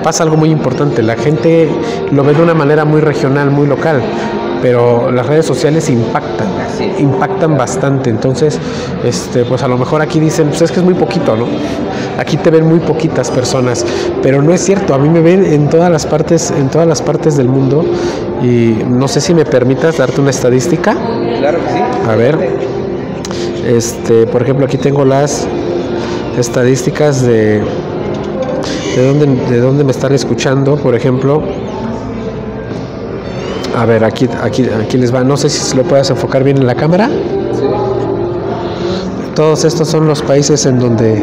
pasa 0.04 0.24
algo 0.24 0.36
muy 0.36 0.50
importante, 0.50 1.04
la 1.04 1.16
gente 1.16 1.70
lo 2.12 2.24
ve 2.24 2.34
de 2.34 2.42
una 2.42 2.54
manera 2.54 2.86
muy 2.86 3.02
regional, 3.02 3.52
muy 3.52 3.68
local 3.68 4.02
pero 4.62 5.12
las 5.12 5.26
redes 5.26 5.45
sociales 5.45 5.89
impactan, 5.89 6.47
impactan 6.99 7.58
bastante. 7.58 8.10
Entonces, 8.10 8.60
este, 9.03 9.45
pues 9.45 9.64
a 9.64 9.68
lo 9.68 9.78
mejor 9.78 10.01
aquí 10.01 10.20
dicen, 10.20 10.47
pues 10.49 10.62
es 10.62 10.72
que 10.72 10.80
es 10.80 10.86
muy 10.86 10.93
poquito, 10.93 11.36
¿no? 11.36 11.45
Aquí 12.18 12.38
te 12.38 12.49
ven 12.49 12.66
muy 12.66 12.80
poquitas 12.80 13.30
personas, 13.30 13.86
pero 14.22 14.41
no 14.41 14.53
es 14.53 14.64
cierto. 14.64 14.93
A 14.93 14.97
mí 14.97 15.10
me 15.10 15.22
ven 15.22 15.45
en 15.45 15.70
todas 15.70 15.91
las 15.91 16.05
partes, 16.05 16.51
en 16.51 16.70
todas 16.70 16.88
las 16.88 17.01
partes 17.01 17.38
del 17.38 17.49
mundo. 17.49 17.86
Y 18.41 18.84
no 18.88 19.08
sé 19.08 19.22
si 19.22 19.34
me 19.34 19.45
permitas 19.45 19.97
darte 19.97 20.22
una 20.22 20.32
estadística. 20.32 20.95
Claro 21.39 21.60
que 21.60 21.74
sí. 21.74 21.80
A 22.10 22.16
ver, 22.16 22.38
este, 23.68 24.28
por 24.28 24.41
ejemplo, 24.41 24.66
aquí 24.66 24.78
tengo 24.78 25.05
las 25.05 25.47
estadísticas 26.38 27.24
de 27.24 27.64
de 28.97 29.05
dónde, 29.05 29.28
de 29.28 29.60
dónde 29.60 29.84
me 29.84 29.91
están 29.91 30.14
escuchando, 30.14 30.76
por 30.76 30.95
ejemplo. 30.95 31.43
A 33.78 33.86
ver, 33.86 34.03
aquí, 34.03 34.28
aquí, 34.41 34.65
aquí 34.84 34.97
les 34.97 35.13
va. 35.13 35.23
No 35.23 35.38
sé 35.38 35.49
si 35.49 35.75
lo 35.78 35.84
puedas 35.84 36.09
enfocar 36.09 36.43
bien 36.43 36.57
en 36.57 36.65
la 36.65 36.73
cámara. 36.75 37.09
Todos 39.36 39.65
estos 39.65 39.88
son 39.88 40.07
los 40.07 40.21
países 40.23 40.65
en 40.65 40.80
donde, 40.80 41.13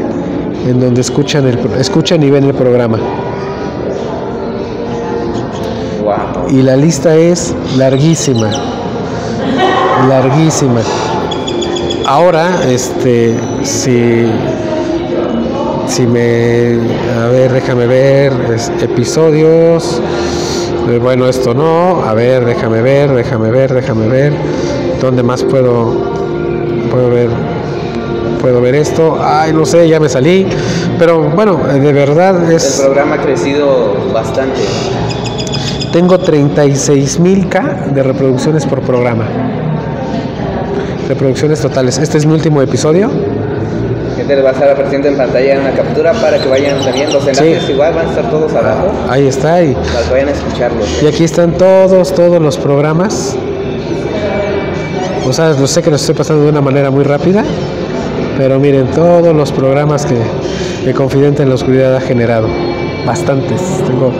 en 0.68 0.78
donde 0.78 1.00
escuchan, 1.00 1.46
el, 1.48 1.58
escuchan 1.78 2.22
y 2.22 2.30
ven 2.30 2.44
el 2.44 2.54
programa. 2.54 2.98
Wow. 6.02 6.48
Y 6.56 6.62
la 6.62 6.76
lista 6.76 7.16
es 7.16 7.54
larguísima. 7.76 8.50
Larguísima. 10.08 10.80
Ahora, 12.06 12.60
este, 12.68 13.34
si, 13.64 14.26
si 15.88 16.06
me, 16.06 16.78
a 17.20 17.26
ver, 17.28 17.52
déjame 17.52 17.86
ver, 17.86 18.32
es- 18.54 18.70
episodios. 18.80 20.00
Eh, 20.88 20.98
Bueno, 21.02 21.28
esto 21.28 21.54
no. 21.54 22.02
A 22.04 22.14
ver, 22.14 22.44
déjame 22.44 22.82
ver, 22.82 23.12
déjame 23.12 23.50
ver, 23.50 23.72
déjame 23.72 24.08
ver. 24.08 24.32
¿Dónde 25.00 25.22
más 25.22 25.42
puedo, 25.42 25.92
puedo 26.90 27.10
ver? 27.10 27.28
Puedo 28.40 28.60
ver 28.60 28.74
esto. 28.74 29.18
Ay, 29.22 29.52
no 29.52 29.64
sé, 29.64 29.88
ya 29.88 29.98
me 30.00 30.08
salí. 30.08 30.46
Pero 30.98 31.22
bueno, 31.30 31.58
eh, 31.72 31.78
de 31.80 31.92
verdad 31.92 32.44
El 32.50 32.56
es. 32.56 32.80
programa 32.84 33.16
ha 33.16 33.22
crecido 33.22 33.94
bastante. 34.12 34.60
Tengo 35.92 36.18
36.000K 36.18 37.92
de 37.92 38.02
reproducciones 38.02 38.66
por 38.66 38.80
programa. 38.80 39.24
Reproducciones 41.08 41.60
totales. 41.60 41.98
Este 41.98 42.18
es 42.18 42.26
mi 42.26 42.34
último 42.34 42.60
episodio. 42.62 43.10
Gente 44.16 44.36
les 44.36 44.44
va 44.44 44.50
a 44.50 44.52
estar 44.52 44.68
apareciendo 44.70 45.08
en 45.08 45.16
pantalla 45.16 45.58
una 45.60 45.70
captura 45.72 46.12
para 46.12 46.38
que 46.38 46.48
vayan 46.48 46.82
sabiendo. 46.82 47.14
Los 47.14 47.26
enlaces 47.26 47.62
Sí. 47.64 47.72
igual 47.72 47.94
van 47.94 48.06
a 48.06 48.10
estar 48.10 48.30
todos 48.30 48.54
abajo 48.54 48.92
Ahí 49.08 49.26
está. 49.26 49.62
Y, 49.62 49.74
para 49.74 50.02
que 50.06 50.10
vayan 50.12 50.28
a 50.28 50.32
escucharlos. 50.32 51.02
y 51.02 51.06
aquí 51.06 51.24
están 51.24 51.52
todos, 51.52 52.14
todos 52.14 52.40
los 52.40 52.56
programas. 52.56 53.36
O 55.26 55.32
sea, 55.32 55.50
lo 55.52 55.66
sé 55.66 55.82
que 55.82 55.90
los 55.90 56.00
estoy 56.02 56.14
pasando 56.14 56.44
de 56.44 56.50
una 56.50 56.60
manera 56.60 56.90
muy 56.90 57.02
rápida. 57.02 57.44
Pero 58.38 58.58
miren, 58.58 58.86
todos 58.88 59.34
los 59.34 59.52
programas 59.52 60.04
que, 60.06 60.16
que 60.84 60.92
Confidente 60.92 61.42
en 61.42 61.48
la 61.48 61.54
Oscuridad 61.54 61.96
ha 61.96 62.00
generado. 62.00 62.48
Bastantes, 63.06 63.60
tengo, 63.86 64.12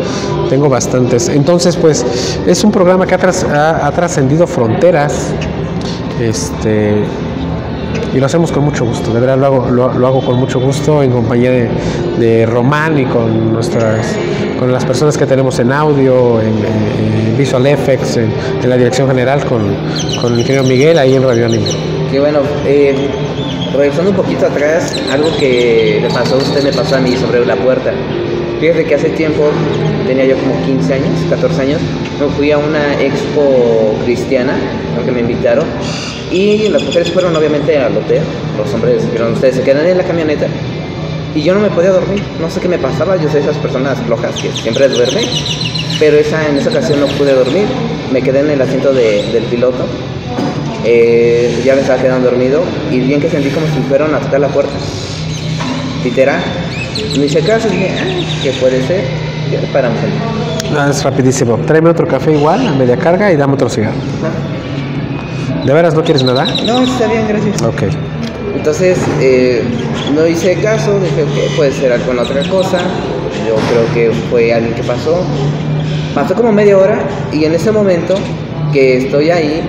tengo 0.50 0.68
bastantes. 0.68 1.28
Entonces, 1.28 1.76
pues, 1.76 2.04
es 2.46 2.64
un 2.64 2.70
programa 2.70 3.06
que 3.06 3.14
ha 3.14 3.90
trascendido 3.94 4.46
fronteras. 4.46 5.32
Este, 6.20 7.02
y 8.14 8.18
lo 8.20 8.26
hacemos 8.26 8.52
con 8.52 8.64
mucho 8.64 8.84
gusto, 8.84 9.12
de 9.12 9.20
verdad 9.20 9.36
lo 9.36 9.46
hago, 9.46 9.70
lo, 9.70 9.92
lo 9.92 10.06
hago 10.06 10.24
con 10.24 10.36
mucho 10.36 10.60
gusto 10.60 11.02
en 11.02 11.10
compañía 11.10 11.50
de, 11.50 11.68
de 12.18 12.46
Román 12.46 12.96
y 12.98 13.04
con 13.06 13.52
nuestras 13.52 14.16
con 14.58 14.72
las 14.72 14.84
personas 14.84 15.18
que 15.18 15.26
tenemos 15.26 15.58
en 15.58 15.72
audio, 15.72 16.40
en, 16.40 16.54
Visual 17.36 17.66
Effects, 17.66 18.16
en, 18.16 18.32
la 18.68 18.76
dirección 18.76 19.08
general 19.08 19.44
con, 19.44 19.62
con 20.20 20.32
el 20.32 20.38
ingeniero 20.38 20.62
Miguel 20.62 20.96
ahí 20.98 21.14
en 21.14 21.22
Radio 21.24 21.46
Anime. 21.46 21.68
Que 22.10 22.20
bueno, 22.20 22.40
eh, 22.64 22.94
regresando 23.76 24.10
un 24.12 24.16
poquito 24.16 24.46
atrás, 24.46 24.96
algo 25.10 25.36
que 25.36 25.98
le 26.00 26.08
pasó 26.10 26.36
a 26.36 26.38
usted 26.38 26.62
me 26.62 26.72
pasó 26.72 26.96
a 26.96 27.00
mí 27.00 27.16
sobre 27.16 27.44
la 27.44 27.56
puerta. 27.56 27.92
Fíjate 28.60 28.84
que 28.84 28.94
hace 28.94 29.10
tiempo, 29.10 29.50
tenía 30.06 30.24
yo 30.26 30.36
como 30.38 30.54
15 30.64 30.94
años, 30.94 31.10
14 31.28 31.62
años, 31.62 31.80
me 32.20 32.28
fui 32.28 32.52
a 32.52 32.58
una 32.58 32.94
expo 33.02 33.96
cristiana, 34.04 34.56
a 34.96 35.04
que 35.04 35.10
me 35.10 35.20
invitaron, 35.20 35.66
y 36.30 36.68
las 36.68 36.82
mujeres 36.82 37.10
fueron 37.10 37.34
obviamente 37.36 37.76
al 37.78 37.96
hotel, 37.96 38.22
los 38.58 38.72
hombres 38.74 39.02
dijeron, 39.04 39.32
ustedes 39.34 39.56
se 39.56 39.62
quedan 39.62 39.86
en 39.86 39.98
la 39.98 40.04
camioneta, 40.04 40.46
y 41.34 41.42
yo 41.42 41.54
no 41.54 41.60
me 41.60 41.70
podía 41.70 41.90
dormir, 41.90 42.22
no 42.40 42.48
sé 42.50 42.60
qué 42.60 42.68
me 42.68 42.78
pasaba, 42.78 43.16
yo 43.16 43.28
soy 43.28 43.40
esas 43.40 43.56
personas 43.58 43.98
flojas 44.06 44.34
que 44.40 44.50
siempre 44.52 44.88
duermen, 44.88 45.24
pero 45.98 46.16
esa, 46.16 46.48
en 46.48 46.56
esa 46.56 46.70
ocasión 46.70 47.00
no 47.00 47.06
pude 47.06 47.32
dormir, 47.34 47.64
me 48.12 48.22
quedé 48.22 48.40
en 48.40 48.50
el 48.50 48.60
asiento 48.62 48.92
de- 48.92 49.22
del 49.32 49.44
piloto, 49.44 49.84
eh, 50.84 51.62
ya 51.64 51.74
me 51.74 51.80
estaba 51.80 52.00
quedando 52.00 52.28
dormido 52.30 52.62
y 52.90 53.00
bien 53.00 53.20
que 53.20 53.30
sentí 53.30 53.48
como 53.50 53.66
si 53.66 53.80
fueran 53.88 54.14
a 54.14 54.18
tocar 54.18 54.40
la 54.40 54.48
puerta. 54.48 54.72
Literal. 56.04 56.40
Me 57.18 57.24
hice 57.26 57.40
caso 57.40 57.68
y 57.68 57.72
dije, 57.72 57.90
ah, 57.98 58.04
¿qué 58.42 58.50
puede 58.60 58.86
ser? 58.86 59.02
Ya 59.50 59.60
paramos 59.72 59.98
ahí. 60.02 60.72
Ah, 60.76 60.88
es 60.90 61.02
rapidísimo. 61.02 61.56
Tráeme 61.66 61.88
otro 61.90 62.06
café 62.06 62.32
igual, 62.32 62.66
a 62.68 62.72
media 62.72 62.96
carga 62.98 63.32
y 63.32 63.36
dame 63.36 63.54
otro 63.54 63.68
cigarro. 63.70 63.94
¿De 65.64 65.72
veras 65.72 65.94
no 65.94 66.02
quieres 66.04 66.22
nada? 66.22 66.46
No, 66.66 66.82
está 66.82 67.06
bien, 67.06 67.26
gracias. 67.26 67.62
Ok. 67.62 67.84
Entonces, 68.54 68.98
eh, 69.20 69.62
no 70.14 70.26
hice 70.26 70.54
caso, 70.56 70.98
dije, 71.00 71.22
ok, 71.22 71.56
puede 71.56 71.72
ser 71.72 71.92
alguna 71.92 72.22
otra 72.22 72.42
cosa. 72.48 72.78
Yo 73.46 73.54
creo 73.54 73.94
que 73.94 74.12
fue 74.30 74.52
alguien 74.52 74.74
que 74.74 74.82
pasó. 74.82 75.24
Pasó 76.14 76.34
como 76.34 76.52
media 76.52 76.78
hora 76.78 76.98
y 77.32 77.44
en 77.44 77.54
ese 77.54 77.72
momento 77.72 78.14
que 78.72 78.98
estoy 78.98 79.30
ahí, 79.30 79.62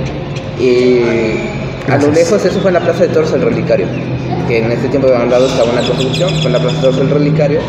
eh, 0.60 1.50
a 1.90 1.98
lo 1.98 2.12
lejos, 2.12 2.44
eso 2.44 2.60
fue 2.60 2.70
en 2.70 2.76
la 2.76 2.80
Plaza 2.82 3.04
de 3.04 3.10
Toros, 3.10 3.32
el 3.34 3.42
Relicario. 3.42 3.88
que 4.48 4.60
en 4.60 4.72
este 4.72 4.90
tiempo 4.90 5.08
de 5.08 5.26
lado 5.26 5.48
estaba 5.48 5.72
una 5.72 5.82
construcción 5.82 6.30
con 6.42 6.52
la 6.52 6.60
Plaza 6.60 6.76
de 6.76 6.82
Toros 6.82 6.98
del 6.98 7.10
Relicario. 7.10 7.60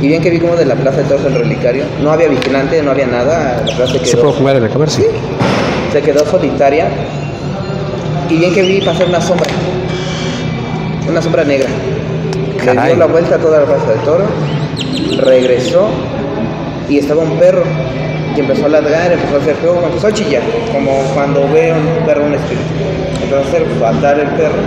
Y 0.00 0.06
bien 0.08 0.22
que 0.22 0.30
vi 0.30 0.38
como 0.38 0.54
de 0.54 0.64
la 0.64 0.74
Plaza 0.76 0.98
de 0.98 1.04
Toros 1.04 1.24
del 1.24 1.34
Relicario 1.34 1.84
no 2.02 2.12
había 2.12 2.28
vigilante, 2.28 2.82
no 2.82 2.92
había 2.92 3.06
nada, 3.06 3.62
la 3.66 3.76
plaza 3.76 3.94
se 3.94 3.98
¿Se 4.04 4.10
quedó, 4.12 4.22
puede 4.22 4.34
jugar 4.34 4.56
en 4.56 4.62
la 4.62 4.68
cámara? 4.68 4.90
Sí. 4.90 5.02
se 5.92 6.02
quedó 6.02 6.24
solitaria. 6.26 6.88
Y 8.30 8.36
bien 8.36 8.54
que 8.54 8.62
vi 8.62 8.80
pasar 8.80 9.08
una 9.08 9.20
sombra, 9.20 9.50
una 11.08 11.20
sombra 11.20 11.42
negra. 11.42 11.68
Le 12.64 12.72
dio 12.72 12.96
la 12.96 13.06
vuelta 13.06 13.34
a 13.34 13.38
toda 13.38 13.60
la 13.60 13.66
Plaza 13.66 13.90
de 13.90 13.98
Toro, 14.04 14.24
regresó 15.18 15.88
y 16.88 16.98
estaba 16.98 17.22
un 17.22 17.36
perro. 17.38 17.64
Y 18.36 18.40
empezó 18.40 18.66
a 18.66 18.68
ladrar, 18.68 19.12
empezó 19.12 19.34
a 19.34 19.38
hacer 19.40 19.56
juego, 19.56 19.82
empezó 19.84 20.06
a 20.06 20.12
chillar, 20.12 20.42
como 20.72 20.92
cuando 21.12 21.42
ve 21.52 21.72
un 21.72 22.06
perro 22.06 22.24
un 22.24 22.34
espíritu. 22.34 22.62
Entonces 23.24 23.62
atar 23.84 24.20
el 24.20 24.28
perro. 24.28 24.62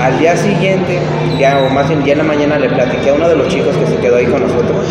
Al 0.00 0.18
día 0.18 0.34
siguiente, 0.34 0.98
ya, 1.38 1.58
o 1.58 1.68
más 1.68 1.86
bien 1.86 2.02
ya 2.02 2.12
en 2.12 2.18
la 2.18 2.24
mañana, 2.24 2.58
le 2.58 2.70
platiqué 2.70 3.10
a 3.10 3.12
uno 3.12 3.28
de 3.28 3.36
los 3.36 3.48
chicos 3.48 3.76
que 3.76 3.86
se 3.86 3.96
quedó 3.96 4.16
ahí 4.16 4.24
con 4.24 4.40
nosotros 4.40 4.86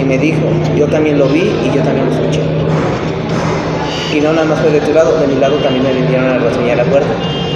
y 0.00 0.04
me 0.04 0.16
dijo, 0.16 0.40
yo 0.74 0.86
también 0.86 1.18
lo 1.18 1.28
vi 1.28 1.40
y 1.42 1.70
yo 1.74 1.82
también 1.82 2.06
lo 2.06 2.12
escuché. 2.12 2.40
Y 4.14 4.20
no 4.20 4.32
nada 4.32 4.46
más 4.46 4.58
fue 4.60 4.70
de 4.70 4.80
tu 4.80 4.92
lado, 4.92 5.18
de 5.18 5.26
mi 5.26 5.34
lado 5.36 5.56
también 5.58 5.84
me 5.84 5.92
vinieron 5.92 6.30
a 6.30 6.38
reseñar 6.38 6.78
la 6.78 6.84
puerta. 6.84 7.08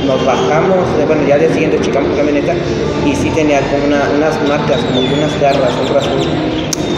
Nos 0.07 0.25
bajamos, 0.27 0.79
eh, 1.01 1.05
bueno, 1.07 1.23
ya 1.27 1.35
al 1.35 1.41
día 1.41 1.53
siguiente 1.53 1.79
checamos 1.81 2.11
la 2.11 2.17
camioneta 2.19 2.53
y 3.07 3.15
sí 3.15 3.31
tenía 3.31 3.61
como 3.71 3.87
una- 3.87 4.11
unas 4.17 4.37
marcas, 4.49 4.81
como 4.85 5.01
que 5.09 5.15
unas 5.15 5.41
garras, 5.41 5.71
un 5.81 5.95
rasguño. 5.95 6.31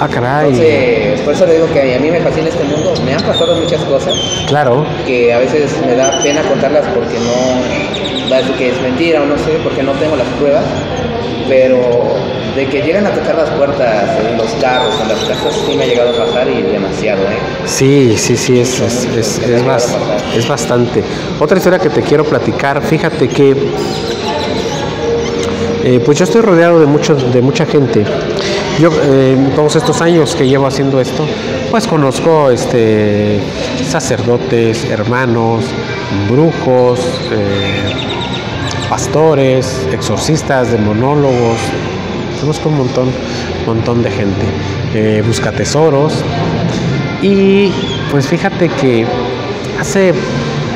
Ah, 0.01 0.09
caray. 0.09 0.49
Entonces, 0.51 1.21
por 1.21 1.35
eso 1.35 1.47
le 1.47 1.55
digo 1.55 1.67
que 1.73 1.95
a 1.95 2.01
mí 2.01 2.11
me 2.11 2.21
fascina 2.21 2.49
este 2.49 2.65
mundo. 2.65 2.95
Me 3.05 3.15
han 3.15 3.23
pasado 3.23 3.55
muchas 3.55 3.81
cosas 3.85 4.13
Claro. 4.49 4.85
que 5.07 5.33
a 5.33 5.39
veces 5.39 5.71
me 5.87 5.95
da 5.95 6.19
pena 6.23 6.43
contarlas 6.43 6.85
porque 6.95 7.15
no, 7.21 8.31
va 8.31 8.37
a 8.37 8.39
decir 8.41 8.55
que 8.57 8.69
es 8.71 8.81
mentira 8.83 9.23
o 9.23 9.27
no 9.27 9.37
sé, 9.39 9.53
porque 9.63 9.83
no 9.85 9.93
tengo 9.93 10.17
las 10.17 10.27
pruebas, 10.41 10.65
pero 11.49 12.17
de 12.55 12.67
que 12.67 12.83
llegan 12.83 13.07
a 13.07 13.11
tocar 13.11 13.35
las 13.37 13.51
puertas 13.51 14.05
en 14.31 14.37
los 14.39 14.51
carros, 14.61 14.95
en 15.03 15.09
las 15.09 15.19
casas, 15.25 15.55
sí 15.67 15.77
me 15.77 15.85
ha 15.85 15.87
llegado 15.87 16.11
a 16.11 16.27
pasar 16.27 16.49
y 16.49 16.63
demasiado, 16.63 17.23
¿eh? 17.25 17.39
Sí, 17.67 18.15
sí, 18.17 18.37
sí, 18.37 18.61
es, 18.61 18.81
es, 18.81 19.39
es, 19.39 19.65
bas- 19.65 19.97
es 20.37 20.47
bastante. 20.47 21.03
Otra 21.41 21.59
historia 21.59 21.79
que 21.79 21.91
te 21.91 22.03
quiero 22.03 22.25
platicar, 22.25 22.81
fíjate 22.83 23.29
que 23.29 23.55
eh, 25.85 26.01
pues 26.05 26.19
yo 26.19 26.25
estoy 26.25 26.41
rodeado 26.41 26.79
de 26.81 26.87
de 26.87 27.43
mucha 27.43 27.67
gente. 27.67 28.05
Yo 28.79 28.91
eh, 29.05 29.37
todos 29.55 29.77
estos 29.77 30.01
años 30.01 30.35
que 30.35 30.47
llevo 30.49 30.67
haciendo 30.67 31.01
esto, 31.01 31.27
pues 31.71 31.87
conozco 31.87 32.51
este 32.51 33.39
sacerdotes, 33.89 34.85
hermanos, 34.91 35.65
brujos, 36.31 37.01
eh, 37.31 37.93
pastores, 38.89 39.87
exorcistas, 39.93 40.73
demonólogos, 40.73 41.59
conozco 42.45 42.69
un 42.69 42.77
montón, 42.77 43.11
montón 43.65 44.03
de 44.03 44.11
gente. 44.11 44.45
Eh, 44.95 45.23
busca 45.27 45.51
tesoros. 45.51 46.23
Y 47.23 47.73
pues 48.11 48.29
fíjate 48.29 48.69
que 48.69 49.07
hace 49.81 50.13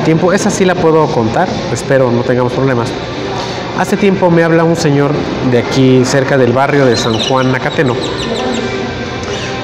tiempo, 0.03 0.33
esa 0.33 0.49
sí 0.49 0.65
la 0.65 0.73
puedo 0.73 1.05
contar, 1.05 1.47
espero 1.71 2.11
no 2.11 2.23
tengamos 2.23 2.53
problemas. 2.53 2.91
Hace 3.77 3.97
tiempo 3.97 4.31
me 4.31 4.43
habla 4.43 4.63
un 4.63 4.75
señor 4.75 5.11
de 5.51 5.59
aquí 5.59 6.03
cerca 6.05 6.39
del 6.39 6.53
barrio 6.53 6.87
de 6.87 6.97
San 6.97 7.13
Juan 7.19 7.51
Nacateno, 7.51 7.93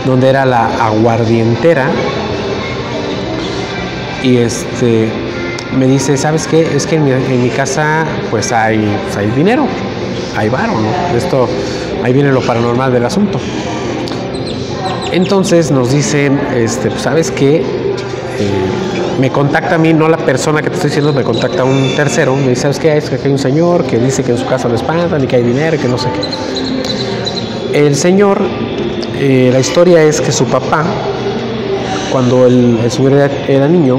donde 0.06 0.30
era 0.30 0.46
la 0.46 0.68
aguardientera. 0.86 1.88
Y 4.22 4.38
este 4.38 5.10
me 5.76 5.88
dice, 5.88 6.18
¿sabes 6.18 6.46
qué? 6.46 6.62
Es 6.76 6.86
que 6.86 6.98
en 6.98 7.06
mi, 7.06 7.12
en 7.12 7.42
mi 7.42 7.50
casa 7.50 8.06
pues 8.30 8.52
hay, 8.52 8.96
pues, 9.06 9.18
hay 9.18 9.32
dinero, 9.32 9.68
hay 10.38 10.50
varo, 10.50 10.74
¿no? 10.74 11.18
Esto, 11.18 11.48
ahí 12.06 12.14
viene 12.14 12.32
lo 12.32 12.42
paranormal 12.42 12.94
del 12.94 13.04
asunto. 13.04 13.40
Entonces 15.12 15.72
nos 15.72 15.92
dicen, 15.92 16.40
este, 16.56 16.90
pues, 16.90 17.02
¿sabes 17.02 17.32
qué? 17.32 17.58
Eh, 17.58 17.64
me 19.20 19.32
contacta 19.32 19.76
a 19.76 19.78
mí, 19.78 19.92
no 19.94 20.08
la 20.08 20.18
persona 20.18 20.62
que 20.62 20.70
te 20.70 20.76
estoy 20.76 20.90
diciendo, 20.90 21.14
me 21.14 21.24
contacta 21.24 21.64
un 21.64 21.96
tercero. 21.96 22.36
Me 22.36 22.50
dice, 22.50 22.62
¿sabes 22.64 22.80
qué? 22.80 22.96
Es 22.98 23.10
que 23.10 23.16
hay 23.24 23.32
un 23.32 23.40
señor 23.40 23.86
que 23.86 23.98
dice 23.98 24.24
que 24.24 24.32
en 24.34 24.38
su 24.38 24.46
casa 24.46 24.68
lo 24.68 24.76
espantan 24.76 25.24
y 25.24 25.28
que 25.28 25.38
hay 25.38 25.44
dinero 25.44 25.78
y 25.78 25.80
que 25.80 25.88
no 25.88 25.98
sé 25.98 26.10
qué. 26.12 27.80
El 27.88 27.96
señor, 27.96 28.40
eh, 29.18 29.50
la 29.52 29.60
historia 29.60 30.04
es 30.04 30.22
que 30.22 30.32
su 30.32 30.46
papá, 30.46 30.84
cuando 32.12 32.46
era, 32.48 33.30
era 33.48 33.68
niño, 33.68 33.98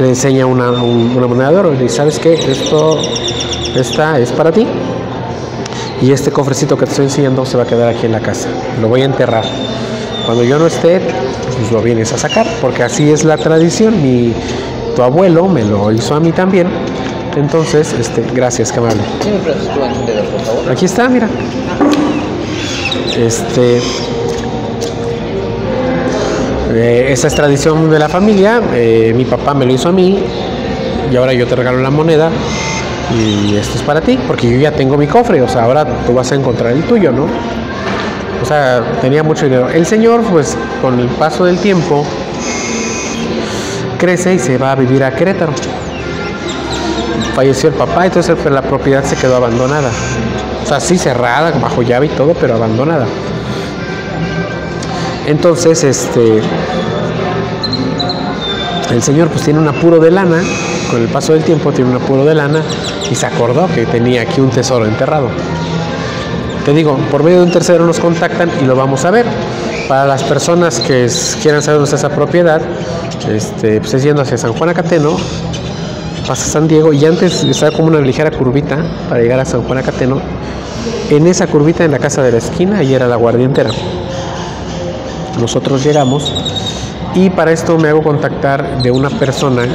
le 0.00 0.08
enseña 0.08 0.46
una, 0.46 0.70
un- 0.70 1.12
una 1.16 1.26
moneda 1.26 1.50
de 1.52 1.56
oro 1.58 1.72
y 1.74 1.76
le 1.76 1.82
dice, 1.84 1.96
¿sabes 1.96 2.18
qué? 2.18 2.34
Esto, 2.34 2.98
esta 3.76 4.18
es 4.18 4.32
para 4.32 4.50
ti. 4.52 4.66
Y 6.02 6.12
este 6.12 6.30
cofrecito 6.30 6.76
que 6.76 6.84
te 6.84 6.90
estoy 6.90 7.06
enseñando 7.06 7.44
se 7.46 7.56
va 7.56 7.62
a 7.64 7.66
quedar 7.66 7.88
aquí 7.88 8.06
en 8.06 8.12
la 8.12 8.20
casa. 8.20 8.48
Lo 8.80 8.88
voy 8.88 9.02
a 9.02 9.06
enterrar. 9.06 9.44
Cuando 10.26 10.44
yo 10.44 10.58
no 10.58 10.66
esté, 10.66 11.00
pues 11.00 11.72
lo 11.72 11.80
vienes 11.80 12.12
a 12.12 12.18
sacar, 12.18 12.46
porque 12.60 12.82
así 12.82 13.10
es 13.10 13.24
la 13.24 13.36
tradición. 13.36 14.02
Mi, 14.02 14.32
tu 14.94 15.02
abuelo 15.02 15.46
me 15.48 15.64
lo 15.64 15.90
hizo 15.92 16.14
a 16.14 16.20
mí 16.20 16.32
también. 16.32 16.68
Entonces, 17.36 17.94
este, 17.98 18.22
gracias, 18.34 18.72
qué 18.72 18.78
amable. 18.78 19.00
Aquí 20.70 20.84
está, 20.84 21.08
mira. 21.08 21.28
Este. 23.16 23.80
eh, 26.74 27.06
esa 27.10 27.28
es 27.28 27.34
tradición 27.34 27.90
de 27.90 27.98
la 27.98 28.08
familia. 28.08 28.60
eh, 28.74 29.12
mi 29.16 29.24
papá 29.24 29.54
me 29.54 29.64
lo 29.64 29.72
hizo 29.72 29.88
a 29.88 29.92
mí. 29.92 30.18
Y 31.10 31.16
ahora 31.16 31.32
yo 31.32 31.46
te 31.46 31.54
regalo 31.56 31.78
la 31.80 31.90
moneda. 31.90 32.30
Y 33.14 33.56
esto 33.56 33.78
es 33.78 33.82
para 33.82 34.00
ti, 34.00 34.18
porque 34.26 34.50
yo 34.50 34.58
ya 34.58 34.72
tengo 34.72 34.96
mi 34.96 35.06
cofre. 35.06 35.40
O 35.42 35.48
sea, 35.48 35.64
ahora 35.64 35.86
tú 36.06 36.14
vas 36.14 36.32
a 36.32 36.34
encontrar 36.34 36.72
el 36.72 36.82
tuyo, 36.84 37.12
¿no? 37.12 37.26
O 38.42 38.44
sea, 38.44 38.82
tenía 39.00 39.22
mucho 39.22 39.44
dinero. 39.44 39.68
El 39.68 39.86
señor, 39.86 40.22
pues, 40.22 40.56
con 40.82 40.98
el 40.98 41.08
paso 41.08 41.44
del 41.44 41.58
tiempo, 41.58 42.04
crece 43.98 44.34
y 44.34 44.38
se 44.38 44.58
va 44.58 44.72
a 44.72 44.74
vivir 44.74 45.02
a 45.04 45.12
Querétaro. 45.14 45.52
Falleció 47.34 47.68
el 47.68 47.74
papá, 47.74 48.06
entonces 48.06 48.36
la 48.50 48.62
propiedad 48.62 49.04
se 49.04 49.16
quedó 49.16 49.36
abandonada. 49.36 49.90
O 50.62 50.66
sea, 50.66 50.80
sí 50.80 50.98
cerrada, 50.98 51.52
bajo 51.60 51.82
llave 51.82 52.06
y 52.06 52.08
todo, 52.10 52.34
pero 52.34 52.54
abandonada. 52.54 53.06
Entonces, 55.26 55.82
este. 55.84 56.40
El 58.90 59.02
señor 59.02 59.28
pues 59.28 59.42
tiene 59.42 59.58
un 59.58 59.68
apuro 59.68 59.98
de 59.98 60.10
lana, 60.10 60.40
con 60.90 61.02
el 61.02 61.08
paso 61.08 61.32
del 61.32 61.42
tiempo 61.42 61.72
tiene 61.72 61.90
un 61.90 61.96
apuro 61.96 62.24
de 62.24 62.34
lana 62.34 62.62
y 63.10 63.14
se 63.14 63.26
acordó 63.26 63.66
que 63.68 63.86
tenía 63.86 64.22
aquí 64.22 64.40
un 64.40 64.50
tesoro 64.50 64.86
enterrado. 64.86 65.28
Te 66.64 66.72
digo, 66.72 66.96
por 67.10 67.22
medio 67.22 67.38
de 67.38 67.44
un 67.44 67.52
tercero 67.52 67.86
nos 67.86 68.00
contactan 68.00 68.50
y 68.60 68.64
lo 68.64 68.74
vamos 68.74 69.04
a 69.04 69.10
ver. 69.10 69.26
Para 69.88 70.04
las 70.04 70.24
personas 70.24 70.80
que 70.80 71.08
quieran 71.40 71.62
saber 71.62 71.78
dónde 71.78 71.94
está 71.94 72.08
esa 72.08 72.14
propiedad, 72.14 72.60
este, 73.30 73.80
pues 73.80 73.94
es 73.94 74.02
yendo 74.02 74.22
hacia 74.22 74.36
San 74.36 74.52
Juan 74.52 74.70
Acateno, 74.70 75.16
pasa 76.26 76.44
San 76.44 76.66
Diego 76.66 76.92
y 76.92 77.04
antes 77.04 77.44
está 77.44 77.70
como 77.70 77.86
una 77.86 78.00
ligera 78.00 78.32
curvita 78.32 78.78
para 79.08 79.20
llegar 79.20 79.38
a 79.38 79.44
San 79.44 79.62
Juan 79.62 79.78
Acateno. 79.78 80.20
En 81.10 81.28
esa 81.28 81.46
curvita 81.46 81.84
en 81.84 81.92
la 81.92 82.00
casa 82.00 82.22
de 82.22 82.32
la 82.32 82.38
esquina, 82.38 82.78
ahí 82.78 82.94
era 82.94 83.06
la 83.06 83.14
guardientera. 83.14 83.70
Nosotros 85.40 85.84
llegamos 85.84 86.34
y 87.14 87.30
para 87.30 87.52
esto 87.52 87.78
me 87.78 87.88
hago 87.88 88.02
contactar 88.02 88.82
de 88.82 88.90
una 88.90 89.08
persona 89.08 89.68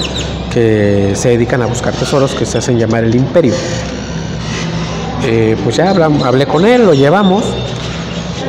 que 0.53 1.13
se 1.15 1.29
dedican 1.29 1.61
a 1.61 1.65
buscar 1.65 1.93
tesoros 1.93 2.33
que 2.33 2.45
se 2.45 2.57
hacen 2.57 2.77
llamar 2.77 3.03
el 3.03 3.15
imperio. 3.15 3.53
Eh, 5.23 5.55
pues 5.63 5.75
ya 5.77 5.89
hablé 5.89 6.45
con 6.45 6.65
él, 6.65 6.85
lo 6.85 6.93
llevamos 6.93 7.43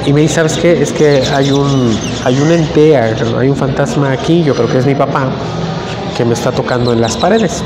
y 0.07 0.13
me 0.13 0.23
dice, 0.23 0.37
¿sabes 0.37 0.55
qué? 0.55 0.83
Es 0.83 0.93
que 0.93 1.23
hay 1.35 1.51
un, 1.51 1.97
hay 2.25 2.41
un 2.41 2.51
ente, 2.51 2.97
hay 2.97 3.49
un 3.49 3.57
fantasma 3.57 4.11
aquí, 4.13 4.43
yo 4.43 4.55
creo 4.55 4.69
que 4.69 4.79
es 4.79 4.87
mi 4.87 4.95
papá, 4.95 5.31
que 6.17 6.25
me 6.25 6.35
está 6.35 6.51
tocando 6.51 6.93
en 6.93 7.01
las 7.01 7.17
paredes. 7.17 7.63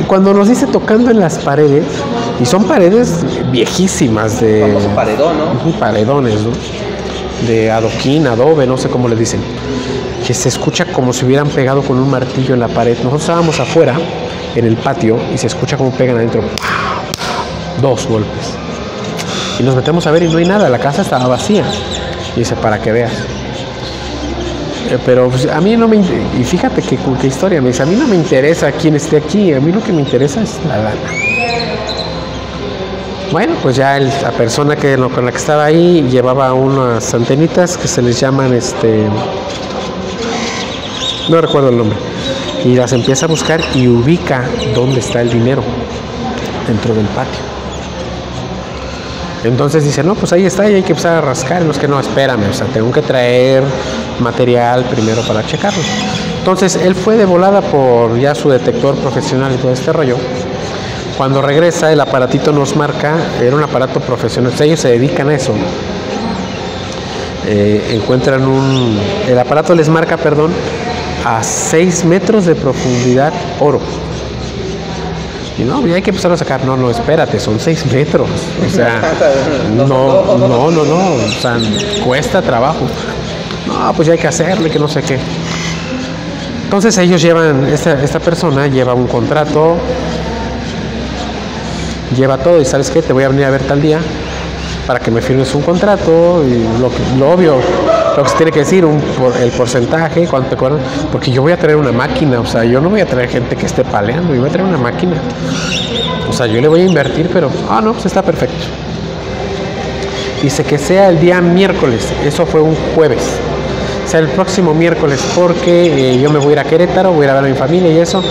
Y 0.00 0.04
cuando 0.04 0.34
nos 0.34 0.48
dice 0.48 0.66
tocando 0.66 1.10
en 1.10 1.20
las 1.20 1.38
paredes, 1.38 1.84
y 2.40 2.44
son 2.44 2.64
paredes 2.64 3.24
viejísimas 3.50 4.40
de... 4.40 4.76
Paredón, 4.94 5.36
¿no? 5.38 5.78
Paredones, 5.78 6.40
¿no? 6.42 6.50
De 7.46 7.70
adoquín, 7.70 8.26
adobe, 8.26 8.66
no 8.66 8.76
sé 8.76 8.88
cómo 8.88 9.08
le 9.08 9.16
dicen. 9.16 9.40
Se 10.32 10.48
escucha 10.48 10.86
como 10.86 11.12
si 11.12 11.24
hubieran 11.24 11.48
pegado 11.48 11.82
con 11.82 11.98
un 11.98 12.10
martillo 12.10 12.54
en 12.54 12.60
la 12.60 12.68
pared. 12.68 12.96
Nosotros 12.96 13.20
estábamos 13.20 13.60
afuera, 13.60 13.94
en 14.54 14.64
el 14.64 14.76
patio, 14.76 15.18
y 15.32 15.38
se 15.38 15.46
escucha 15.46 15.76
como 15.76 15.90
pegan 15.92 16.16
adentro. 16.16 16.42
Dos 17.80 18.06
golpes. 18.06 18.54
Y 19.60 19.62
nos 19.62 19.76
metemos 19.76 20.06
a 20.06 20.10
ver 20.10 20.22
y 20.24 20.28
no 20.28 20.38
hay 20.38 20.46
nada, 20.46 20.68
la 20.68 20.78
casa 20.78 21.02
estaba 21.02 21.28
vacía. 21.28 21.64
Y 22.34 22.40
dice, 22.40 22.56
para 22.56 22.80
que 22.80 22.90
veas. 22.92 23.12
Eh, 24.90 24.98
Pero 25.04 25.28
pues, 25.28 25.46
a 25.46 25.60
mí 25.60 25.76
no 25.76 25.86
me... 25.86 25.96
Y 25.96 26.44
fíjate 26.44 26.82
que, 26.82 26.98
qué 27.20 27.26
historia. 27.26 27.60
Me 27.60 27.68
dice, 27.68 27.82
a 27.82 27.86
mí 27.86 27.94
no 27.94 28.06
me 28.06 28.16
interesa 28.16 28.72
quién 28.72 28.96
esté 28.96 29.18
aquí. 29.18 29.52
A 29.52 29.60
mí 29.60 29.70
lo 29.70 29.82
que 29.82 29.92
me 29.92 30.00
interesa 30.00 30.42
es 30.42 30.58
la 30.66 30.78
lana. 30.78 30.96
Bueno, 33.30 33.54
pues 33.62 33.76
ya 33.76 33.98
la 33.98 34.30
persona 34.32 34.76
que 34.76 34.96
con 34.96 35.24
la 35.24 35.30
que 35.30 35.38
estaba 35.38 35.64
ahí 35.64 36.02
llevaba 36.10 36.52
unas 36.52 37.14
antenitas 37.14 37.78
que 37.78 37.88
se 37.88 38.02
les 38.02 38.20
llaman 38.20 38.52
este 38.52 39.06
no 41.28 41.40
recuerdo 41.40 41.68
el 41.68 41.76
nombre 41.76 41.96
y 42.64 42.74
las 42.74 42.92
empieza 42.92 43.26
a 43.26 43.28
buscar 43.28 43.60
y 43.74 43.88
ubica 43.88 44.44
dónde 44.74 45.00
está 45.00 45.20
el 45.20 45.30
dinero 45.30 45.62
dentro 46.66 46.94
del 46.94 47.06
patio 47.06 47.40
Entonces 49.44 49.84
dice, 49.84 50.02
no, 50.04 50.14
pues 50.14 50.32
ahí 50.32 50.44
está 50.44 50.70
y 50.70 50.74
hay 50.74 50.82
que 50.82 50.92
empezar 50.92 51.16
a 51.16 51.20
rascar. 51.20 51.62
Y 51.62 51.66
los 51.66 51.78
que 51.78 51.88
no, 51.88 51.98
espérame, 51.98 52.48
o 52.50 52.52
sea, 52.52 52.66
tengo 52.68 52.92
que 52.92 53.02
traer 53.02 53.64
material 54.20 54.84
primero 54.84 55.22
para 55.22 55.44
checarlo. 55.44 55.82
Entonces 56.38 56.76
él 56.76 56.94
fue 56.94 57.16
de 57.16 57.24
volada 57.24 57.60
por 57.60 58.18
ya 58.18 58.34
su 58.34 58.48
detector 58.48 58.94
profesional 58.96 59.52
y 59.52 59.56
todo 59.56 59.72
este 59.72 59.92
rollo. 59.92 60.16
Cuando 61.16 61.42
regresa, 61.42 61.92
el 61.92 62.00
aparatito 62.00 62.52
nos 62.52 62.74
marca, 62.74 63.16
era 63.40 63.54
un 63.54 63.62
aparato 63.62 64.00
profesional, 64.00 64.52
o 64.52 64.56
sea, 64.56 64.66
ellos 64.66 64.80
se 64.80 64.88
dedican 64.88 65.28
a 65.28 65.34
eso. 65.34 65.52
Eh, 67.46 67.92
encuentran 67.94 68.46
un. 68.46 68.98
El 69.28 69.38
aparato 69.38 69.74
les 69.74 69.88
marca, 69.88 70.16
perdón, 70.16 70.52
a 71.24 71.42
6 71.42 72.04
metros 72.04 72.46
de 72.46 72.54
profundidad 72.54 73.32
oro. 73.60 73.80
Y 75.58 75.62
no, 75.62 75.86
ya 75.86 75.96
hay 75.96 76.02
que 76.02 76.10
empezar 76.10 76.32
a 76.32 76.36
sacar. 76.36 76.64
No, 76.64 76.76
no, 76.76 76.90
espérate, 76.90 77.38
son 77.38 77.60
6 77.60 77.92
metros. 77.92 78.28
O 78.66 78.70
sea, 78.70 79.00
no, 79.76 79.86
no, 79.86 80.70
no, 80.70 80.84
no, 80.84 81.14
O 81.14 81.40
sea, 81.40 81.58
cuesta 82.04 82.42
trabajo. 82.42 82.86
No, 83.66 83.92
pues 83.94 84.06
ya 84.06 84.14
hay 84.14 84.18
que 84.18 84.28
hacerlo 84.28 84.66
y 84.66 84.70
que 84.70 84.78
no 84.78 84.88
sé 84.88 85.02
qué. 85.02 85.18
Entonces 86.64 86.96
ellos 86.98 87.20
llevan, 87.20 87.66
esta, 87.66 88.02
esta 88.02 88.18
persona 88.18 88.66
lleva 88.66 88.94
un 88.94 89.06
contrato, 89.06 89.76
lleva 92.16 92.38
todo 92.38 92.60
y 92.60 92.64
sabes 92.64 92.90
qué, 92.90 93.02
te 93.02 93.12
voy 93.12 93.24
a 93.24 93.28
venir 93.28 93.44
a 93.44 93.50
ver 93.50 93.62
tal 93.62 93.82
día 93.82 94.00
para 94.86 94.98
que 94.98 95.10
me 95.10 95.20
firmes 95.20 95.54
un 95.54 95.62
contrato 95.62 96.42
y 96.44 97.18
lo 97.18 97.30
obvio, 97.30 97.60
lo 98.16 98.22
que 98.24 98.28
se 98.28 98.36
tiene 98.36 98.52
que 98.52 98.60
decir, 98.60 98.84
un, 98.84 99.00
por- 99.00 99.36
el 99.36 99.50
porcentaje, 99.50 100.26
cuánto 100.28 100.56
cobran, 100.56 100.78
porque 101.10 101.30
yo 101.30 101.42
voy 101.42 101.52
a 101.52 101.56
traer 101.56 101.76
una 101.76 101.92
máquina, 101.92 102.40
o 102.40 102.46
sea, 102.46 102.64
yo 102.64 102.80
no 102.80 102.90
voy 102.90 103.00
a 103.00 103.06
traer 103.06 103.28
gente 103.28 103.56
que 103.56 103.66
esté 103.66 103.84
paleando, 103.84 104.34
yo 104.34 104.40
voy 104.40 104.48
a 104.50 104.52
traer 104.52 104.68
una 104.68 104.78
máquina. 104.78 105.14
O 106.28 106.32
sea, 106.32 106.46
yo 106.46 106.60
le 106.60 106.68
voy 106.68 106.80
a 106.80 106.84
invertir, 106.84 107.28
pero, 107.32 107.50
ah, 107.70 107.80
no, 107.82 107.92
pues 107.92 108.06
está 108.06 108.22
perfecto. 108.22 108.64
Dice 110.42 110.64
que 110.64 110.78
sea 110.78 111.08
el 111.08 111.20
día 111.20 111.40
miércoles, 111.40 112.08
eso 112.24 112.46
fue 112.46 112.60
un 112.60 112.74
jueves. 112.94 113.22
Sea 114.06 114.20
el 114.20 114.28
próximo 114.28 114.74
miércoles, 114.74 115.20
porque 115.34 116.14
eh, 116.14 116.20
yo 116.20 116.30
me 116.30 116.38
voy 116.38 116.48
a 116.50 116.52
ir 116.52 116.58
a 116.58 116.64
Querétaro, 116.64 117.12
voy 117.12 117.22
a 117.22 117.24
ir 117.24 117.30
a 117.30 117.34
ver 117.40 117.44
a 117.44 117.48
mi 117.48 117.54
familia 117.54 117.92
y 117.92 117.98
eso. 117.98 118.22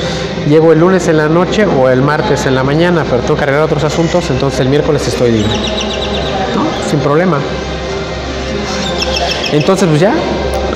Llego 0.47 0.73
el 0.73 0.79
lunes 0.79 1.07
en 1.07 1.17
la 1.17 1.29
noche 1.29 1.65
o 1.65 1.89
el 1.89 2.01
martes 2.01 2.45
en 2.45 2.55
la 2.55 2.63
mañana, 2.63 3.03
pero 3.09 3.21
tengo 3.21 3.35
que 3.35 3.43
arreglar 3.43 3.63
otros 3.63 3.83
asuntos, 3.83 4.29
entonces 4.29 4.59
el 4.59 4.67
miércoles 4.69 5.07
estoy 5.07 5.31
libre. 5.31 5.51
¿No? 6.55 6.89
Sin 6.89 6.99
problema. 6.99 7.37
Entonces, 9.51 9.87
pues 9.89 9.99
ya, 9.99 10.13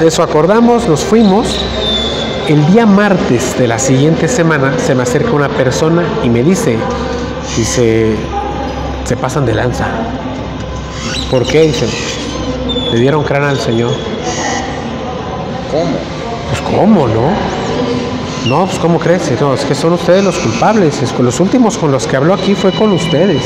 eso 0.03 0.21
acordamos, 0.21 0.88
nos 0.88 1.03
fuimos. 1.03 1.59
El 2.47 2.65
día 2.67 2.86
martes 2.86 3.57
de 3.57 3.67
la 3.67 3.80
siguiente 3.80 4.28
semana 4.28 4.73
se 4.78 4.93
me 4.93 5.03
acerca 5.03 5.32
una 5.32 5.49
persona 5.49 6.03
y 6.23 6.30
me 6.30 6.43
dice, 6.43 6.78
dice, 7.57 8.15
se 9.05 9.17
pasan 9.17 9.45
de 9.45 9.53
lanza. 9.55 9.88
¿Por 11.32 11.45
qué? 11.45 11.63
Dice, 11.63 11.88
le 12.91 12.99
dieron 12.99 13.23
cráneo 13.23 13.49
al 13.49 13.59
Señor. 13.59 13.93
¿Cómo? 15.71 15.97
Pues 16.49 16.61
cómo, 16.61 17.07
¿no? 17.07 17.55
No, 18.49 18.65
pues 18.67 18.78
cómo 18.78 18.99
crees, 18.99 19.32
no, 19.41 19.55
es 19.55 19.65
que 19.65 19.73
son 19.73 19.93
ustedes 19.93 20.23
los 20.23 20.38
culpables. 20.38 21.01
Es 21.01 21.17
los 21.17 21.39
últimos 21.39 21.78
con 21.78 21.91
los 21.91 22.05
que 22.05 22.17
habló 22.17 22.34
aquí 22.34 22.53
fue 22.53 22.71
con 22.73 22.91
ustedes. 22.91 23.41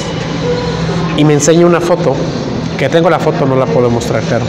Y 1.16 1.24
me 1.24 1.34
enseña 1.34 1.66
una 1.66 1.80
foto, 1.80 2.16
que 2.78 2.90
tengo 2.90 3.10
la 3.10 3.20
foto, 3.20 3.46
no 3.46 3.56
la 3.56 3.66
puedo 3.66 3.90
mostrar, 3.90 4.24
claro. 4.24 4.46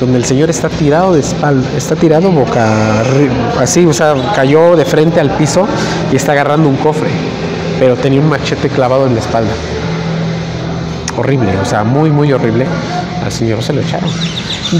Donde 0.00 0.18
el 0.18 0.24
señor 0.24 0.50
está 0.50 0.68
tirado 0.68 1.12
de 1.14 1.20
espalda, 1.20 1.66
está 1.76 1.94
tirado 1.94 2.30
boca 2.32 3.02
arri- 3.04 3.30
así, 3.60 3.86
o 3.86 3.92
sea, 3.92 4.14
cayó 4.34 4.74
de 4.74 4.84
frente 4.84 5.20
al 5.20 5.30
piso 5.36 5.66
y 6.12 6.16
está 6.16 6.32
agarrando 6.32 6.68
un 6.68 6.76
cofre, 6.76 7.08
pero 7.78 7.94
tenía 7.96 8.20
un 8.20 8.28
machete 8.28 8.68
clavado 8.68 9.06
en 9.06 9.14
la 9.14 9.20
espalda. 9.20 9.52
Horrible, 11.16 11.52
o 11.60 11.64
sea, 11.64 11.84
muy, 11.84 12.10
muy 12.10 12.32
horrible. 12.32 12.66
Al 13.24 13.30
señor 13.30 13.62
se 13.62 13.72
lo 13.72 13.82
echaron. 13.82 14.10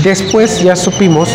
Después 0.02 0.62
ya 0.62 0.74
supimos, 0.74 1.28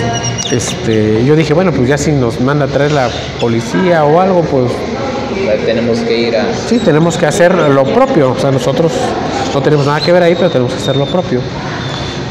este, 0.51 1.23
yo 1.23 1.35
dije, 1.35 1.53
bueno, 1.53 1.71
pues 1.71 1.87
ya 1.87 1.97
si 1.97 2.11
nos 2.11 2.41
manda 2.41 2.65
a 2.65 2.67
traer 2.67 2.91
la 2.91 3.07
policía 3.39 4.03
o 4.03 4.19
algo, 4.19 4.41
pues 4.41 4.71
Tenemos 5.65 5.99
que 5.99 6.17
ir 6.27 6.35
a. 6.35 6.45
sí, 6.67 6.79
tenemos 6.79 7.15
que 7.17 7.27
hacer 7.27 7.53
lo 7.53 7.85
propio. 7.85 8.31
O 8.31 8.39
sea, 8.39 8.51
nosotros 8.51 8.91
no 9.53 9.61
tenemos 9.61 9.85
nada 9.85 10.01
que 10.01 10.11
ver 10.11 10.23
ahí, 10.23 10.35
pero 10.35 10.49
tenemos 10.49 10.73
que 10.73 10.79
hacer 10.81 10.95
lo 10.97 11.05
propio. 11.05 11.39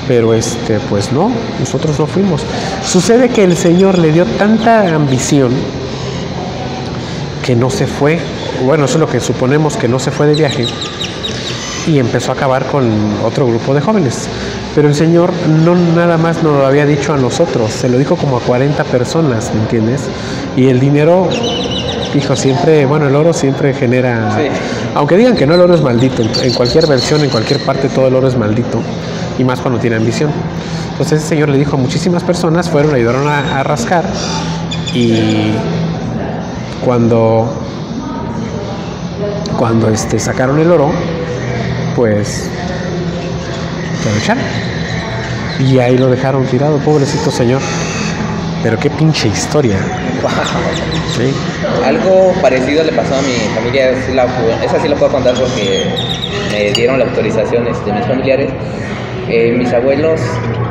Pero 0.09 0.35
este, 0.35 0.79
pues 0.89 1.13
no, 1.13 1.31
nosotros 1.59 1.99
no 1.99 2.07
fuimos. 2.07 2.43
Sucede 2.85 3.29
que 3.29 3.45
el 3.45 3.57
Señor 3.57 3.99
le 3.99 4.13
dio 4.13 4.25
tanta 4.25 4.95
ambición 4.95 5.53
que 7.45 7.57
no 7.57 7.71
se 7.71 7.87
fue. 7.87 8.19
Bueno, 8.65 8.85
eso 8.85 8.95
es 8.95 9.01
lo 9.01 9.09
que 9.09 9.21
suponemos 9.21 9.77
que 9.77 9.89
no 9.89 9.99
se 9.99 10.11
fue 10.11 10.27
de 10.27 10.35
viaje 10.35 10.67
y 11.87 11.99
empezó 11.99 12.33
a 12.33 12.35
acabar 12.35 12.67
con 12.67 12.91
otro 13.25 13.47
grupo 13.47 13.75
de 13.75 13.81
jóvenes. 13.81 14.29
Pero 14.75 14.89
el 14.89 14.95
Señor 14.95 15.33
no 15.65 15.75
nada 15.75 16.19
más 16.19 16.43
nos 16.43 16.59
lo 16.59 16.67
había 16.67 16.85
dicho 16.85 17.15
a 17.15 17.17
nosotros, 17.17 17.71
se 17.73 17.89
lo 17.89 17.97
dijo 17.97 18.17
como 18.17 18.37
a 18.37 18.41
40 18.41 18.85
personas, 18.85 19.53
¿me 19.55 19.61
entiendes? 19.61 20.03
Y 20.57 20.69
el 20.69 20.81
dinero, 20.81 21.29
dijo, 22.13 22.37
siempre, 22.37 22.85
bueno, 22.85 23.07
el 23.07 23.15
oro 23.15 23.33
siempre 23.33 23.73
genera... 23.73 24.37
Sí. 24.37 24.49
Aunque 24.95 25.17
digan 25.17 25.37
que 25.37 25.47
no, 25.47 25.55
el 25.55 25.61
oro 25.61 25.75
es 25.75 25.81
maldito, 25.81 26.23
en 26.23 26.53
cualquier 26.53 26.87
versión, 26.87 27.23
en 27.23 27.31
cualquier 27.31 27.61
parte, 27.61 27.89
todo 27.89 28.09
el 28.09 28.15
oro 28.15 28.29
es 28.29 28.37
maldito, 28.37 28.81
y 29.39 29.45
más 29.45 29.61
cuando 29.61 29.79
tiene 29.79 29.97
ambición. 29.97 30.31
Entonces 30.93 31.23
el 31.23 31.29
Señor 31.29 31.49
le 31.49 31.59
dijo 31.59 31.77
a 31.77 31.79
muchísimas 31.79 32.23
personas, 32.23 32.71
fueron, 32.71 32.93
le 32.93 32.99
ayudaron 32.99 33.29
a, 33.29 33.61
a 33.61 33.63
rascar, 33.63 34.05
y 34.95 35.53
cuando, 36.85 37.53
cuando 39.59 39.91
este, 39.91 40.19
sacaron 40.19 40.59
el 40.59 40.71
oro, 40.71 40.91
pues 41.95 42.49
lo 44.05 44.19
echaron. 44.19 44.43
Y 45.59 45.79
ahí 45.79 45.99
lo 45.99 46.09
dejaron 46.09 46.47
tirado, 46.47 46.79
pobrecito 46.79 47.31
señor. 47.31 47.61
Pero 48.63 48.79
qué 48.79 48.91
pinche 48.91 49.29
historia. 49.29 49.77
Sí. 51.15 51.33
Algo 51.85 52.33
parecido 52.41 52.83
le 52.85 52.93
pasó 52.93 53.15
a 53.15 53.23
mi 53.23 53.35
familia, 53.55 53.91
esa 53.91 54.81
sí 54.81 54.89
la 54.89 54.97
puedo 54.97 55.13
contar 55.13 55.35
porque 55.35 55.85
me 56.51 56.73
dieron 56.73 56.99
la 56.99 57.05
autorización 57.05 57.67
este, 57.69 57.93
mis 57.93 58.07
familiares. 58.07 58.51
Eh, 59.29 59.55
mis 59.59 59.73
abuelos, 59.73 60.21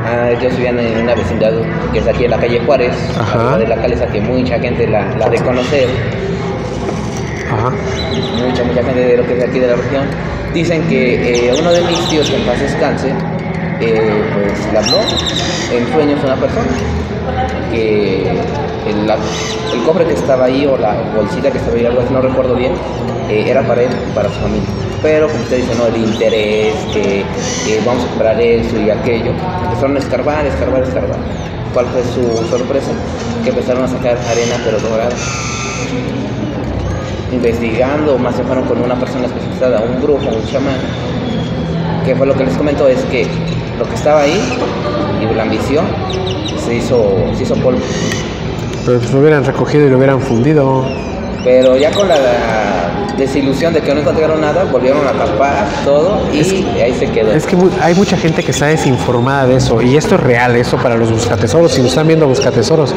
ah, 0.06 0.30
ellos 0.32 0.56
vivían 0.56 0.80
en 0.80 1.00
una 1.04 1.14
vecindad 1.14 1.52
que 1.92 2.00
es 2.00 2.08
aquí 2.08 2.26
en 2.26 2.32
la 2.32 2.38
calle 2.38 2.60
Juárez, 2.66 2.94
Ajá. 3.20 3.58
de 3.58 3.68
la 3.68 3.76
calesa 3.76 4.08
que 4.08 4.22
mucha 4.22 4.58
gente 4.60 4.88
la, 4.88 5.06
la 5.18 5.30
de 5.30 5.38
conocer, 5.40 5.88
Ajá. 7.52 7.72
mucha, 8.48 8.64
mucha 8.64 8.84
gente 8.84 9.00
de 9.02 9.18
lo 9.18 9.26
que 9.28 9.38
es 9.38 9.44
aquí 9.44 9.60
de 9.60 9.68
la 9.68 9.76
región. 9.76 10.06
Dicen 10.54 10.82
que 10.84 11.48
eh, 11.50 11.54
uno 11.60 11.72
de 11.72 11.82
mis 11.82 12.00
tíos, 12.10 12.30
que 12.30 12.38
en 12.38 12.44
paz 12.44 12.60
descanse, 12.62 13.10
eh, 13.82 14.24
pues 14.34 14.72
le 14.72 14.78
habló 14.80 14.98
en 15.74 15.92
sueños 15.94 16.24
a 16.24 16.28
una 16.28 16.36
persona 16.38 16.68
que 17.72 18.24
el, 18.90 19.06
la- 19.08 19.18
el 19.74 19.84
cofre 19.86 20.06
que 20.06 20.14
estaba 20.14 20.46
ahí 20.46 20.66
o 20.66 20.78
la 20.78 20.94
bolsita 21.14 21.52
que 21.52 21.58
estaba 21.58 21.76
ahí, 21.76 21.86
algo 21.86 22.00
así, 22.02 22.14
no 22.14 22.22
recuerdo 22.22 22.56
bien, 22.56 22.72
eh, 23.30 23.44
era 23.48 23.64
para 23.64 23.82
él 23.82 23.90
para 24.14 24.30
su 24.30 24.40
familia. 24.40 24.70
Pero 25.06 25.28
como 25.28 25.40
usted 25.44 25.58
dice, 25.58 25.76
no, 25.76 25.86
el 25.86 25.98
interés, 25.98 26.74
que 26.92 27.20
eh, 27.20 27.80
vamos 27.86 28.04
a 28.06 28.08
comprar 28.08 28.42
esto 28.42 28.82
y 28.82 28.90
aquello, 28.90 29.34
empezaron 29.64 29.96
a 29.98 30.00
escarbar, 30.00 30.48
escarbar, 30.48 30.82
escarbar. 30.82 31.20
¿Cuál 31.76 31.86
fue 31.86 32.02
su 32.06 32.48
sorpresa? 32.50 32.90
Que 33.44 33.52
empezaron 33.52 33.84
a 33.84 33.88
sacar 33.88 34.18
arena 34.18 34.56
pero 34.66 34.80
dorada. 34.80 35.16
Investigando, 37.32 38.18
más 38.18 38.36
se 38.36 38.44
fueron 38.46 38.66
con 38.66 38.82
una 38.82 38.96
persona 38.96 39.28
especializada, 39.28 39.80
un 39.82 40.02
brujo, 40.02 40.28
un 40.28 40.44
chamán, 40.48 40.80
que 42.04 42.16
fue 42.16 42.26
lo 42.26 42.34
que 42.34 42.46
les 42.46 42.58
comento, 42.58 42.88
es 42.88 43.04
que 43.04 43.28
lo 43.78 43.88
que 43.88 43.94
estaba 43.94 44.22
ahí 44.22 44.42
y 45.22 45.36
la 45.36 45.44
ambición 45.44 45.86
se 46.66 46.78
hizo, 46.78 47.16
se 47.36 47.44
hizo 47.44 47.54
polvo. 47.58 47.80
Pero 48.84 48.98
pues 48.98 49.14
lo 49.14 49.20
hubieran 49.20 49.46
recogido 49.46 49.86
y 49.86 49.90
lo 49.92 49.98
hubieran 49.98 50.20
fundido. 50.20 50.84
Pero 51.44 51.78
ya 51.78 51.92
con 51.92 52.08
la 52.08 52.16
desilusión 53.18 53.74
de 53.74 53.82
que 53.82 53.94
no 53.94 54.02
encontraron 54.02 54.42
nada, 54.42 54.66
volvieron 54.66 55.08
a 55.08 55.12
tapar 55.12 55.68
todo 55.84 56.22
y 56.34 56.40
ahí 56.80 56.94
se 56.98 57.08
quedó. 57.08 57.32
Es 57.32 57.46
que 57.46 57.58
hay 57.82 57.96
mucha 57.96 58.18
gente 58.18 58.44
que 58.44 58.52
está 58.52 58.68
desinformada 58.68 59.48
de 59.48 59.58
eso. 59.58 59.82
Y 59.82 59.98
esto 59.98 60.16
es 60.16 60.22
real, 60.22 60.56
eso 60.56 60.78
para 60.78 60.96
los 60.96 61.12
buscatesoros. 61.12 61.72
Si 61.72 61.82
nos 61.82 61.90
están 61.90 62.08
viendo 62.08 62.28
buscatesoros. 62.28 62.94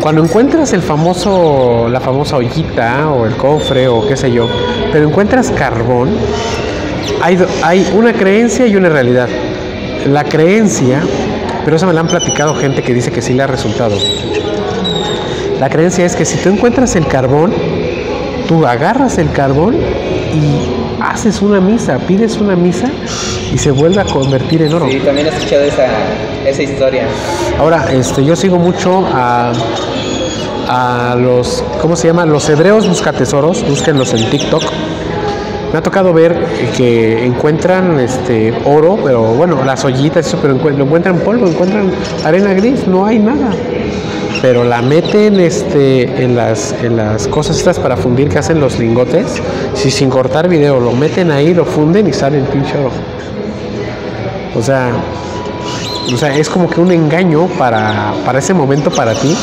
Cuando 0.00 0.22
encuentras 0.22 0.72
el 0.72 0.82
famoso, 0.82 1.88
la 1.88 2.00
famosa 2.00 2.36
ollita 2.36 3.10
o 3.10 3.26
el 3.26 3.36
cofre 3.36 3.86
o 3.86 4.06
qué 4.06 4.16
sé 4.16 4.32
yo, 4.32 4.48
pero 4.90 5.08
encuentras 5.08 5.50
carbón, 5.50 6.10
hay, 7.20 7.38
hay 7.62 7.88
una 7.94 8.12
creencia 8.12 8.66
y 8.66 8.74
una 8.74 8.88
realidad. 8.88 9.28
La 10.06 10.24
creencia, 10.24 11.00
pero 11.64 11.76
eso 11.76 11.86
me 11.86 11.92
la 11.92 12.00
han 12.00 12.08
platicado 12.08 12.54
gente 12.54 12.82
que 12.82 12.92
dice 12.92 13.12
que 13.12 13.22
sí 13.22 13.32
le 13.34 13.44
ha 13.44 13.46
resultado. 13.46 13.96
La 15.60 15.70
creencia 15.70 16.04
es 16.04 16.16
que 16.16 16.24
si 16.24 16.36
tú 16.38 16.48
encuentras 16.48 16.96
el 16.96 17.06
carbón, 17.06 17.52
tú 18.48 18.66
agarras 18.66 19.18
el 19.18 19.30
carbón 19.32 19.74
y 19.76 21.02
haces 21.02 21.42
una 21.42 21.60
misa, 21.60 21.98
pides 21.98 22.38
una 22.38 22.56
misa 22.56 22.90
y 23.52 23.58
se 23.58 23.70
vuelve 23.70 24.00
a 24.00 24.04
convertir 24.04 24.62
en 24.62 24.74
oro. 24.74 24.86
Sí, 24.90 24.98
también 25.00 25.26
he 25.26 25.30
escuchado 25.30 25.62
esa, 25.62 25.86
esa 26.46 26.62
historia. 26.62 27.04
Ahora, 27.58 27.92
este, 27.92 28.24
yo 28.24 28.36
sigo 28.36 28.58
mucho 28.58 29.06
a, 29.12 29.52
a 30.68 31.14
los, 31.16 31.64
¿cómo 31.80 31.96
se 31.96 32.08
llama? 32.08 32.24
Los 32.24 32.48
hebreos 32.48 32.88
buscatesoros, 32.88 33.66
búsquenlos 33.68 34.14
en 34.14 34.30
TikTok. 34.30 34.62
Me 35.72 35.78
ha 35.78 35.82
tocado 35.82 36.12
ver 36.12 36.36
que 36.76 37.24
encuentran 37.24 37.98
este 37.98 38.52
oro, 38.66 38.98
pero 39.02 39.22
bueno, 39.22 39.64
las 39.64 39.84
ollitas, 39.86 40.26
eso, 40.26 40.38
pero 40.40 40.54
lo 40.54 40.84
encuentran 40.84 41.18
polvo, 41.20 41.46
encuentran 41.46 41.90
arena 42.24 42.52
gris, 42.52 42.86
no 42.86 43.06
hay 43.06 43.18
nada. 43.18 43.50
Pero 44.40 44.64
la 44.64 44.82
meten 44.82 45.38
este, 45.38 46.22
en, 46.22 46.34
las, 46.34 46.74
en 46.82 46.96
las 46.96 47.28
cosas 47.28 47.58
estas 47.58 47.78
para 47.78 47.96
fundir 47.96 48.28
que 48.28 48.38
hacen 48.38 48.60
los 48.60 48.78
lingotes, 48.78 49.40
si 49.74 49.90
sin 49.90 50.10
cortar 50.10 50.48
video, 50.48 50.80
lo 50.80 50.92
meten 50.92 51.30
ahí, 51.30 51.54
lo 51.54 51.64
funden 51.64 52.08
y 52.08 52.12
sale 52.12 52.38
el 52.38 52.44
pinche 52.44 52.76
oro. 52.78 52.90
O 54.56 54.62
sea, 54.62 54.92
o 56.12 56.16
sea, 56.16 56.36
es 56.36 56.48
como 56.48 56.68
que 56.68 56.80
un 56.80 56.90
engaño 56.90 57.46
para, 57.58 58.12
para 58.24 58.38
ese 58.38 58.52
momento 58.52 58.90
para 58.90 59.14
ti. 59.14 59.36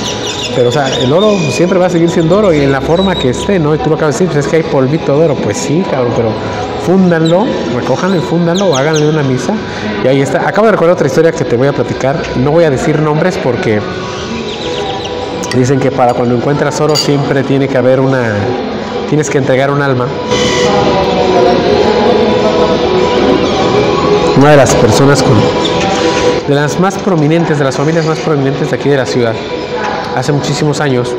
Pero, 0.56 0.70
o 0.70 0.72
sea, 0.72 0.88
el 1.00 1.12
oro 1.12 1.38
siempre 1.52 1.80
va 1.80 1.86
a 1.86 1.90
seguir 1.90 2.10
siendo 2.10 2.38
oro 2.38 2.54
y 2.54 2.62
en 2.62 2.72
la 2.72 2.82
forma 2.82 3.16
que 3.16 3.30
esté, 3.30 3.60
¿no? 3.60 3.74
Y 3.74 3.78
tú 3.78 3.90
lo 3.90 3.96
acabas 3.96 4.18
de 4.18 4.26
decir, 4.26 4.34
pues 4.34 4.46
es 4.46 4.52
que 4.52 4.58
hay 4.58 4.64
polvito 4.64 5.18
de 5.18 5.26
oro. 5.26 5.36
Pues 5.36 5.58
sí, 5.58 5.84
cabrón, 5.90 6.14
pero 6.16 6.32
fúndanlo, 6.86 7.46
recójanlo 7.76 8.18
y 8.18 8.20
fúndanlo, 8.20 8.76
háganle 8.76 9.08
una 9.08 9.24
misa. 9.24 9.54
Y 10.04 10.08
ahí 10.08 10.22
está. 10.22 10.48
Acabo 10.48 10.68
de 10.68 10.74
recordar 10.74 10.96
otra 10.96 11.08
historia 11.08 11.32
que 11.32 11.46
te 11.46 11.56
voy 11.56 11.68
a 11.68 11.74
platicar. 11.74 12.22
No 12.38 12.52
voy 12.52 12.66
a 12.66 12.70
decir 12.70 13.00
nombres 13.00 13.38
porque 13.38 13.80
dicen 15.56 15.80
que 15.80 15.92
para 15.92 16.14
cuando 16.14 16.36
encuentras 16.36 16.80
oro 16.82 16.96
siempre 16.96 17.44
tiene 17.44 17.68
que 17.68 17.78
haber 17.78 18.00
una. 18.00 18.36
Tienes 19.08 19.30
que 19.30 19.40
entregar 19.40 19.72
un 19.72 19.82
alma. 19.82 20.08
Una 24.38 24.52
de 24.52 24.58
las 24.58 24.74
personas 24.76 25.24
con 25.24 25.34
de 26.48 26.56
las 26.56 26.80
más 26.80 26.98
prominentes, 26.98 27.60
de 27.60 27.64
las 27.64 27.76
familias 27.76 28.06
más 28.08 28.20
prominentes 28.20 28.72
de 28.72 28.76
aquí 28.76 28.90
de 28.90 28.98
la 28.98 29.06
ciudad, 29.06 29.36
hace 30.16 30.32
muchísimos 30.32 30.82
años, 30.82 31.16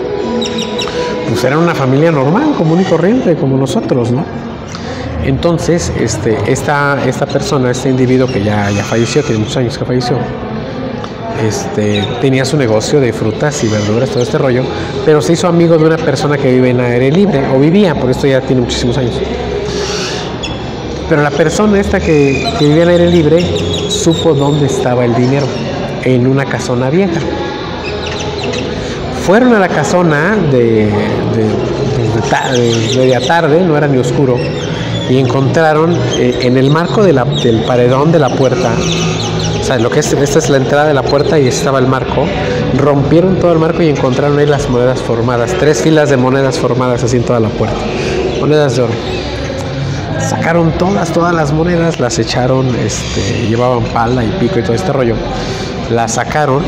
pues 1.28 1.44
eran 1.44 1.60
una 1.60 1.74
familia 1.74 2.10
normal, 2.10 2.52
común 2.58 2.80
y 2.80 2.84
corriente, 2.84 3.36
como 3.36 3.56
nosotros, 3.56 4.10
¿no? 4.10 4.24
Entonces, 5.24 5.92
este, 6.00 6.36
esta, 6.50 6.98
esta 7.06 7.26
persona, 7.26 7.70
este 7.70 7.90
individuo 7.90 8.26
que 8.26 8.42
ya, 8.42 8.70
ya 8.70 8.82
falleció, 8.82 9.22
tiene 9.22 9.38
muchos 9.38 9.56
años 9.58 9.78
que 9.78 9.84
falleció, 9.84 10.16
este, 11.42 12.06
tenía 12.20 12.44
su 12.44 12.56
negocio 12.56 13.00
de 13.00 13.12
frutas 13.12 13.62
y 13.64 13.68
verduras, 13.68 14.10
todo 14.10 14.22
este 14.22 14.38
rollo, 14.38 14.62
pero 15.04 15.20
se 15.20 15.32
hizo 15.32 15.48
amigo 15.48 15.76
de 15.78 15.84
una 15.84 15.96
persona 15.96 16.36
que 16.36 16.52
vive 16.52 16.70
en 16.70 16.80
aire 16.80 17.10
libre, 17.10 17.42
o 17.54 17.58
vivía, 17.58 17.94
por 17.94 18.10
esto 18.10 18.26
ya 18.26 18.40
tiene 18.40 18.62
muchísimos 18.62 18.96
años. 18.98 19.14
Pero 21.08 21.22
la 21.22 21.30
persona 21.30 21.80
esta 21.80 21.98
que, 21.98 22.52
que 22.58 22.66
vivía 22.66 22.84
en 22.84 22.88
aire 22.90 23.10
libre 23.10 23.44
supo 23.88 24.34
dónde 24.34 24.66
estaba 24.66 25.04
el 25.04 25.14
dinero, 25.14 25.46
en 26.04 26.26
una 26.26 26.44
casona 26.44 26.90
vieja. 26.90 27.20
Fueron 29.24 29.54
a 29.54 29.58
la 29.58 29.68
casona 29.68 30.36
de, 30.50 30.90
media 32.96 33.20
tarde, 33.20 33.62
no 33.64 33.76
era 33.76 33.86
ni 33.86 33.98
oscuro, 33.98 34.36
y 35.08 35.18
encontraron 35.18 35.96
eh, 36.16 36.38
en 36.42 36.56
el 36.56 36.70
marco 36.70 37.02
del 37.02 37.62
paredón 37.66 38.12
de 38.12 38.18
la 38.18 38.28
puerta, 38.30 38.72
lo 39.78 39.90
que 39.90 40.00
es, 40.00 40.12
esta 40.12 40.38
es 40.38 40.50
la 40.50 40.56
entrada 40.56 40.86
de 40.86 40.94
la 40.94 41.02
puerta 41.02 41.38
y 41.38 41.46
estaba 41.46 41.78
el 41.78 41.86
marco, 41.86 42.26
rompieron 42.76 43.36
todo 43.38 43.52
el 43.52 43.58
marco 43.58 43.82
y 43.82 43.88
encontraron 43.88 44.38
ahí 44.38 44.46
las 44.46 44.68
monedas 44.68 45.00
formadas, 45.00 45.52
tres 45.58 45.80
filas 45.80 46.10
de 46.10 46.16
monedas 46.16 46.58
formadas 46.58 47.04
así 47.04 47.18
en 47.18 47.24
toda 47.24 47.40
la 47.40 47.48
puerta, 47.48 47.78
monedas 48.40 48.76
de 48.76 48.82
oro. 48.82 48.92
Sacaron 50.18 50.72
todas, 50.72 51.12
todas 51.12 51.34
las 51.34 51.52
monedas, 51.52 51.98
las 52.00 52.18
echaron, 52.18 52.66
este, 52.76 53.46
llevaban 53.48 53.84
pala 53.84 54.24
y 54.24 54.28
pico 54.38 54.58
y 54.58 54.62
todo 54.62 54.74
este 54.74 54.92
rollo. 54.92 55.14
Las 55.90 56.14
sacaron, 56.14 56.62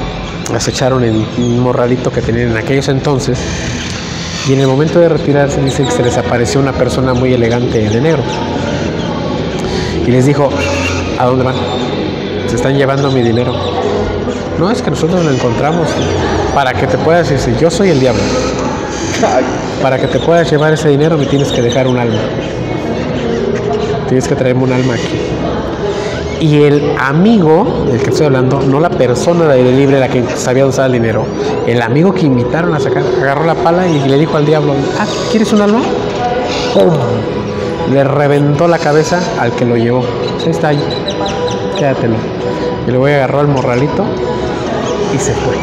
las 0.53 0.67
echaron 0.69 1.05
en 1.05 1.27
un 1.37 1.61
morralito 1.61 2.11
que 2.11 2.23
tenían 2.23 2.53
en 2.53 2.57
aquellos 2.57 2.89
entonces. 2.89 3.39
Y 4.49 4.55
en 4.55 4.61
el 4.61 4.67
momento 4.67 4.99
de 4.99 5.09
retirarse 5.09 5.61
dicen 5.61 5.87
que 5.87 5.93
se 5.93 6.03
les 6.03 6.17
apareció 6.17 6.61
una 6.61 6.73
persona 6.73 7.15
muy 7.15 7.35
elegante 7.35 7.89
de 7.89 8.01
negro. 8.01 8.23
Y 10.07 10.11
les 10.11 10.27
dijo, 10.27 10.49
¿a 11.19 11.27
dónde 11.27 11.45
van? 11.45 11.92
Se 12.53 12.57
están 12.57 12.77
llevando 12.77 13.11
mi 13.11 13.23
dinero. 13.23 13.55
No, 14.59 14.71
es 14.71 14.83
que 14.83 14.91
nosotros 14.91 15.25
lo 15.25 15.31
encontramos 15.31 15.89
para 16.55 16.75
que 16.75 16.87
te 16.87 16.99
puedas 16.99 17.31
decir, 17.31 17.57
yo 17.57 17.71
soy 17.71 17.89
el 17.89 17.99
diablo. 17.99 18.21
Para 19.81 19.99
que 19.99 20.07
te 20.07 20.19
puedas 20.19 20.51
llevar 20.51 20.75
ese 20.75 20.91
dinero 20.91 21.17
me 21.17 21.25
tienes 21.25 21.51
que 21.51 21.63
dejar 21.63 21.89
un 21.89 21.97
alma. 21.97 22.19
Tienes 24.07 24.29
que 24.29 24.35
traerme 24.35 24.65
un 24.65 24.73
alma 24.75 24.93
aquí. 24.93 25.19
Y 26.41 26.65
el 26.65 26.95
amigo 27.01 27.87
del 27.91 28.03
que 28.03 28.11
estoy 28.11 28.27
hablando, 28.27 28.61
no 28.61 28.81
la 28.81 28.91
persona 28.91 29.47
de 29.47 29.55
aire 29.55 29.73
libre 29.73 29.99
la 29.99 30.09
que 30.09 30.23
sabía 30.37 30.67
usar 30.67 30.89
el 30.89 30.93
dinero, 30.93 31.25
el 31.67 31.81
amigo 31.81 32.13
que 32.13 32.27
invitaron 32.27 32.75
a 32.75 32.81
sacar, 32.81 33.03
agarró 33.23 33.47
la 33.47 33.55
pala 33.55 33.89
y 33.89 34.07
le 34.07 34.19
dijo 34.19 34.37
al 34.37 34.45
diablo, 34.45 34.75
ah, 35.01 35.07
¿quieres 35.31 35.51
un 35.55 35.63
alma? 35.63 35.81
Le 37.91 38.05
reventó 38.05 38.69
la 38.69 38.79
cabeza 38.79 39.21
al 39.41 39.53
que 39.53 39.65
lo 39.65 39.79
llevó. 39.79 40.05
Ahí 40.45 40.51
está 40.51 40.69
ahí, 40.69 40.85
quédatelo. 41.79 42.42
Y 42.87 42.91
luego 42.91 43.07
agarró 43.07 43.41
al 43.41 43.49
morralito 43.49 44.05
y 45.15 45.19
se 45.19 45.33
fue. 45.35 45.57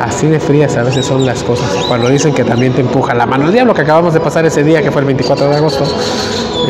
Así 0.00 0.26
de 0.28 0.40
frías 0.40 0.76
a 0.76 0.82
veces 0.82 1.04
son 1.04 1.26
las 1.26 1.42
cosas. 1.42 1.70
Cuando 1.86 2.08
dicen 2.08 2.32
que 2.32 2.42
también 2.42 2.72
te 2.72 2.80
empuja 2.80 3.12
la 3.12 3.26
mano 3.26 3.46
el 3.46 3.52
diablo, 3.52 3.74
que 3.74 3.82
acabamos 3.82 4.14
de 4.14 4.20
pasar 4.20 4.46
ese 4.46 4.64
día, 4.64 4.82
que 4.82 4.90
fue 4.90 5.02
el 5.02 5.06
24 5.06 5.50
de 5.50 5.56
agosto, 5.56 5.84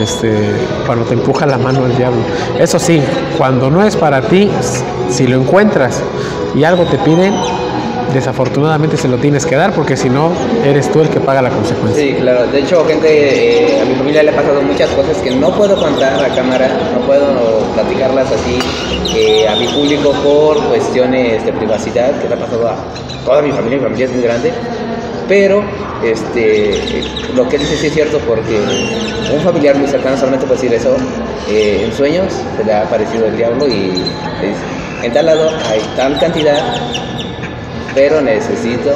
este, 0.01 0.37
cuando 0.85 1.05
te 1.05 1.15
empuja 1.15 1.47
la 1.47 1.57
mano 1.57 1.87
el 1.87 1.97
diablo. 1.97 2.21
Eso 2.59 2.79
sí, 2.81 3.01
cuando 3.39 3.71
no 3.71 3.85
es 3.85 3.95
para 3.95 4.23
ti, 4.23 4.51
si 5.09 5.29
lo 5.29 5.41
encuentras 5.41 6.03
y 6.57 6.65
algo 6.65 6.85
te 6.87 6.99
piden, 6.99 7.33
desafortunadamente 8.13 8.97
se 8.97 9.09
lo 9.09 9.17
tienes 9.19 9.47
que 9.47 9.57
dar, 9.57 9.73
porque 9.73 9.97
si 9.97 10.09
no, 10.09 10.33
eres 10.65 10.91
tú 10.91 11.01
el 11.01 11.09
que 11.09 11.21
paga 11.21 11.43
la 11.43 11.51
consecuencia. 11.51 12.03
Sí, 12.03 12.15
claro. 12.15 12.47
De 12.47 12.61
hecho, 12.61 12.85
gente, 12.85 13.09
eh, 13.09 13.81
a 13.81 13.85
mi 13.85 13.95
familia 13.95 14.23
le 14.23 14.31
ha 14.31 14.35
pasado 14.37 14.63
muchas 14.63 14.91
cosas 14.91 15.17
que 15.19 15.31
no 15.31 15.51
puedo 15.53 15.77
contar 15.77 16.23
a 16.25 16.29
cámara, 16.35 16.69
no 16.95 17.01
puedo 17.07 17.59
platicarlas 17.75 18.27
así 18.33 18.59
eh, 19.17 19.49
a 19.49 19.57
mi 19.57 19.67
público 19.69 20.13
por 20.25 20.63
cuestiones 20.69 21.45
de 21.45 21.53
privacidad, 21.53 22.21
que 22.21 22.29
le 22.29 22.35
ha 22.35 22.39
pasado 22.39 22.69
a 22.69 22.77
toda 23.25 23.43
mi 23.43 23.53
familia, 23.53 23.79
mi 23.79 23.85
familia 23.85 24.07
es 24.07 24.13
muy 24.13 24.23
grande. 24.23 24.53
Pero 25.29 25.63
este, 26.05 27.05
lo 27.35 27.49
que 27.49 27.59
dice 27.59 27.77
sí 27.77 27.87
es 27.87 27.95
cierto 27.95 28.19
porque 28.27 28.59
un 29.33 29.41
familiar 29.43 29.77
muy 29.77 29.87
cercano 29.87 30.17
solamente 30.17 30.47
puede 30.47 30.61
decir 30.61 30.75
eso. 30.77 30.97
eh, 31.49 31.83
en 31.85 31.93
sueños 31.93 32.33
se 32.57 32.65
le 32.65 32.73
ha 32.73 32.83
aparecido 32.83 33.27
el 33.27 33.37
diablo 33.37 33.69
y 33.69 33.93
en 35.03 35.13
tal 35.13 35.27
lado 35.27 35.51
hay 35.71 35.81
tal 35.97 36.19
cantidad 36.19 36.59
pero 37.95 38.21
necesito, 38.21 38.91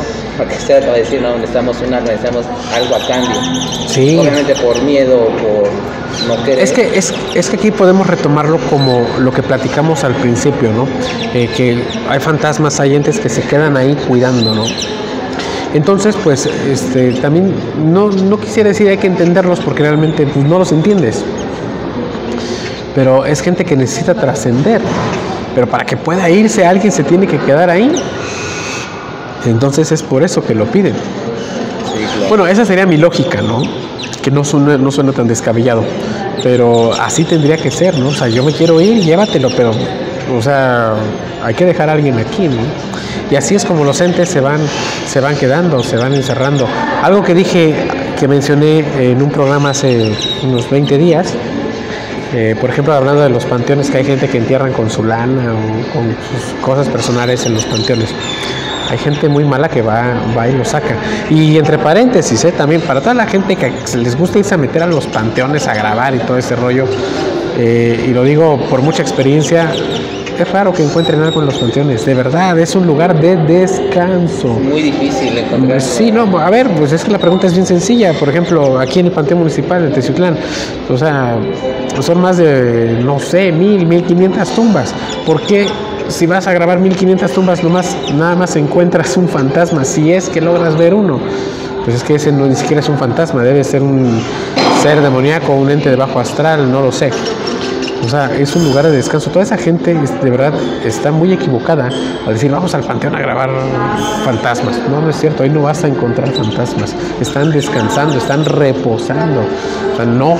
usted 0.59 0.77
acaba 0.79 0.95
de 0.95 1.01
decir, 1.01 1.21
no, 1.21 1.35
necesitamos 1.35 1.77
una, 1.87 2.01
necesitamos 2.01 2.47
algo 2.75 2.97
a 2.97 3.07
cambio. 3.07 3.41
Sí. 3.89 4.17
Obviamente 4.19 4.55
por 4.57 4.81
miedo 4.83 5.23
o 5.23 5.29
por 5.29 5.69
no 6.29 6.45
querer. 6.45 6.61
Es 6.61 6.73
que, 6.73 6.97
es, 6.97 7.13
es 7.35 7.49
que 7.51 7.57
aquí 7.57 7.71
podemos 7.71 8.07
retomarlo 8.07 8.59
como 8.71 9.07
lo 9.19 9.33
que 9.33 9.43
platicamos 9.43 10.05
al 10.05 10.15
principio, 10.15 10.73
¿no? 10.73 10.87
Eh, 11.35 11.49
que 11.57 11.83
hay 12.09 12.21
fantasmas, 12.21 12.81
hay 12.81 12.95
entes 12.95 13.19
que 13.19 13.29
se 13.29 13.43
quedan 13.43 13.77
ahí 13.77 13.95
cuidando, 14.09 14.55
¿no? 14.55 14.65
Entonces, 15.75 16.15
pues, 16.23 16.47
este, 16.47 17.13
también 17.15 17.53
no, 17.93 18.09
no 18.09 18.39
quisiera 18.39 18.69
decir 18.69 18.89
hay 18.89 18.97
que 18.97 19.09
entenderlos 19.09 19.59
porque 19.59 19.83
realmente 19.83 20.25
pues, 20.25 20.47
no 20.47 20.59
los 20.59 20.71
entiendes. 20.71 21.25
Pero 22.95 23.25
es 23.25 23.41
gente 23.41 23.65
que 23.65 23.77
necesita 23.77 24.15
trascender. 24.15 24.81
Pero 25.53 25.67
para 25.67 25.85
que 25.85 25.97
pueda 25.97 26.31
irse 26.31 26.65
alguien 26.65 26.93
se 26.93 27.03
tiene 27.03 27.27
que 27.27 27.39
quedar 27.39 27.71
ahí. 27.71 27.91
Entonces 29.47 29.93
es 29.93 30.03
por 30.03 30.23
eso 30.23 30.45
que 30.45 30.55
lo 30.55 30.67
piden. 30.67 30.95
Sí, 30.95 31.99
claro. 31.99 32.29
Bueno, 32.29 32.47
esa 32.47 32.65
sería 32.65 32.87
mi 32.87 32.97
lógica, 32.97 33.43
¿no? 33.43 33.63
Que 34.23 34.31
no 34.31 34.45
suena, 34.45 34.79
no 34.79 34.91
suena 34.91 35.13
tan 35.13 35.29
descabellado. 35.29 35.85
Pero 36.43 36.93
así 36.93 37.25
tendría 37.25 37.57
que 37.57 37.71
ser, 37.71 37.99
¿no? 37.99 38.09
O 38.09 38.15
sea, 38.15 38.29
yo 38.29 38.43
me 38.43 38.53
quiero 38.53 38.81
ir, 38.81 39.03
llévatelo, 39.03 39.51
pero, 39.57 39.73
o 40.37 40.43
sea, 40.43 40.95
hay 41.43 41.55
que 41.55 41.65
dejar 41.65 41.89
a 41.89 41.93
alguien 41.93 42.19
aquí, 42.19 42.49
¿no? 42.49 42.63
Y 43.31 43.37
así 43.37 43.55
es 43.55 43.65
como 43.65 43.85
los 43.85 44.01
entes 44.01 44.29
se 44.29 44.41
van, 44.41 44.61
se 45.07 45.21
van 45.21 45.37
quedando, 45.37 45.83
se 45.83 45.97
van 45.97 46.15
encerrando. 46.15 46.69
Algo 47.03 47.23
que 47.23 47.35
dije, 47.35 47.75
que 48.19 48.29
mencioné 48.29 48.85
en 49.11 49.23
un 49.23 49.31
programa 49.31 49.71
hace 49.71 50.13
unos 50.43 50.69
20 50.71 50.99
días, 50.99 51.35
eh, 52.35 52.57
por 52.61 52.69
ejemplo, 52.69 52.93
hablando 52.95 53.23
de 53.23 53.29
los 53.29 53.45
panteones, 53.45 53.91
que 53.91 53.99
hay 53.99 54.05
gente 54.05 54.29
que 54.29 54.39
entierran 54.39 54.73
con 54.73 54.91
su 54.91 55.05
lana 55.05 55.55
o 55.55 55.93
con 55.93 56.09
sus 56.09 56.61
cosas 56.61 56.89
personales 56.89 57.47
en 57.47 57.55
los 57.55 57.65
panteones. 57.65 58.11
Hay 58.95 59.01
gente 59.01 59.29
muy 59.29 59.45
mala 59.45 59.69
que 59.69 59.83
va, 59.83 60.15
va 60.39 60.47
y 60.47 60.53
lo 60.53 60.65
saca. 60.65 60.95
Y 61.29 61.59
entre 61.59 61.79
paréntesis, 61.79 62.45
eh, 62.45 62.53
también 62.53 62.81
para 62.81 63.01
toda 63.01 63.13
la 63.15 63.27
gente 63.27 63.57
que 63.57 63.73
les 63.97 64.17
gusta 64.17 64.39
irse 64.39 64.55
a 64.55 64.57
meter 64.57 64.85
a 64.85 64.87
los 64.87 65.09
panteones 65.09 65.67
a 65.67 65.75
grabar 65.75 66.15
y 66.15 66.21
todo 66.21 66.39
ese 66.39 66.55
rollo, 66.55 66.87
eh, 67.59 68.07
y 68.09 68.13
lo 68.13 68.23
digo 68.23 68.57
por 68.71 68.83
mucha 68.83 69.03
experiencia, 69.03 69.69
es 70.43 70.53
raro 70.53 70.73
que 70.73 70.83
encuentren 70.83 71.21
algo 71.23 71.41
en 71.41 71.47
los 71.47 71.59
panteones. 71.59 72.05
De 72.05 72.15
verdad, 72.15 72.59
es 72.59 72.75
un 72.75 72.87
lugar 72.87 73.21
de 73.21 73.37
descanso. 73.37 74.49
Muy 74.49 74.83
difícil 74.83 75.39
encontrar. 75.39 75.81
Sí, 75.81 76.11
no, 76.11 76.39
a 76.39 76.51
ver, 76.51 76.69
pues 76.71 76.93
es 76.93 77.05
que 77.05 77.11
la 77.11 77.19
pregunta 77.19 77.47
es 77.47 77.55
bien 77.55 77.67
sencilla. 77.67 78.13
Por 78.15 78.29
ejemplo, 78.29 78.79
aquí 78.79 79.01
en 79.01 79.07
el 79.07 79.13
Panteón 79.13 79.41
Municipal 79.41 79.83
de 79.83 79.95
Teciutlán, 79.95 80.37
o 80.89 80.97
sea, 80.97 81.37
son 82.01 82.21
más 82.21 82.37
de, 82.37 82.99
no 83.05 83.19
sé, 83.19 83.53
mil, 83.53 83.87
mil 83.87 84.03
quinientas 84.05 84.51
tumbas. 84.51 84.95
¿Por 85.25 85.43
qué 85.43 85.67
si 86.09 86.27
vas 86.27 86.47
a 86.47 86.53
grabar 86.53 86.79
mil 86.81 86.97
quinientas 86.97 87.33
tumbas 87.33 87.63
nomás, 87.63 87.97
nada 88.15 88.35
más 88.35 88.57
encuentras 88.57 89.17
un 89.17 89.29
fantasma? 89.29 89.85
Si 89.85 90.13
es 90.13 90.29
que 90.29 90.41
logras 90.41 90.77
ver 90.77 90.95
uno. 90.95 91.21
pues 91.85 91.97
es 91.97 92.03
que 92.05 92.15
ese 92.15 92.33
no 92.33 92.47
ni 92.47 92.57
siquiera 92.57 92.81
es 92.81 92.89
un 92.89 92.99
fantasma, 92.99 93.43
debe 93.43 93.63
ser 93.63 93.83
un 93.83 94.21
ser 94.83 95.01
demoníaco, 95.01 95.53
un 95.53 95.71
ente 95.71 95.91
de 95.91 95.97
bajo 95.97 96.19
astral, 96.19 96.71
no 96.71 96.81
lo 96.81 96.93
sé. 96.93 97.11
O 98.05 98.09
sea, 98.09 98.31
es 98.39 98.55
un 98.55 98.65
lugar 98.65 98.85
de 98.85 98.93
descanso. 98.93 99.31
Toda 99.31 99.45
esa 99.45 99.57
gente 99.57 99.95
de 99.95 100.31
verdad 100.31 100.53
está 100.85 101.11
muy 101.11 101.33
equivocada 101.33 101.89
al 102.27 102.35
decir 102.35 102.51
vamos 102.51 102.75
al 102.75 102.83
panteón 102.83 103.15
a 103.15 103.21
grabar 103.21 103.51
fantasmas. 104.25 104.79
No, 104.91 105.01
no 105.01 105.09
es 105.09 105.17
cierto, 105.17 105.43
ahí 105.43 105.49
no 105.49 105.63
vas 105.63 105.85
a 105.85 105.89
encontrar 105.89 106.31
fantasmas. 106.33 106.95
Están 107.21 107.51
descansando, 107.51 108.19
están 108.19 108.45
reposando. 108.45 109.41
O 109.93 109.97
sea, 109.97 110.05
no, 110.05 110.37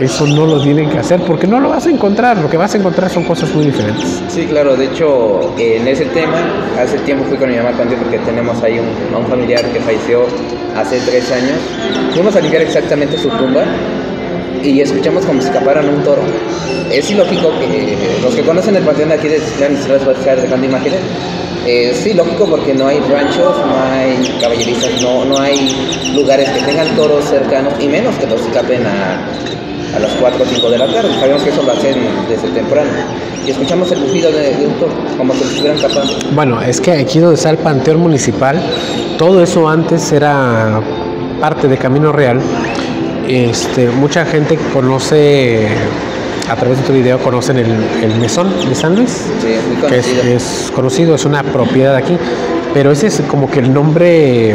eso 0.00 0.26
no 0.26 0.46
lo 0.46 0.62
tienen 0.62 0.88
que 0.88 0.98
hacer 0.98 1.20
porque 1.20 1.46
no 1.46 1.60
lo 1.60 1.68
vas 1.68 1.86
a 1.86 1.90
encontrar. 1.90 2.38
Lo 2.38 2.48
que 2.48 2.56
vas 2.56 2.74
a 2.74 2.78
encontrar 2.78 3.10
son 3.10 3.24
cosas 3.24 3.54
muy 3.54 3.66
diferentes. 3.66 4.22
Sí, 4.28 4.46
claro, 4.46 4.74
de 4.74 4.86
hecho, 4.86 5.54
en 5.58 5.86
ese 5.86 6.06
tema, 6.06 6.38
hace 6.80 6.98
tiempo 7.00 7.24
fui 7.26 7.36
con 7.36 7.50
mi 7.50 7.56
mamá 7.56 7.72
panteón 7.72 8.00
porque 8.00 8.18
tenemos 8.20 8.62
ahí 8.62 8.78
a 8.78 9.18
un 9.18 9.26
familiar 9.26 9.62
que 9.66 9.80
falleció 9.80 10.24
hace 10.74 10.98
tres 11.00 11.30
años. 11.30 11.58
Fuimos 12.14 12.34
a 12.36 12.40
limpiar 12.40 12.62
exactamente 12.62 13.18
su 13.18 13.28
tumba 13.28 13.64
y 14.62 14.80
escuchamos 14.80 15.24
como 15.24 15.40
si 15.40 15.48
escaparan 15.48 15.88
un 15.88 16.02
toro. 16.02 16.22
Es 16.90 17.10
ilógico 17.10 17.50
que 17.58 17.96
los 18.22 18.34
que 18.34 18.42
conocen 18.42 18.76
el 18.76 18.84
panteón 18.84 19.08
de 19.08 19.14
aquí 19.16 19.28
de 19.28 19.40
Citlán 19.40 19.74
y 19.74 19.76
se 19.76 19.92
a 19.92 19.96
estar 19.96 20.40
dejando 20.40 20.66
imágenes. 20.66 21.00
Es 21.66 22.06
ilógico 22.06 22.46
porque 22.46 22.74
no 22.74 22.86
hay 22.86 23.00
ranchos, 23.00 23.56
no 23.58 23.82
hay 23.82 24.38
caballerizas, 24.40 25.02
no, 25.02 25.24
no 25.24 25.38
hay 25.38 25.74
lugares 26.14 26.48
que 26.50 26.60
tengan 26.60 26.86
toros 26.94 27.24
cercanos 27.24 27.74
y 27.80 27.88
menos 27.88 28.14
que 28.16 28.26
los 28.26 28.40
escapen 28.40 28.86
a, 28.86 29.26
a 29.96 29.98
las 29.98 30.12
4 30.12 30.42
o 30.42 30.46
5 30.46 30.70
de 30.70 30.78
la 30.78 30.86
tarde. 30.92 31.08
Sabemos 31.18 31.42
que 31.42 31.50
eso 31.50 31.62
lo 31.62 31.72
hacen 31.72 31.96
desde 32.28 32.48
temprano. 32.50 32.90
Y 33.44 33.50
escuchamos 33.50 33.90
el 33.90 34.00
bufido 34.00 34.30
de, 34.30 34.54
de 34.54 34.66
un 34.66 34.74
toro, 34.74 34.92
como 35.16 35.32
si 35.34 35.40
lo 35.40 35.46
estuvieran 35.50 35.80
capando. 35.80 36.12
Bueno, 36.34 36.62
es 36.62 36.80
que 36.80 36.92
aquí 36.92 37.18
donde 37.18 37.34
está 37.34 37.50
el 37.50 37.58
Panteón 37.58 37.98
Municipal, 37.98 38.60
todo 39.18 39.42
eso 39.42 39.68
antes 39.68 40.12
era 40.12 40.80
parte 41.40 41.68
de 41.68 41.76
Camino 41.76 42.12
Real. 42.12 42.40
Este, 43.28 43.88
mucha 43.88 44.24
gente 44.24 44.58
conoce, 44.72 45.66
a 46.48 46.54
través 46.56 46.78
de 46.78 46.84
tu 46.84 46.92
video, 46.92 47.18
conocen 47.18 47.58
el, 47.58 47.66
el 48.02 48.14
mesón 48.20 48.52
de 48.68 48.74
San 48.74 48.94
Luis, 48.96 49.26
Sí, 49.42 49.48
es 49.52 49.66
muy 49.66 49.76
que 49.90 49.98
es, 49.98 50.06
conocido. 50.06 50.36
es 50.36 50.72
conocido, 50.74 51.14
es 51.14 51.24
una 51.24 51.42
propiedad 51.42 51.96
aquí, 51.96 52.16
pero 52.72 52.92
ese 52.92 53.08
es 53.08 53.20
como 53.28 53.50
que 53.50 53.60
el 53.60 53.72
nombre 53.72 54.54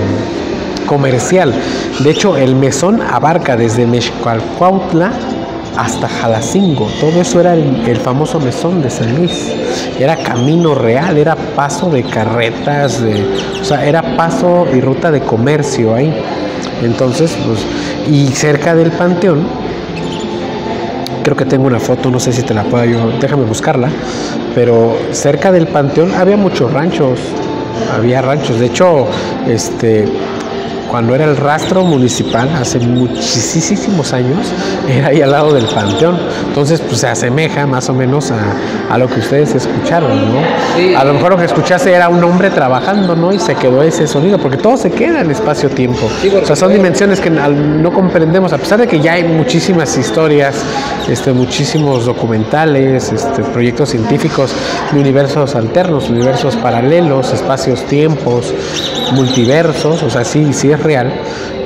comercial. 0.86 1.54
De 2.00 2.10
hecho, 2.12 2.38
el 2.38 2.56
mesón 2.56 3.02
abarca 3.02 3.56
desde 3.58 3.86
Mexcoalcuautla 3.86 5.12
hasta 5.78 6.08
Jalacingo. 6.08 6.88
Todo 7.00 7.22
eso 7.22 7.40
era 7.40 7.54
el, 7.54 7.84
el 7.88 7.98
famoso 7.98 8.40
mesón 8.40 8.82
de 8.82 8.90
San 8.90 9.16
Luis. 9.16 9.54
Era 10.00 10.16
camino 10.18 10.76
real, 10.76 11.18
era 11.18 11.36
paso 11.36 11.90
de 11.90 12.04
carretas, 12.04 13.02
de, 13.02 13.24
o 13.62 13.64
sea, 13.64 13.86
era 13.86 14.02
paso 14.18 14.68
y 14.74 14.82
ruta 14.82 15.12
de 15.12 15.22
comercio 15.22 15.96
ahí. 15.96 16.14
Entonces, 16.82 17.36
pues, 17.46 17.66
y 18.10 18.28
cerca 18.28 18.76
del 18.76 18.92
panteón, 18.92 19.46
creo 21.24 21.38
que 21.38 21.46
tengo 21.46 21.68
una 21.68 21.80
foto, 21.80 22.10
no 22.10 22.20
sé 22.20 22.34
si 22.34 22.42
te 22.44 22.54
la 22.54 22.64
puedo 22.64 23.12
déjame 23.20 23.44
buscarla, 23.44 23.90
pero 24.56 24.98
cerca 25.12 25.52
del 25.52 25.68
panteón 25.68 26.14
había 26.14 26.38
muchos 26.38 26.72
ranchos, 26.74 27.20
había 27.96 28.22
ranchos, 28.22 28.60
de 28.60 28.66
hecho, 28.66 29.08
este, 29.48 30.06
cuando 30.92 31.16
era 31.16 31.24
el 31.24 31.38
rastro 31.38 31.86
municipal, 31.86 32.50
hace 32.54 32.78
muchísimos 32.80 34.12
años, 34.12 34.52
era 34.90 35.08
ahí 35.08 35.22
al 35.22 35.32
lado 35.32 35.54
del 35.54 35.64
panteón, 35.66 36.20
entonces 36.50 36.82
pues 36.82 37.00
se 37.00 37.08
asemeja 37.08 37.66
más 37.66 37.88
o 37.90 37.94
menos 37.94 38.30
a, 38.30 38.40
a 38.90 38.98
lo 38.98 39.08
que 39.08 39.22
ustedes 39.22 39.56
escucharon, 39.56 40.12
¿no? 40.12 40.42
Sí. 40.76 40.94
A 40.94 41.06
lo 41.06 41.14
mejor 41.14 41.32
lo 41.32 41.38
que 41.38 41.46
escuchaste 41.46 41.94
era 41.94 42.10
un 42.10 42.22
hombre 42.22 42.50
trabajando, 42.50 43.16
¿no? 43.16 43.32
Y 43.32 43.40
se 43.40 43.56
quedó 43.56 43.82
ese 43.82 44.06
sonido, 44.06 44.38
porque 44.38 44.58
todo 44.58 44.76
se 44.76 44.92
queda 44.92 45.22
en 45.22 45.32
espacio-tiempo. 45.32 46.10
Sí, 46.22 46.28
o 46.28 46.46
sea, 46.46 46.58
son 46.58 46.74
dimensiones 46.74 47.22
que 47.22 47.30
no 47.30 47.94
comprendemos, 47.94 48.52
a 48.52 48.58
pesar 48.58 48.80
de 48.80 48.88
que 48.88 49.00
ya 49.00 49.14
hay 49.14 49.24
muchísimas 49.24 49.98
historias, 49.98 50.56
este, 51.10 51.32
muchísimos 51.32 52.06
documentales, 52.06 53.14
este, 53.14 53.44
proyectos 53.44 53.92
científicos 53.92 54.52
de 54.92 55.00
universos 55.00 55.56
alternos, 55.56 56.10
universos 56.10 56.58
paralelos, 56.58 57.32
espacios-tiempos, 57.32 58.54
multiversos, 59.12 60.04
o 60.04 60.10
sea, 60.10 60.24
sí, 60.24 60.54
sí 60.54 60.72
es 60.72 60.82
real, 60.82 61.12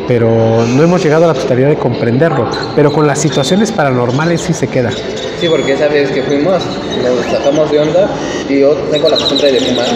pero 0.08 0.66
no 0.68 0.84
hemos 0.84 1.04
llegado 1.04 1.26
a 1.26 1.28
la 1.28 1.34
totalidad 1.34 1.70
de 1.70 1.78
comprenderlo. 1.78 2.50
Pero 2.76 2.92
con 2.92 3.08
las 3.08 3.20
situaciones 3.20 3.72
paranormales 3.72 4.42
sí 4.42 4.54
se 4.54 4.68
queda. 4.68 4.92
Sí, 5.40 5.48
porque 5.50 5.74
esa 5.74 5.88
vez 5.88 6.12
que 6.12 6.24
fuimos, 6.24 6.64
nos 7.04 7.26
sacamos 7.32 7.72
de 7.72 7.80
onda 7.80 8.10
y 8.48 8.60
yo 8.60 8.74
tengo 8.92 9.10
la 9.10 9.18
costumbre 9.18 9.52
de 9.52 9.60
fumar. 9.60 9.88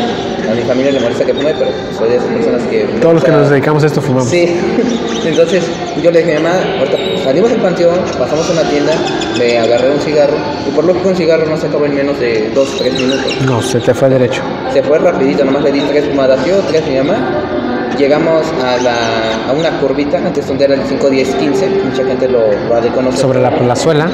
A 0.50 0.54
mi 0.54 0.62
familia 0.64 0.92
le 0.92 1.00
molesta 1.00 1.26
que 1.26 1.34
fume, 1.34 1.54
pero 1.58 1.72
soy 1.98 2.10
de 2.10 2.16
esas 2.16 2.28
personas 2.28 2.62
que... 2.64 2.84
Todos 3.02 3.16
los 3.16 3.24
que 3.24 3.32
nos 3.32 3.50
dedicamos 3.50 3.84
a 3.84 3.88
esto 3.88 4.02
fumamos. 4.02 4.30
Sí, 4.30 4.48
entonces 5.26 5.64
yo 6.02 6.12
le 6.12 6.20
dije 6.20 6.36
a 6.36 6.40
mi 6.40 6.44
mamá, 6.44 6.60
ahorita 6.80 6.98
salimos 7.30 7.52
del 7.52 7.62
panteón, 7.62 8.00
pasamos 8.18 8.50
a 8.50 8.54
una 8.54 8.64
tienda, 8.72 8.92
me 9.38 9.60
agarré 9.60 9.92
un 9.92 10.02
cigarro 10.02 10.36
y 10.68 10.72
por 10.72 10.84
lo 10.84 11.00
que 11.00 11.10
un 11.10 11.16
cigarro 11.16 11.46
no 11.46 11.58
se 11.58 11.68
acabó 11.68 11.86
en 11.86 11.94
menos 11.94 12.20
de 12.20 12.50
2 12.56 12.78
3 12.80 12.94
minutos. 13.02 13.42
No, 13.46 13.62
se 13.62 13.80
te 13.80 13.94
fue 13.94 14.10
derecho. 14.10 14.42
Se 14.74 14.82
fue 14.82 14.98
rapidito, 14.98 15.46
nomás 15.46 15.62
le 15.62 15.72
di 15.72 15.82
tres 15.82 16.06
fumadas 16.06 16.44
yo, 16.44 16.58
tres 16.62 16.88
mi 16.88 16.96
mamá. 16.96 17.94
Llegamos 18.00 18.48
a, 18.64 18.78
la, 18.78 19.48
a 19.48 19.52
una 19.54 19.80
curvita, 19.80 20.18
antes 20.18 20.48
donde 20.48 20.66
era 20.66 20.74
el 20.74 20.82
5, 20.88 21.08
10, 21.08 21.36
15, 21.36 21.70
mucha 21.70 22.04
gente 22.04 22.28
lo, 22.28 22.52
lo 22.68 22.76
ha 22.76 22.82
de 22.82 22.90
conocer. 22.90 23.20
Sobre 23.22 23.40
la 23.40 23.52
plazuela. 23.56 24.10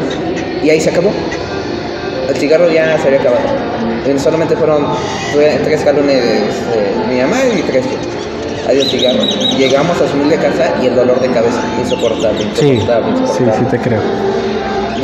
Y 0.62 0.70
ahí 0.70 0.82
se 0.82 0.90
acabó. 0.90 1.12
El 2.28 2.36
cigarro 2.36 2.70
ya 2.70 2.98
se 3.00 3.08
había 3.08 3.22
acabado. 3.22 3.44
Solamente 4.18 4.58
fueron 4.58 4.88
fue 5.32 5.58
tres 5.64 5.86
galones 5.86 6.22
de 6.22 7.14
mi 7.14 7.22
mamá 7.22 7.38
y 7.58 7.62
tres 7.62 7.86
yo. 7.86 8.25
Adiós 8.68 8.88
cigarro. 8.90 9.24
Llegamos 9.58 10.02
a 10.02 10.08
su 10.08 10.16
humilde 10.16 10.38
casa 10.38 10.74
y 10.82 10.88
el 10.88 10.96
dolor 10.96 11.20
de 11.20 11.30
cabeza, 11.30 11.62
insoportable, 11.80 12.40
Sí, 12.56 12.68
insoportable, 12.70 13.16
sí, 13.16 13.22
insoportable. 13.22 13.54
sí 13.60 13.66
te 13.72 13.80
creo. 13.80 14.02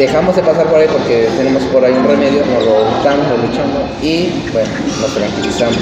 Dejamos 0.02 0.36
de 0.36 0.42
pasar 0.42 0.66
por 0.66 0.80
ahí 0.80 0.88
porque 0.92 1.30
tenemos 1.38 1.62
por 1.66 1.86
ahí 1.86 1.94
un 1.94 2.04
remedio, 2.04 2.42
nos 2.48 2.66
lo 2.66 2.86
buscamos, 2.90 3.22
lo 3.30 3.38
luchamos 3.38 3.86
y 4.02 4.34
bueno, 4.52 4.68
nos 5.00 5.14
tranquilizamos. 5.14 5.78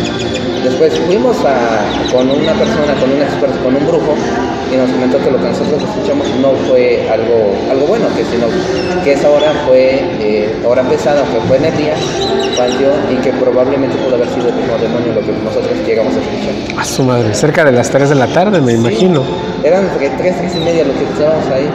Después 0.61 0.99
fuimos 1.07 1.37
a, 1.45 1.87
con 2.11 2.29
una 2.29 2.51
persona, 2.51 2.99
con 2.99 3.13
un 3.13 3.21
experto, 3.21 3.63
con 3.63 3.77
un 3.77 3.87
brujo 3.87 4.13
y 4.73 4.75
nos 4.75 4.91
comentó 4.91 5.19
que 5.19 5.31
lo 5.31 5.37
que 5.37 5.47
nosotros 5.47 5.81
escuchamos 5.81 6.27
no 6.41 6.51
fue 6.67 7.07
algo, 7.09 7.55
algo 7.71 7.87
bueno, 7.87 8.07
que 8.13 8.25
sino 8.25 8.47
que 9.05 9.13
esa 9.13 9.29
hora 9.29 9.53
fue 9.65 10.03
eh, 10.19 10.53
hora 10.65 10.83
pesada, 10.83 11.23
que 11.23 11.39
fue 11.47 11.55
en 11.55 11.65
el 11.71 11.77
día, 11.77 11.93
panteón 12.57 12.99
y 13.09 13.15
que 13.23 13.31
probablemente 13.31 13.95
pudo 14.03 14.15
haber 14.15 14.27
sido 14.27 14.49
el 14.49 14.55
mismo 14.55 14.77
demonio 14.79 15.13
lo 15.13 15.21
que 15.21 15.31
nosotros 15.31 15.71
llegamos 15.87 16.13
a 16.13 16.19
escuchar. 16.19 16.77
A 16.77 16.83
su 16.83 17.03
madre. 17.03 17.33
Cerca 17.33 17.63
de 17.63 17.71
las 17.71 17.89
3 17.89 18.09
de 18.09 18.15
la 18.15 18.27
tarde, 18.27 18.59
me 18.59 18.73
imagino. 18.73 19.23
Eran 19.63 19.85
entre 19.85 20.09
tres, 20.09 20.37
tres 20.37 20.55
y 20.55 20.59
media 20.59 20.83
lo 20.85 20.93
que 20.93 21.03
escuchábamos 21.03 21.47
ahí. 21.47 21.69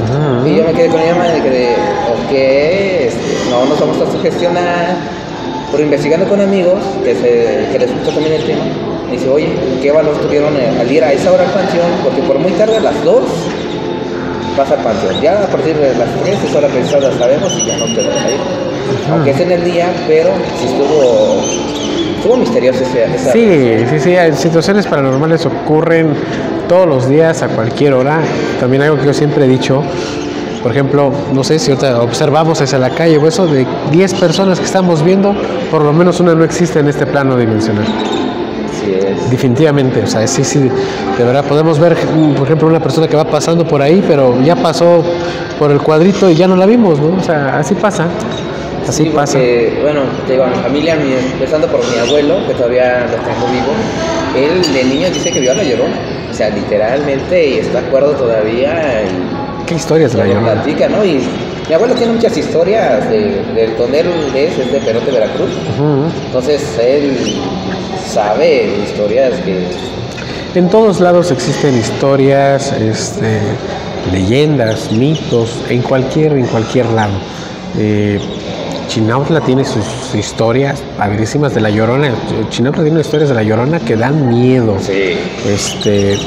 Ujú. 0.00 0.48
Y 0.48 0.56
yo 0.56 0.64
me 0.64 0.72
quedé 0.72 0.88
con 0.88 1.00
mamá 1.00 1.26
y 1.36 1.40
quedé, 1.40 1.68
ok, 1.72 2.32
este, 2.32 3.50
no 3.50 3.66
nos 3.66 3.80
vamos 3.80 4.00
a 4.00 4.10
sugestionar. 4.10 4.96
Pero 5.70 5.84
investigando 5.84 6.28
con 6.28 6.40
amigos 6.40 6.80
que, 7.04 7.14
se, 7.14 7.68
que 7.70 7.78
les 7.78 7.92
gusta 7.94 8.12
también 8.12 8.34
el 8.34 8.44
tema, 8.44 8.64
me 9.06 9.12
dice, 9.12 9.28
oye, 9.28 9.48
¿qué 9.80 9.92
valor 9.92 10.16
tuvieron 10.18 10.56
eh, 10.56 10.80
al 10.80 10.90
ir 10.90 11.04
a 11.04 11.12
esa 11.12 11.32
hora 11.32 11.44
al 11.44 11.50
panteón? 11.50 11.90
Porque 12.02 12.22
por 12.22 12.38
muy 12.38 12.50
tarde 12.52 12.76
a 12.76 12.80
las 12.80 13.04
2 13.04 13.22
pasa 14.56 14.74
al 14.74 14.82
panteón. 14.82 15.20
Ya 15.20 15.44
a 15.44 15.46
partir 15.46 15.76
de 15.76 15.94
las 15.94 16.08
3 16.24 16.38
es 16.44 16.56
hora 16.56 16.66
pensada, 16.68 17.12
sabemos, 17.16 17.52
y 17.56 17.66
ya 17.66 17.78
no 17.78 17.84
te 17.86 18.02
vas 18.02 18.16
a 18.16 18.30
ir. 18.30 18.40
Aunque 19.12 19.30
es 19.30 19.40
en 19.40 19.52
el 19.52 19.64
día, 19.64 19.88
pero 20.08 20.30
sí 20.58 20.66
estuvo, 20.66 21.40
estuvo 22.16 22.36
misterioso 22.36 22.82
ese, 22.82 23.04
esa... 23.14 23.32
Sí, 23.32 23.86
sí, 23.88 24.00
sí, 24.00 24.16
situaciones 24.34 24.86
paranormales 24.88 25.46
ocurren 25.46 26.14
todos 26.70 26.86
los 26.86 27.08
días, 27.08 27.42
a 27.42 27.48
cualquier 27.48 27.94
hora. 27.94 28.20
También 28.60 28.80
algo 28.84 28.96
que 28.96 29.06
yo 29.06 29.12
siempre 29.12 29.44
he 29.44 29.48
dicho, 29.48 29.82
por 30.62 30.70
ejemplo, 30.70 31.12
no 31.34 31.42
sé 31.42 31.58
si 31.58 31.72
ahorita 31.72 32.00
observamos 32.00 32.60
hacia 32.60 32.78
la 32.78 32.90
calle 32.90 33.18
o 33.18 33.26
eso, 33.26 33.48
de 33.48 33.66
10 33.90 34.14
personas 34.14 34.60
que 34.60 34.66
estamos 34.66 35.02
viendo, 35.02 35.34
por 35.68 35.82
lo 35.82 35.92
menos 35.92 36.20
una 36.20 36.32
no 36.32 36.44
existe 36.44 36.78
en 36.78 36.86
este 36.88 37.06
plano 37.06 37.36
dimensional. 37.36 37.84
Así 37.84 38.92
es. 38.94 39.28
Definitivamente, 39.30 40.00
o 40.04 40.06
sea, 40.06 40.24
sí, 40.28 40.44
sí, 40.44 40.60
de 40.60 41.24
verdad 41.24 41.44
podemos 41.44 41.80
ver, 41.80 41.96
por 42.36 42.46
ejemplo, 42.46 42.68
una 42.68 42.78
persona 42.78 43.08
que 43.08 43.16
va 43.16 43.24
pasando 43.24 43.66
por 43.66 43.82
ahí, 43.82 44.04
pero 44.06 44.40
ya 44.42 44.54
pasó 44.54 45.02
por 45.58 45.72
el 45.72 45.80
cuadrito 45.80 46.30
y 46.30 46.36
ya 46.36 46.46
no 46.46 46.54
la 46.54 46.66
vimos, 46.66 47.00
¿no? 47.00 47.16
O 47.18 47.22
sea, 47.22 47.58
así 47.58 47.74
pasa, 47.74 48.06
así 48.88 49.02
Sí, 49.06 49.10
pasa. 49.10 49.32
porque, 49.38 49.78
bueno, 49.82 50.02
te 50.24 50.34
digo, 50.34 50.44
a 50.44 50.48
mi 50.48 50.54
familia, 50.56 50.94
mi- 50.94 51.14
empezando 51.32 51.66
por 51.66 51.80
mi 51.80 51.98
abuelo, 51.98 52.46
que 52.46 52.54
todavía 52.54 53.00
lo 53.10 53.16
tengo 53.16 53.46
vivo, 53.50 53.72
él 54.36 54.72
de 54.72 54.84
niño 54.84 55.08
dice 55.10 55.32
que 55.32 55.40
vio 55.40 55.50
a 55.50 55.54
la 55.56 55.64
llorona. 55.64 55.96
O 56.30 56.34
sea, 56.34 56.50
literalmente, 56.50 57.48
y 57.48 57.58
está 57.58 57.80
acuerdo 57.80 58.12
todavía. 58.12 59.02
Y 59.02 59.66
¿Qué 59.66 59.74
historias 59.74 60.14
la 60.14 60.24
lo 60.24 60.34
llaman? 60.34 60.62
platica, 60.62 60.88
¿no? 60.88 61.04
Y 61.04 61.20
mi 61.68 61.74
abuelo 61.74 61.94
tiene 61.94 62.12
muchas 62.12 62.36
historias 62.36 63.08
de, 63.10 63.42
de 63.54 63.74
donde 63.78 64.00
él 64.00 64.08
es, 64.34 64.58
es 64.58 64.72
de 64.72 64.80
Perote, 64.80 65.10
Veracruz. 65.10 65.50
Entonces, 66.26 66.62
él 66.82 67.16
sabe 68.06 68.72
historias 68.84 69.34
que. 69.44 69.66
En 70.54 70.68
todos 70.68 70.98
lados 71.00 71.30
existen 71.30 71.76
historias, 71.78 72.72
este, 72.72 73.38
leyendas, 74.12 74.90
mitos, 74.90 75.62
en 75.68 75.82
cualquier, 75.82 76.32
en 76.32 76.46
cualquier 76.46 76.86
lado. 76.86 77.12
Eh, 77.78 78.18
Chinautla 78.90 79.40
tiene 79.40 79.64
sus 79.64 80.16
historias 80.16 80.82
padrísimas 80.98 81.54
de 81.54 81.60
la 81.60 81.70
Llorona. 81.70 82.12
Chinautla 82.48 82.82
tiene 82.82 83.00
historias 83.00 83.28
de 83.28 83.36
la 83.36 83.44
Llorona 83.44 83.78
que 83.78 83.94
dan 83.94 84.28
miedo. 84.28 84.78
Sí. 84.80 85.16
Este, 85.46 86.18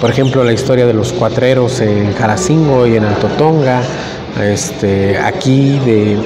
por 0.00 0.10
ejemplo, 0.10 0.42
la 0.42 0.52
historia 0.52 0.84
de 0.84 0.94
los 0.94 1.12
cuatreros 1.12 1.80
en 1.80 2.12
Caracingo 2.14 2.88
y 2.88 2.96
en 2.96 3.04
Altotonga. 3.04 3.82
Este, 4.42 5.16
aquí 5.16 5.78
de 5.78 6.18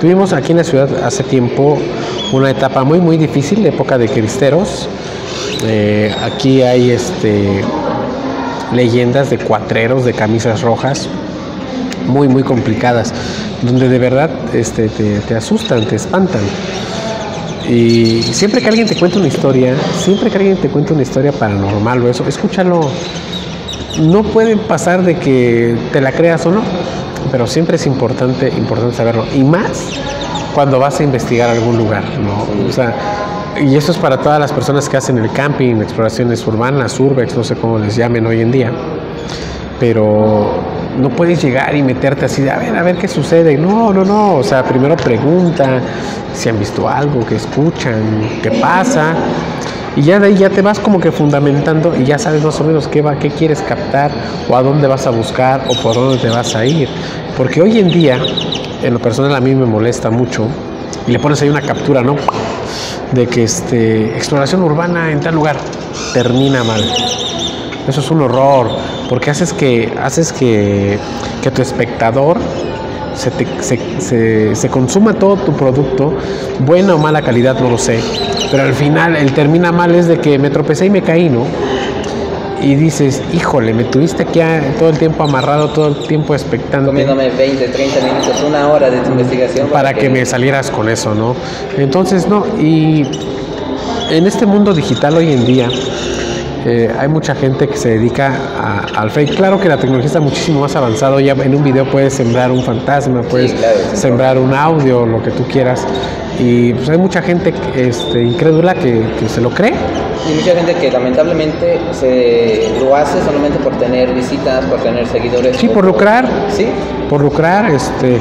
tuvimos 0.00 0.32
aquí 0.32 0.52
en 0.52 0.58
la 0.58 0.64
ciudad 0.64 0.88
hace 1.04 1.24
tiempo 1.24 1.76
una 2.32 2.50
etapa 2.50 2.82
muy 2.82 2.98
muy 2.98 3.18
difícil, 3.18 3.62
la 3.64 3.68
época 3.68 3.98
de 3.98 4.08
cristeros. 4.08 4.88
Eh, 5.66 6.10
aquí 6.24 6.62
hay 6.62 6.92
este 6.92 7.62
leyendas 8.72 9.28
de 9.28 9.36
cuatreros 9.36 10.06
de 10.06 10.14
camisas 10.14 10.62
rojas 10.62 11.06
muy 12.06 12.28
muy 12.28 12.42
complicadas, 12.42 13.12
donde 13.66 13.88
de 13.88 13.98
verdad 13.98 14.30
este, 14.54 14.88
te, 14.88 15.20
te 15.20 15.34
asustan, 15.34 15.84
te 15.86 15.96
espantan. 15.96 16.42
Y 17.68 18.22
siempre 18.22 18.60
que 18.60 18.68
alguien 18.68 18.86
te 18.86 18.96
cuenta 18.96 19.18
una 19.18 19.26
historia, 19.28 19.74
siempre 19.98 20.30
que 20.30 20.38
alguien 20.38 20.56
te 20.56 20.68
cuenta 20.68 20.92
una 20.92 21.02
historia 21.02 21.32
paranormal 21.32 22.02
o 22.02 22.08
eso, 22.08 22.26
escúchalo. 22.26 22.88
No 24.00 24.22
pueden 24.22 24.60
pasar 24.60 25.02
de 25.02 25.16
que 25.16 25.76
te 25.92 26.00
la 26.00 26.12
creas 26.12 26.46
o 26.46 26.52
no, 26.52 26.62
pero 27.32 27.46
siempre 27.46 27.76
es 27.76 27.86
importante, 27.86 28.48
importante 28.48 28.94
saberlo. 28.94 29.24
Y 29.34 29.42
más 29.42 29.90
cuando 30.54 30.78
vas 30.78 31.00
a 31.00 31.02
investigar 31.02 31.50
algún 31.50 31.76
lugar, 31.76 32.04
¿no? 32.20 32.66
O 32.68 32.72
sea, 32.72 32.94
y 33.60 33.74
eso 33.74 33.90
es 33.90 33.98
para 33.98 34.18
todas 34.18 34.38
las 34.38 34.52
personas 34.52 34.88
que 34.88 34.96
hacen 34.96 35.18
el 35.18 35.30
camping, 35.32 35.76
exploraciones 35.76 36.46
urbanas, 36.46 37.00
urbex, 37.00 37.36
no 37.36 37.42
sé 37.42 37.56
cómo 37.56 37.78
les 37.78 37.96
llamen 37.96 38.26
hoy 38.26 38.42
en 38.42 38.52
día. 38.52 38.72
Pero 39.80 40.75
no 40.96 41.10
puedes 41.10 41.42
llegar 41.42 41.74
y 41.76 41.82
meterte 41.82 42.24
así 42.24 42.42
de, 42.42 42.50
a 42.50 42.58
ver, 42.58 42.76
a 42.76 42.82
ver 42.82 42.96
qué 42.96 43.08
sucede. 43.08 43.56
No, 43.56 43.92
no, 43.92 44.04
no. 44.04 44.36
O 44.36 44.42
sea, 44.42 44.62
primero 44.62 44.96
pregunta 44.96 45.80
si 46.34 46.48
han 46.48 46.58
visto 46.58 46.88
algo, 46.88 47.24
qué 47.26 47.36
escuchan, 47.36 48.40
qué 48.42 48.50
pasa. 48.52 49.14
Y 49.96 50.02
ya 50.02 50.20
de 50.20 50.26
ahí 50.26 50.34
ya 50.34 50.50
te 50.50 50.60
vas 50.60 50.78
como 50.78 51.00
que 51.00 51.10
fundamentando 51.10 51.96
y 51.96 52.04
ya 52.04 52.18
sabes 52.18 52.44
más 52.44 52.60
o 52.60 52.64
menos 52.64 52.86
qué, 52.86 53.00
va, 53.00 53.18
qué 53.18 53.30
quieres 53.30 53.62
captar 53.62 54.10
o 54.48 54.54
a 54.54 54.62
dónde 54.62 54.86
vas 54.86 55.06
a 55.06 55.10
buscar 55.10 55.62
o 55.68 55.82
por 55.82 55.94
dónde 55.94 56.18
te 56.18 56.28
vas 56.28 56.54
a 56.54 56.66
ir. 56.66 56.88
Porque 57.36 57.62
hoy 57.62 57.78
en 57.78 57.88
día, 57.88 58.18
en 58.82 58.92
lo 58.92 58.98
personal 58.98 59.34
a 59.34 59.40
mí 59.40 59.54
me 59.54 59.64
molesta 59.64 60.10
mucho, 60.10 60.48
y 61.06 61.12
le 61.12 61.18
pones 61.18 61.40
ahí 61.42 61.48
una 61.48 61.62
captura, 61.62 62.02
¿no? 62.02 62.16
De 63.12 63.26
que 63.26 63.44
este, 63.44 64.16
exploración 64.16 64.62
urbana 64.62 65.12
en 65.12 65.20
tal 65.20 65.34
lugar 65.34 65.56
termina 66.12 66.64
mal. 66.64 66.82
Eso 67.88 68.00
es 68.00 68.10
un 68.10 68.20
horror, 68.22 68.68
porque 69.08 69.30
haces 69.30 69.52
que, 69.52 69.92
haces 70.02 70.32
que, 70.32 70.98
que 71.42 71.50
tu 71.50 71.62
espectador 71.62 72.38
se, 73.14 73.30
te- 73.30 73.46
se, 73.62 73.78
se- 74.00 74.54
se 74.56 74.68
consuma 74.68 75.14
todo 75.14 75.36
tu 75.36 75.52
producto, 75.52 76.12
buena 76.60 76.94
o 76.94 76.98
mala 76.98 77.22
calidad, 77.22 77.58
no 77.60 77.70
lo 77.70 77.78
sé. 77.78 78.00
Pero 78.50 78.64
al 78.64 78.74
final 78.74 79.16
el 79.16 79.32
termina 79.32 79.70
mal 79.72 79.94
es 79.94 80.06
de 80.08 80.18
que 80.18 80.38
me 80.38 80.50
tropecé 80.50 80.86
y 80.86 80.90
me 80.90 81.02
caí, 81.02 81.28
¿no? 81.28 81.44
Y 82.60 82.74
dices, 82.74 83.22
híjole, 83.32 83.72
me 83.74 83.84
tuviste 83.84 84.22
aquí 84.24 84.40
todo 84.78 84.88
el 84.88 84.98
tiempo 84.98 85.22
amarrado, 85.22 85.68
todo 85.68 85.88
el 85.88 86.06
tiempo 86.08 86.34
expectante 86.34 86.86
Comiéndome 86.86 87.28
20, 87.30 87.68
30 87.68 88.00
minutos, 88.00 88.42
una 88.48 88.66
hora 88.68 88.90
de 88.90 88.98
tu 88.98 89.10
investigación. 89.12 89.68
para 89.68 89.94
que 89.94 90.08
me 90.08 90.24
salieras 90.26 90.70
con 90.70 90.88
eso, 90.88 91.14
¿no? 91.14 91.36
Entonces, 91.78 92.26
no, 92.26 92.44
y 92.58 93.02
en 94.10 94.26
este 94.26 94.46
mundo 94.46 94.72
digital 94.74 95.16
hoy 95.16 95.32
en 95.32 95.44
día 95.46 95.68
eh, 96.68 96.90
hay 96.98 97.06
mucha 97.08 97.34
gente 97.34 97.68
que 97.68 97.76
se 97.76 97.90
dedica 97.90 98.32
a- 98.60 99.00
al 99.00 99.10
fake. 99.10 99.36
Claro 99.36 99.58
que 99.60 99.68
la 99.68 99.76
tecnología 99.76 100.08
está 100.08 100.20
muchísimo 100.20 100.60
más 100.60 100.74
avanzado, 100.74 101.20
ya 101.20 101.32
en 101.32 101.54
un 101.54 101.62
video 101.62 101.88
puedes 101.90 102.12
sembrar 102.14 102.50
un 102.50 102.62
fantasma, 102.62 103.22
puedes 103.22 103.52
claro, 103.52 103.76
sembrar 103.94 104.36
un 104.38 104.52
audio, 104.52 105.06
lo 105.06 105.22
que 105.22 105.30
tú 105.30 105.44
quieras. 105.44 105.86
Y 106.38 106.74
pues 106.74 106.88
hay 106.90 106.98
mucha 106.98 107.22
gente 107.22 107.54
este, 107.76 108.22
incrédula 108.22 108.74
que, 108.74 109.00
que 109.18 109.28
se 109.28 109.40
lo 109.40 109.50
cree. 109.50 109.72
Y 110.28 110.34
mucha 110.34 110.54
gente 110.54 110.74
que 110.74 110.90
lamentablemente 110.90 111.78
se 111.92 112.72
lo 112.80 112.96
hace 112.96 113.22
solamente 113.24 113.58
por 113.58 113.76
tener 113.78 114.12
visitas, 114.12 114.64
por 114.64 114.80
tener 114.80 115.06
seguidores. 115.06 115.56
Sí, 115.56 115.68
por 115.68 115.84
lucrar. 115.84 116.26
Sí, 116.50 116.66
por 117.08 117.20
lucrar, 117.20 117.70
este, 117.70 118.18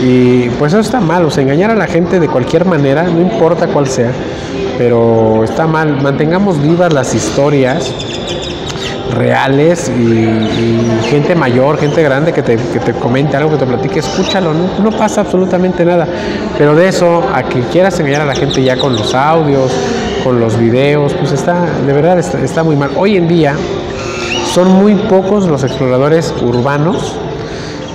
y 0.00 0.48
pues 0.58 0.72
eso 0.72 0.80
está 0.80 1.00
mal, 1.00 1.24
o 1.24 1.30
sea, 1.30 1.42
engañar 1.42 1.70
a 1.70 1.74
la 1.74 1.86
gente 1.86 2.18
de 2.18 2.28
cualquier 2.28 2.64
manera, 2.64 3.02
no 3.04 3.20
importa 3.20 3.66
cuál 3.66 3.86
sea, 3.88 4.10
pero 4.78 5.44
está 5.44 5.66
mal. 5.66 6.00
Mantengamos 6.00 6.60
vivas 6.62 6.92
las 6.92 7.14
historias 7.14 7.92
reales 9.12 9.90
y, 9.90 10.02
y 10.02 11.00
gente 11.10 11.34
mayor, 11.34 11.78
gente 11.78 12.02
grande 12.02 12.32
que 12.32 12.42
te, 12.42 12.56
que 12.56 12.78
te 12.78 12.92
comente 12.94 13.36
algo, 13.36 13.50
que 13.50 13.58
te 13.58 13.66
platique, 13.66 13.98
escúchalo, 13.98 14.54
no, 14.54 14.82
no 14.82 14.96
pasa 14.96 15.20
absolutamente 15.20 15.84
nada. 15.84 16.06
Pero 16.56 16.74
de 16.74 16.88
eso, 16.88 17.22
a 17.34 17.42
que 17.42 17.60
quieras 17.64 17.98
engañar 18.00 18.22
a 18.22 18.26
la 18.26 18.34
gente 18.34 18.62
ya 18.62 18.76
con 18.78 18.96
los 18.96 19.14
audios, 19.14 19.72
con 20.22 20.40
los 20.40 20.58
videos, 20.58 21.12
pues 21.14 21.32
está, 21.32 21.66
de 21.86 21.92
verdad 21.92 22.18
está, 22.18 22.40
está 22.40 22.62
muy 22.62 22.76
mal. 22.76 22.90
Hoy 22.96 23.16
en 23.16 23.28
día 23.28 23.54
son 24.52 24.72
muy 24.72 24.94
pocos 24.94 25.46
los 25.46 25.64
exploradores 25.64 26.32
urbanos 26.42 27.16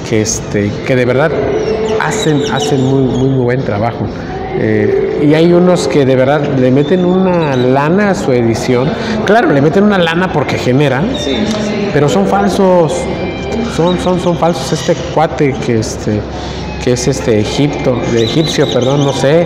que, 0.09 0.21
este, 0.21 0.71
que 0.85 0.95
de 0.95 1.05
verdad 1.05 1.31
hacen, 2.01 2.43
hacen 2.51 2.83
muy, 2.83 3.03
muy, 3.03 3.29
muy 3.29 3.43
buen 3.43 3.63
trabajo. 3.63 4.07
Eh, 4.59 5.21
y 5.23 5.33
hay 5.35 5.53
unos 5.53 5.87
que 5.87 6.05
de 6.05 6.15
verdad 6.15 6.41
le 6.57 6.71
meten 6.71 7.05
una 7.05 7.55
lana 7.55 8.11
a 8.11 8.15
su 8.15 8.31
edición. 8.31 8.89
Claro, 9.25 9.51
le 9.51 9.61
meten 9.61 9.83
una 9.83 9.97
lana 9.97 10.31
porque 10.33 10.57
generan, 10.57 11.11
sí. 11.19 11.37
pero 11.93 12.09
son 12.09 12.25
falsos. 12.25 12.93
Son, 13.75 13.99
son, 13.99 14.19
son 14.19 14.37
falsos. 14.37 14.73
Este 14.73 14.95
cuate 15.13 15.53
que 15.65 15.79
este 15.79 16.21
que 16.83 16.93
es 16.93 17.07
este 17.07 17.39
Egipto, 17.39 17.99
de 18.13 18.23
egipcio, 18.23 18.65
perdón, 18.71 19.03
no 19.03 19.11
sé, 19.11 19.45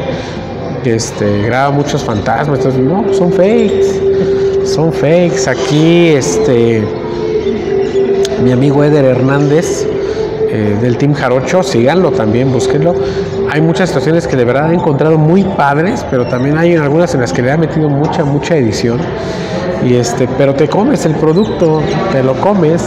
este 0.85 1.43
graba 1.43 1.71
muchos 1.71 2.03
fantasmas. 2.03 2.59
Entonces, 2.59 2.81
no, 2.81 3.13
son 3.13 3.31
fakes. 3.31 4.65
Son 4.65 4.91
fakes. 4.91 5.49
Aquí, 5.49 6.09
este 6.09 6.83
mi 8.41 8.51
amigo 8.51 8.83
Eder 8.83 9.05
Hernández 9.05 9.85
eh, 10.49 10.77
del 10.81 10.97
Team 10.97 11.13
Jarocho, 11.13 11.63
síganlo 11.63 12.11
también, 12.11 12.51
búsquenlo. 12.51 12.95
Hay 13.49 13.61
muchas 13.61 13.89
situaciones 13.89 14.27
que 14.27 14.35
de 14.35 14.45
verdad 14.45 14.71
he 14.71 14.75
encontrado 14.75 15.17
muy 15.17 15.43
padres, 15.43 16.05
pero 16.09 16.27
también 16.27 16.57
hay 16.57 16.75
algunas 16.75 17.13
en 17.13 17.21
las 17.21 17.31
que 17.31 17.41
le 17.41 17.51
ha 17.51 17.57
metido 17.57 17.87
mucha, 17.87 18.25
mucha 18.25 18.57
edición. 18.57 18.99
Y 19.85 19.95
este, 19.95 20.27
pero 20.37 20.53
te 20.55 20.67
comes 20.67 21.05
el 21.05 21.15
producto, 21.15 21.81
te 22.11 22.23
lo 22.23 22.33
comes. 22.35 22.81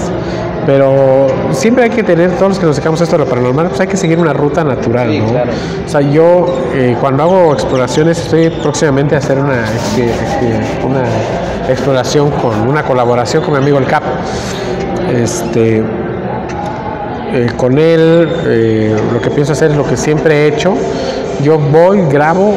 Pero 0.67 1.27
siempre 1.53 1.85
hay 1.85 1.91
que 1.91 2.03
tener, 2.03 2.31
todos 2.33 2.49
los 2.51 2.59
que 2.59 2.65
nos 2.67 2.77
dedicamos 2.77 3.01
a 3.01 3.05
esto 3.05 3.17
de 3.19 3.25
lo 3.25 3.29
paranormal, 3.31 3.69
pues 3.69 3.81
hay 3.81 3.87
que 3.87 3.97
seguir 3.99 4.19
una 4.19 4.33
ruta 4.33 4.65
natural, 4.65 5.11
Sí, 5.11 5.19
¿no? 5.19 5.29
claro. 5.31 5.51
O 5.85 5.89
sea, 5.89 6.01
yo 6.01 6.59
eh, 6.75 6.97
cuando 7.01 7.23
hago 7.25 7.53
exploraciones 7.53 8.19
estoy 8.19 8.49
próximamente 8.51 9.15
a 9.15 9.19
hacer 9.19 9.39
una, 9.39 9.65
expe- 9.65 10.09
expe- 10.09 10.85
una 10.87 11.03
exploración 11.69 12.31
con 12.31 12.67
una 12.69 12.83
colaboración 12.83 13.43
con 13.43 13.53
mi 13.53 13.59
amigo 13.59 13.79
el 13.79 13.85
Cap. 13.87 14.03
Este, 15.15 15.83
eh, 17.33 17.47
con 17.57 17.79
él 17.79 18.29
eh, 18.47 18.97
lo 19.13 19.21
que 19.21 19.31
pienso 19.31 19.53
hacer 19.53 19.71
es 19.71 19.77
lo 19.77 19.87
que 19.87 19.97
siempre 19.97 20.35
he 20.45 20.49
hecho. 20.49 20.75
Yo 21.43 21.59
voy, 21.59 22.03
grabo, 22.11 22.55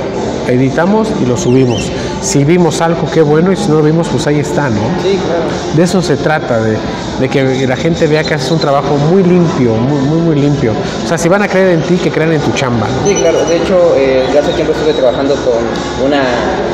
editamos 0.48 1.12
y 1.22 1.26
lo 1.26 1.36
subimos. 1.36 1.92
Si 2.22 2.44
vimos 2.44 2.82
algo, 2.82 3.10
qué 3.12 3.22
bueno, 3.22 3.52
y 3.52 3.56
si 3.56 3.70
no 3.70 3.76
lo 3.76 3.84
vimos, 3.84 4.08
pues 4.10 4.26
ahí 4.28 4.40
está, 4.40 4.70
¿no? 4.70 4.82
Sí, 5.04 5.18
claro. 5.24 5.76
De 5.76 5.84
eso 5.84 6.02
se 6.02 6.18
trata, 6.18 6.62
de, 6.62 6.78
de 7.20 7.30
que 7.30 7.68
la 7.68 7.76
gente 7.76 8.08
vea 8.08 8.24
que 8.24 8.34
haces 8.34 8.52
un 8.52 8.60
trabajo 8.60 8.96
muy 8.98 9.24
limpio, 9.24 9.74
muy, 9.76 10.02
muy, 10.02 10.22
muy 10.22 10.36
limpio. 10.36 10.74
O 11.04 11.08
sea, 11.08 11.18
si 11.18 11.30
van 11.30 11.44
a 11.44 11.48
creer 11.48 11.70
en 11.70 11.82
ti, 11.82 11.96
que 11.98 12.12
crean 12.12 12.34
en 12.34 12.42
tu 12.42 12.52
chamba, 12.52 12.88
¿no? 12.88 13.08
Sí, 13.08 13.16
claro. 13.16 13.46
De 13.46 13.58
hecho, 13.58 13.96
eh, 13.96 14.24
hace 14.38 14.52
tiempo 14.54 14.74
estuve 14.74 14.94
trabajando 14.94 15.36
con 15.36 16.06
una 16.06 16.24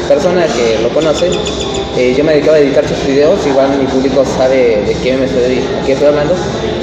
persona 0.08 0.46
que 0.48 0.80
lo 0.82 0.90
conoce. 0.90 1.30
Eh, 1.96 2.16
yo 2.18 2.24
me 2.24 2.34
dedicaba 2.34 2.58
a 2.58 2.60
editar 2.60 2.88
sus 2.88 3.06
videos, 3.06 3.46
igual 3.46 3.78
mi 3.78 3.86
público 3.86 4.24
sabe 4.38 4.84
de 4.88 4.98
qué 5.04 5.16
me 5.16 5.26
estoy, 5.26 5.64
qué 5.86 5.94
estoy 5.94 6.08
hablando. 6.08 6.34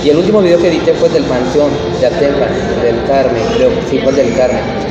Y 0.04 0.10
el 0.10 0.18
último 0.18 0.40
video 0.40 0.58
que 0.58 0.68
edité 0.68 0.94
fue 0.94 1.08
del 1.08 1.24
Panteón 1.24 1.70
de 2.00 2.06
Atempa, 2.06 2.46
del 2.82 3.02
Carmen, 3.06 3.42
creo 3.56 3.70
sí, 3.90 3.98
fue 3.98 4.10
el 4.12 4.16
del 4.16 4.36
Carmen. 4.36 4.89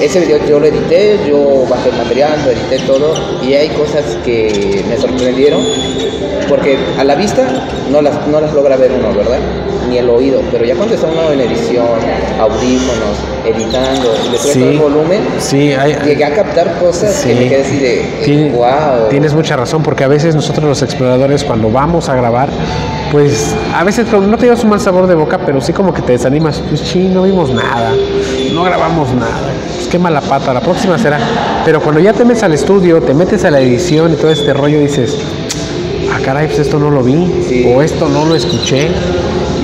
Ese 0.00 0.20
video 0.20 0.38
yo 0.46 0.60
lo 0.60 0.66
edité, 0.66 1.18
yo 1.28 1.64
bajé 1.68 1.90
el 1.90 1.96
material, 1.96 2.38
lo 2.44 2.50
edité 2.52 2.78
todo 2.86 3.14
y 3.42 3.54
hay 3.54 3.68
cosas 3.70 4.04
que 4.24 4.84
me 4.88 4.96
sorprendieron 4.96 5.60
porque 6.48 6.78
a 6.98 7.04
la 7.04 7.14
vista 7.16 7.42
no 7.90 8.00
las, 8.00 8.26
no 8.28 8.40
las 8.40 8.52
logra 8.54 8.76
ver 8.76 8.92
uno, 8.92 9.12
¿verdad? 9.14 9.38
Ni 9.88 9.98
el 9.98 10.08
oído, 10.08 10.40
pero 10.52 10.64
ya 10.64 10.74
cuando 10.76 10.94
está 10.94 11.08
uno 11.08 11.32
en 11.32 11.40
edición, 11.40 11.84
audífonos, 12.40 13.16
editando, 13.44 14.14
y 14.26 14.30
le 14.30 14.38
subes 14.38 14.52
Sí. 14.52 14.60
todo 14.60 14.70
el 14.70 14.78
volumen, 14.78 15.20
Sí, 15.38 15.72
hay, 15.72 15.96
llegué 16.04 16.24
a 16.24 16.34
captar 16.34 16.78
cosas 16.78 17.16
que 17.24 17.32
Sí. 17.32 17.38
me 17.38 17.48
quedé 17.48 17.62
así 17.62 17.76
de, 17.78 18.04
Tien- 18.24 18.52
wow. 18.52 19.08
Tienes 19.10 19.34
mucha 19.34 19.56
razón, 19.56 19.82
porque 19.82 20.04
a 20.04 20.08
veces 20.08 20.34
nosotros 20.34 20.64
los 20.64 20.82
exploradores 20.82 21.42
cuando 21.44 21.70
vamos 21.70 22.08
a 22.08 22.14
grabar, 22.14 22.48
pues 23.10 23.54
a 23.74 23.82
veces 23.84 24.06
no 24.12 24.36
te 24.36 24.44
llevas 24.46 24.62
un 24.62 24.70
mal 24.70 24.80
sabor 24.80 25.06
de 25.06 25.14
boca, 25.14 25.38
pero 25.44 25.60
sí 25.60 25.72
como 25.72 25.92
que 25.92 26.02
te 26.02 26.12
desanimas, 26.12 26.62
pues 26.68 26.80
sí, 26.80 27.08
no 27.12 27.22
vimos 27.24 27.50
nada, 27.50 27.92
no 28.52 28.62
grabamos 28.64 29.12
nada, 29.14 29.50
qué 29.90 29.98
mala 29.98 30.20
pata, 30.20 30.52
la 30.54 30.60
próxima 30.60 30.98
será. 30.98 31.18
Pero 31.64 31.80
cuando 31.80 32.00
ya 32.00 32.12
te 32.12 32.24
metes 32.24 32.42
al 32.42 32.52
estudio, 32.54 33.00
te 33.02 33.14
metes 33.14 33.44
a 33.44 33.50
la 33.50 33.60
edición 33.60 34.12
y 34.12 34.16
todo 34.16 34.30
este 34.30 34.52
rollo, 34.54 34.78
dices, 34.80 35.16
ah 36.12 36.18
caray, 36.24 36.46
pues 36.46 36.60
esto 36.60 36.78
no 36.78 36.90
lo 36.90 37.02
vi, 37.02 37.44
Sí. 37.48 37.64
o 37.74 37.82
esto 37.82 38.08
no 38.08 38.24
lo 38.24 38.34
escuché. 38.34 38.88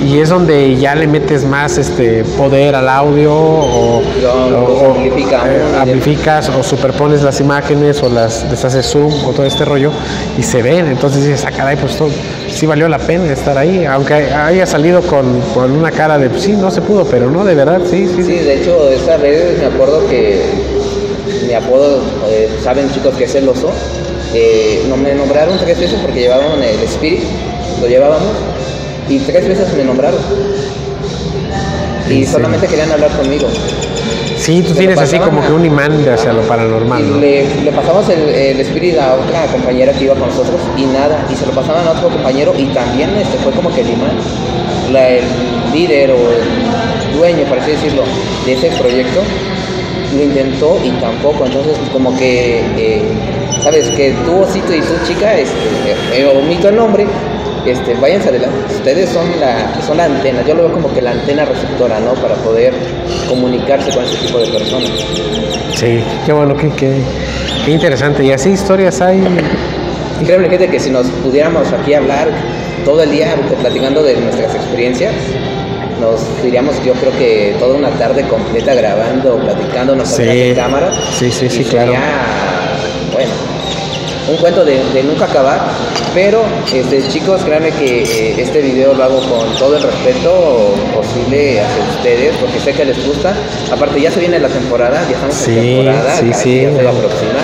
y 0.05 0.19
es 0.19 0.29
donde 0.29 0.75
ya 0.75 0.93
le 0.93 1.07
metes 1.07 1.45
más 1.45 1.77
este 1.79 2.23
poder 2.37 2.75
al 2.75 2.87
audio 2.89 3.33
o, 3.33 4.03
Lo- 4.21 4.33
o- 4.33 4.49
los 4.49 4.69
o, 4.69 4.85
amplificamos. 4.91 5.47
eh, 5.47 5.61
amplificas 5.79 6.49
o 6.49 6.61
superpones 6.61 7.23
las 7.23 7.39
imágenes 7.39 8.03
o 8.03 8.09
las 8.09 8.47
deshaces 8.51 8.85
zoom 8.85 9.11
o 9.25 9.31
todo 9.31 9.45
este 9.47 9.65
rollo 9.65 9.91
y 10.37 10.43
se 10.43 10.61
ven. 10.61 10.87
Entonces 10.87 11.23
dices, 11.25 11.43
ah, 11.47 11.51
caray, 11.55 11.77
pues 11.77 11.95
todo, 11.97 12.09
sí 12.55 12.65
valió 12.65 12.87
la 12.87 12.97
pena 12.97 13.31
estar 13.31 13.57
ahí, 13.57 13.85
aunque 13.85 14.13
haya 14.13 14.65
salido 14.65 15.01
con, 15.01 15.41
con 15.53 15.71
una 15.71 15.91
cara 15.91 16.17
de, 16.17 16.29
sí, 16.39 16.53
no 16.53 16.71
se 16.71 16.81
pudo, 16.81 17.05
pero 17.05 17.29
no, 17.29 17.43
de 17.43 17.53
verdad, 17.53 17.81
sí, 17.83 18.07
sí. 18.07 18.23
Sí, 18.23 18.31
de 18.31 18.61
hecho, 18.61 18.89
esa 18.89 19.17
vez 19.17 19.59
me 19.59 19.65
acuerdo 19.65 20.07
que 20.07 20.41
mi 21.45 21.53
apodo, 21.53 22.01
eh, 22.29 22.49
saben 22.63 22.89
chicos 22.91 23.13
que 23.15 23.25
es 23.25 23.35
el 23.35 23.49
oso, 23.49 23.69
eh, 24.33 24.85
no 24.87 24.95
me 24.95 25.13
nombraron 25.13 25.57
tres 25.59 25.79
veces 25.79 25.99
porque 26.01 26.21
llevaban 26.21 26.63
el 26.63 26.81
Spirit, 26.83 27.23
lo 27.81 27.87
llevábamos, 27.87 28.31
y 29.09 29.19
tres 29.19 29.47
veces 29.49 29.73
me 29.75 29.83
nombraron. 29.83 30.19
Y 32.09 32.19
¿En 32.19 32.27
solamente 32.27 32.67
querían 32.67 32.91
hablar 32.91 33.11
conmigo. 33.17 33.47
Sí, 34.45 34.61
tú 34.61 34.73
tienes 34.75 34.99
así 34.99 35.17
como 35.17 35.41
a- 35.41 35.47
que 35.47 35.53
un 35.53 35.65
imán 35.65 36.03
de 36.05 36.11
hacia 36.13 36.31
lo 36.31 36.41
paranormal, 36.43 37.01
Y 37.01 37.09
¿no? 37.09 37.17
le, 37.17 37.47
le 37.63 37.71
pasamos 37.71 38.07
el, 38.09 38.29
el 38.29 38.59
Spirit 38.59 38.95
a 38.99 39.15
otra 39.15 39.47
compañera 39.51 39.91
que 39.91 40.03
iba 40.05 40.13
con 40.13 40.29
nosotros 40.29 40.61
y 40.77 40.83
nada, 40.85 41.25
y 41.31 41.35
se 41.35 41.47
lo 41.47 41.51
pasaban 41.51 41.87
a 41.87 41.91
otro 41.91 42.09
compañero 42.09 42.53
y 42.55 42.65
también 42.67 43.09
este, 43.17 43.37
fue 43.39 43.51
como 43.53 43.73
que 43.73 43.81
el 43.81 43.89
imán, 43.89 44.11
la- 44.91 45.09
el 45.09 45.23
líder 45.73 46.11
o 46.11 46.15
el 46.15 47.17
dueño, 47.17 47.43
por 47.49 47.57
así 47.57 47.71
decirlo, 47.71 48.03
de 48.45 48.53
ese 48.53 48.69
proyecto, 48.79 49.21
lo 50.15 50.21
intentó 50.23 50.77
y 50.83 50.89
tampoco, 51.01 51.45
entonces 51.47 51.75
como 51.91 52.15
que, 52.15 52.59
eh, 52.77 53.01
sabes, 53.63 53.87
que 53.97 54.13
tú 54.25 54.41
osito 54.41 54.73
y 54.75 54.79
tú 54.79 54.93
chica, 55.07 55.35
este, 55.39 55.55
eh, 56.21 56.25
omito 56.27 56.69
el 56.69 56.75
nombre, 56.75 57.07
este, 57.65 57.93
váyanse 57.95 58.29
adelante, 58.29 58.55
ustedes 58.73 59.09
son 59.09 59.25
la, 59.39 59.81
son 59.85 59.97
la 59.97 60.05
antena, 60.05 60.41
yo 60.47 60.53
lo 60.55 60.63
veo 60.63 60.73
como 60.73 60.93
que 60.93 61.01
la 61.01 61.11
antena 61.11 61.45
receptora, 61.45 61.99
¿no? 61.99 62.13
Para 62.13 62.35
poder 62.35 62.73
comunicarse 63.27 63.91
con 63.93 64.03
este 64.05 64.17
tipo 64.25 64.39
de 64.39 64.47
personas. 64.47 64.89
Sí, 65.73 66.03
qué 66.25 66.31
bueno, 66.33 66.55
qué, 66.55 66.69
qué, 66.77 67.01
qué 67.65 67.71
interesante. 67.71 68.23
Y 68.23 68.31
así 68.31 68.49
historias 68.49 69.01
hay. 69.01 69.21
Créeme, 70.25 70.49
gente, 70.49 70.69
que 70.69 70.79
si 70.79 70.89
nos 70.89 71.07
pudiéramos 71.07 71.71
aquí 71.73 71.93
hablar 71.93 72.29
todo 72.85 73.03
el 73.03 73.11
día 73.11 73.35
platicando 73.61 74.01
de 74.03 74.15
nuestras 74.15 74.55
experiencias, 74.55 75.13
nos 75.99 76.21
diríamos, 76.43 76.75
yo 76.85 76.93
creo 76.93 77.11
que 77.17 77.55
toda 77.59 77.75
una 77.75 77.89
tarde 77.91 78.23
completa 78.27 78.73
grabando, 78.73 79.37
platicando, 79.37 79.95
nos 79.95 80.09
Sí. 80.09 80.23
de 80.23 80.53
cámara. 80.55 80.91
Sí, 81.17 81.31
sí, 81.31 81.49
sí, 81.49 81.63
claro. 81.65 81.93
Un 84.29 84.37
cuento 84.37 84.63
de, 84.65 84.83
de 84.93 85.03
nunca 85.03 85.25
acabar. 85.25 85.59
Pero, 86.13 86.43
este, 86.73 87.05
chicos, 87.09 87.43
créanme 87.43 87.71
que 87.71 88.03
eh, 88.03 88.35
este 88.37 88.61
video 88.61 88.93
lo 88.93 89.03
hago 89.03 89.19
con 89.19 89.53
todo 89.57 89.75
el 89.77 89.83
respeto 89.83 90.73
posible 90.93 91.59
hacia 91.61 91.83
ustedes, 91.97 92.35
porque 92.37 92.59
sé 92.59 92.73
que 92.73 92.85
les 92.85 93.05
gusta. 93.05 93.33
Aparte, 93.71 93.99
ya 94.01 94.11
se 94.11 94.19
viene 94.21 94.39
la 94.39 94.47
temporada, 94.47 95.01
ya 95.09 95.15
estamos 95.15 95.35
Sí, 95.35 95.51
en 95.51 95.75
temporada, 95.85 96.15
sí, 96.17 96.31
sí. 96.33 96.59
día 96.59 96.71
se 96.75 96.83
va 96.83 96.91
aproxima. 96.91 97.39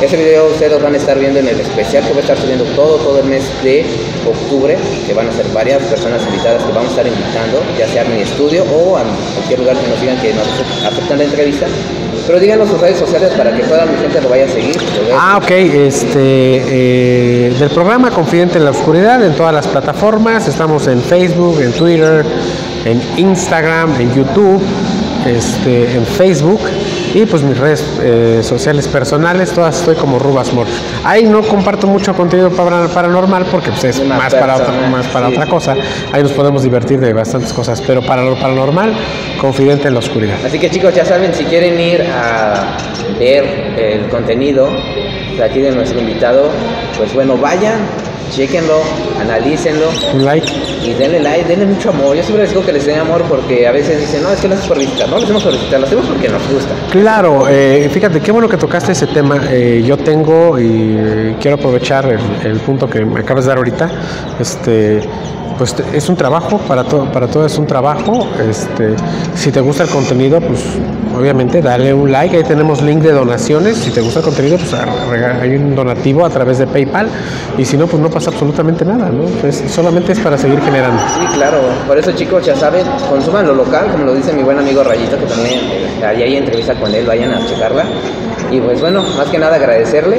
Ese 0.00 0.16
video 0.16 0.46
ustedes 0.48 0.72
lo 0.72 0.80
van 0.80 0.94
a 0.94 0.96
estar 0.96 1.18
viendo 1.18 1.38
en 1.38 1.48
el 1.48 1.60
especial 1.60 2.02
que 2.02 2.08
voy 2.10 2.18
a 2.18 2.22
estar 2.22 2.36
subiendo 2.36 2.64
todo, 2.74 2.96
todo 2.96 3.20
el 3.20 3.26
mes 3.26 3.44
de 3.62 3.86
octubre, 4.26 4.76
que 5.06 5.14
van 5.14 5.28
a 5.28 5.32
ser 5.32 5.46
varias 5.54 5.80
personas 5.84 6.20
invitadas 6.26 6.62
que 6.64 6.72
vamos 6.72 6.88
a 6.88 6.90
estar 6.90 7.06
invitando, 7.06 7.62
ya 7.78 7.86
sea 7.88 8.02
a 8.02 8.04
mi 8.06 8.20
estudio 8.20 8.64
o 8.64 8.96
a 8.98 9.02
cualquier 9.34 9.60
lugar 9.60 9.76
que 9.76 9.88
nos 9.88 10.00
digan 10.00 10.16
que 10.20 10.34
nos 10.34 10.46
aceptan 10.84 11.18
la 11.18 11.24
entrevista. 11.24 11.66
Pero 12.26 12.40
díganos 12.40 12.68
sus 12.68 12.80
redes 12.80 12.98
sociales 12.98 13.32
para 13.36 13.54
que 13.54 13.62
toda 13.62 13.84
mi 13.86 13.96
gente 13.98 14.20
lo 14.20 14.28
vaya 14.28 14.44
a 14.44 14.48
seguir. 14.48 14.76
Ah, 15.14 15.38
ok, 15.42 15.50
este, 15.50 16.16
eh, 16.16 17.54
del 17.58 17.70
programa 17.70 18.10
Confidente 18.10 18.58
en 18.58 18.64
la 18.64 18.70
Oscuridad 18.70 19.22
en 19.24 19.34
todas 19.34 19.52
las 19.52 19.66
plataformas, 19.66 20.48
estamos 20.48 20.86
en 20.86 21.02
Facebook, 21.02 21.60
en 21.60 21.72
Twitter, 21.72 22.24
en 22.84 23.02
Instagram, 23.18 24.00
en 24.00 24.14
YouTube, 24.14 24.62
este, 25.26 25.94
en 25.94 26.06
Facebook 26.06 26.60
y 27.14 27.24
pues 27.26 27.42
mis 27.42 27.56
redes 27.56 27.84
eh, 28.02 28.40
sociales 28.42 28.88
personales, 28.88 29.52
todas 29.52 29.78
estoy 29.78 29.94
como 29.94 30.18
Rubasmor. 30.18 30.66
Ahí 31.04 31.24
no 31.24 31.42
comparto 31.42 31.86
mucho 31.86 32.12
contenido 32.14 32.50
para- 32.50 32.88
paranormal 32.88 33.44
porque 33.52 33.70
pues, 33.70 33.84
es 33.84 33.98
Una 34.00 34.16
más 34.18 34.34
para, 34.34 34.56
otra, 34.56 34.72
más 34.90 35.06
para 35.06 35.28
sí. 35.28 35.32
otra 35.34 35.46
cosa, 35.46 35.76
ahí 36.12 36.22
nos 36.22 36.32
podemos 36.32 36.62
divertir 36.64 36.98
de 37.00 37.12
bastantes 37.12 37.52
cosas, 37.52 37.80
pero 37.80 38.02
para 38.02 38.22
lo 38.22 38.34
paranormal, 38.36 38.92
Confidente 39.40 39.88
en 39.88 39.94
la 39.94 40.00
Oscuridad. 40.00 40.36
Así 40.44 40.58
que 40.58 40.70
chicos, 40.70 40.94
ya 40.94 41.04
saben, 41.04 41.32
si 41.34 41.44
quieren 41.44 41.78
ir 41.78 42.02
a 42.02 42.76
ver 43.18 43.44
el 43.78 44.08
contenido 44.08 44.68
de 45.36 45.44
aquí 45.44 45.60
de 45.60 45.70
nuestro 45.72 46.00
invitado, 46.00 46.50
pues 46.96 47.12
bueno, 47.14 47.36
vayan, 47.36 47.78
chequenlo, 48.30 48.80
analícenlo 49.20 49.86
Un 50.14 50.24
like. 50.24 50.46
Y 50.84 50.94
denle 50.94 51.20
like, 51.20 51.48
denle 51.48 51.66
mucho 51.66 51.90
amor. 51.90 52.16
Yo 52.16 52.22
siempre 52.22 52.42
les 52.42 52.50
digo 52.50 52.64
que 52.64 52.72
les 52.72 52.86
den 52.86 52.98
amor 52.98 53.22
porque 53.28 53.66
a 53.66 53.72
veces 53.72 54.00
dicen, 54.00 54.22
no, 54.22 54.30
es 54.30 54.40
que 54.40 54.48
lo 54.48 54.54
haces 54.54 54.66
por 54.66 54.78
visitar. 54.78 55.08
No 55.08 55.16
lo 55.16 55.22
hacemos 55.24 55.42
por 55.42 55.52
visitar, 55.52 55.80
lo 55.80 55.86
hacemos 55.86 56.06
porque 56.06 56.28
nos 56.28 56.42
gusta. 56.48 56.74
Claro, 56.90 57.46
eh, 57.48 57.88
fíjate, 57.92 58.20
qué 58.20 58.30
bueno 58.32 58.48
que 58.48 58.56
tocaste 58.56 58.92
ese 58.92 59.06
tema. 59.06 59.40
Eh, 59.50 59.82
yo 59.86 59.96
tengo 59.96 60.58
y 60.58 61.36
quiero 61.40 61.56
aprovechar 61.56 62.06
el, 62.44 62.60
punto 62.60 62.88
que 62.88 63.04
me 63.04 63.20
acabas 63.20 63.44
de 63.44 63.48
dar 63.48 63.58
ahorita. 63.58 63.90
Este, 64.40 65.00
pues 65.58 65.74
es 65.92 66.08
un 66.08 66.16
trabajo, 66.16 66.58
para 66.58 66.84
todo, 66.84 67.04
para 67.12 67.28
todo 67.28 67.46
es 67.46 67.56
un 67.58 67.66
trabajo. 67.66 68.26
Este, 68.48 68.94
si 69.34 69.52
te 69.52 69.60
gusta 69.60 69.84
el 69.84 69.88
contenido, 69.90 70.40
pues 70.40 70.60
obviamente 71.16 71.62
dale 71.62 71.94
un 71.94 72.10
like. 72.10 72.36
Ahí 72.36 72.42
tenemos 72.44 72.82
link 72.82 73.02
de 73.02 73.12
donaciones. 73.12 73.76
Si 73.76 73.90
te 73.90 74.00
gusta 74.00 74.18
el 74.20 74.24
contenido, 74.24 74.58
pues 74.58 74.74
hay 74.74 75.54
un 75.54 75.74
donativo 75.74 76.24
a 76.24 76.30
través 76.30 76.58
de 76.58 76.66
PayPal. 76.66 77.08
Y 77.56 77.64
si 77.64 77.76
no, 77.76 77.86
pues 77.86 78.02
no 78.02 78.10
pasa 78.10 78.30
absolutamente 78.30 78.84
nada, 78.84 79.10
¿no? 79.10 79.24
Es- 79.48 79.62
solamente 79.68 80.12
es 80.12 80.20
para 80.20 80.36
seguir 80.36 80.60
generando. 80.60 80.73
Sí, 81.14 81.26
claro. 81.34 81.58
Por 81.86 81.98
eso 81.98 82.12
chicos, 82.12 82.44
ya 82.44 82.54
saben, 82.56 82.84
consuman 83.08 83.46
lo 83.46 83.54
local, 83.54 83.88
como 83.92 84.04
lo 84.04 84.14
dice 84.14 84.32
mi 84.32 84.42
buen 84.42 84.58
amigo 84.58 84.82
Rayito, 84.82 85.18
que 85.18 85.26
también 85.26 85.60
eh, 86.00 86.04
ahí 86.06 86.22
hay 86.22 86.36
entrevista 86.36 86.74
con 86.74 86.92
él, 86.94 87.06
vayan 87.06 87.32
a 87.32 87.46
checarla. 87.46 87.84
Y 88.50 88.60
pues 88.60 88.80
bueno, 88.80 89.02
más 89.16 89.28
que 89.28 89.38
nada 89.38 89.56
agradecerle 89.56 90.18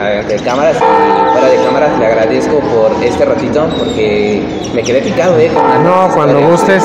a- 0.00 0.22
de 0.26 0.36
cámaras 0.40 0.76
y 0.76 1.32
fuera 1.32 1.48
de 1.48 1.56
cámaras, 1.64 1.98
le 1.98 2.06
agradezco 2.06 2.58
por 2.60 2.92
este 3.02 3.24
ratito 3.24 3.66
porque 3.78 4.42
me 4.74 4.82
quedé 4.82 5.00
picado, 5.02 5.38
¿eh? 5.38 5.50
Con 5.52 5.84
No, 5.84 6.08
cuando 6.14 6.40
gustes, 6.40 6.82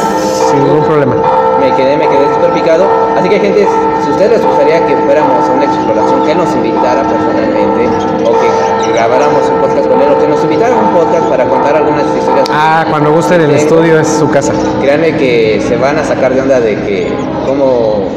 sin 0.49 0.63
ningún 0.63 0.83
problema. 0.83 1.15
Me 1.59 1.71
quedé, 1.75 1.95
me 1.97 2.07
quedé 2.07 2.25
súper 2.33 2.51
picado. 2.53 2.85
Así 3.17 3.29
que, 3.29 3.39
gente, 3.39 3.67
si 4.01 4.07
a 4.07 4.11
ustedes 4.11 4.31
les 4.31 4.45
gustaría 4.45 4.85
que 4.87 4.95
fuéramos 4.97 5.47
a 5.47 5.51
una 5.51 5.65
exploración, 5.65 6.25
que 6.25 6.33
nos 6.35 6.51
invitara 6.55 7.03
personalmente, 7.03 7.87
o 8.25 8.31
que 8.31 8.47
grabáramos 8.91 9.49
un 9.49 9.61
podcast 9.61 9.87
con 9.87 10.01
él, 10.01 10.09
o 10.11 10.19
que 10.19 10.27
nos 10.27 10.43
invitara 10.43 10.75
a 10.75 10.79
un 10.79 10.93
podcast 10.93 11.25
para 11.27 11.45
contar 11.45 11.75
algunas 11.75 12.05
historias. 12.17 12.47
Ah, 12.51 12.85
cuando 12.89 13.11
gusten 13.11 13.41
el 13.41 13.51
estudio 13.51 13.99
es 13.99 14.07
su 14.07 14.29
casa. 14.29 14.53
Créanme 14.81 15.15
que 15.17 15.61
se 15.67 15.77
van 15.77 15.97
a 15.97 16.03
sacar 16.03 16.33
de 16.33 16.41
onda 16.41 16.59
de 16.59 16.75
que, 16.75 17.11
como 17.45 18.09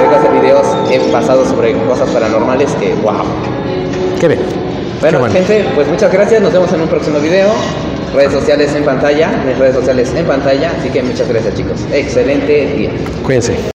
dejo 0.00 0.16
hacer 0.16 0.32
videos, 0.32 0.66
he 0.90 0.98
pasado 1.12 1.44
sobre 1.46 1.72
cosas 1.84 2.10
paranormales 2.10 2.70
que, 2.76 2.94
wow. 2.96 3.22
Qué 4.20 4.28
bien. 4.28 4.40
Bueno, 5.00 5.18
Qué 5.18 5.20
bueno. 5.24 5.34
gente, 5.34 5.64
pues 5.74 5.88
muchas 5.88 6.12
gracias. 6.12 6.40
Nos 6.42 6.52
vemos 6.52 6.72
en 6.72 6.80
un 6.82 6.88
próximo 6.88 7.18
video. 7.18 7.48
Redes 8.14 8.32
sociales 8.32 8.74
en 8.74 8.84
pantalla, 8.84 9.30
mis 9.46 9.58
redes 9.58 9.74
sociales 9.74 10.12
en 10.14 10.26
pantalla. 10.26 10.72
Así 10.78 10.90
que 10.90 11.02
muchas 11.02 11.28
gracias, 11.28 11.54
chicos. 11.54 11.80
Excelente 11.92 12.66
día. 12.76 12.90
Cuídense. 13.24 13.71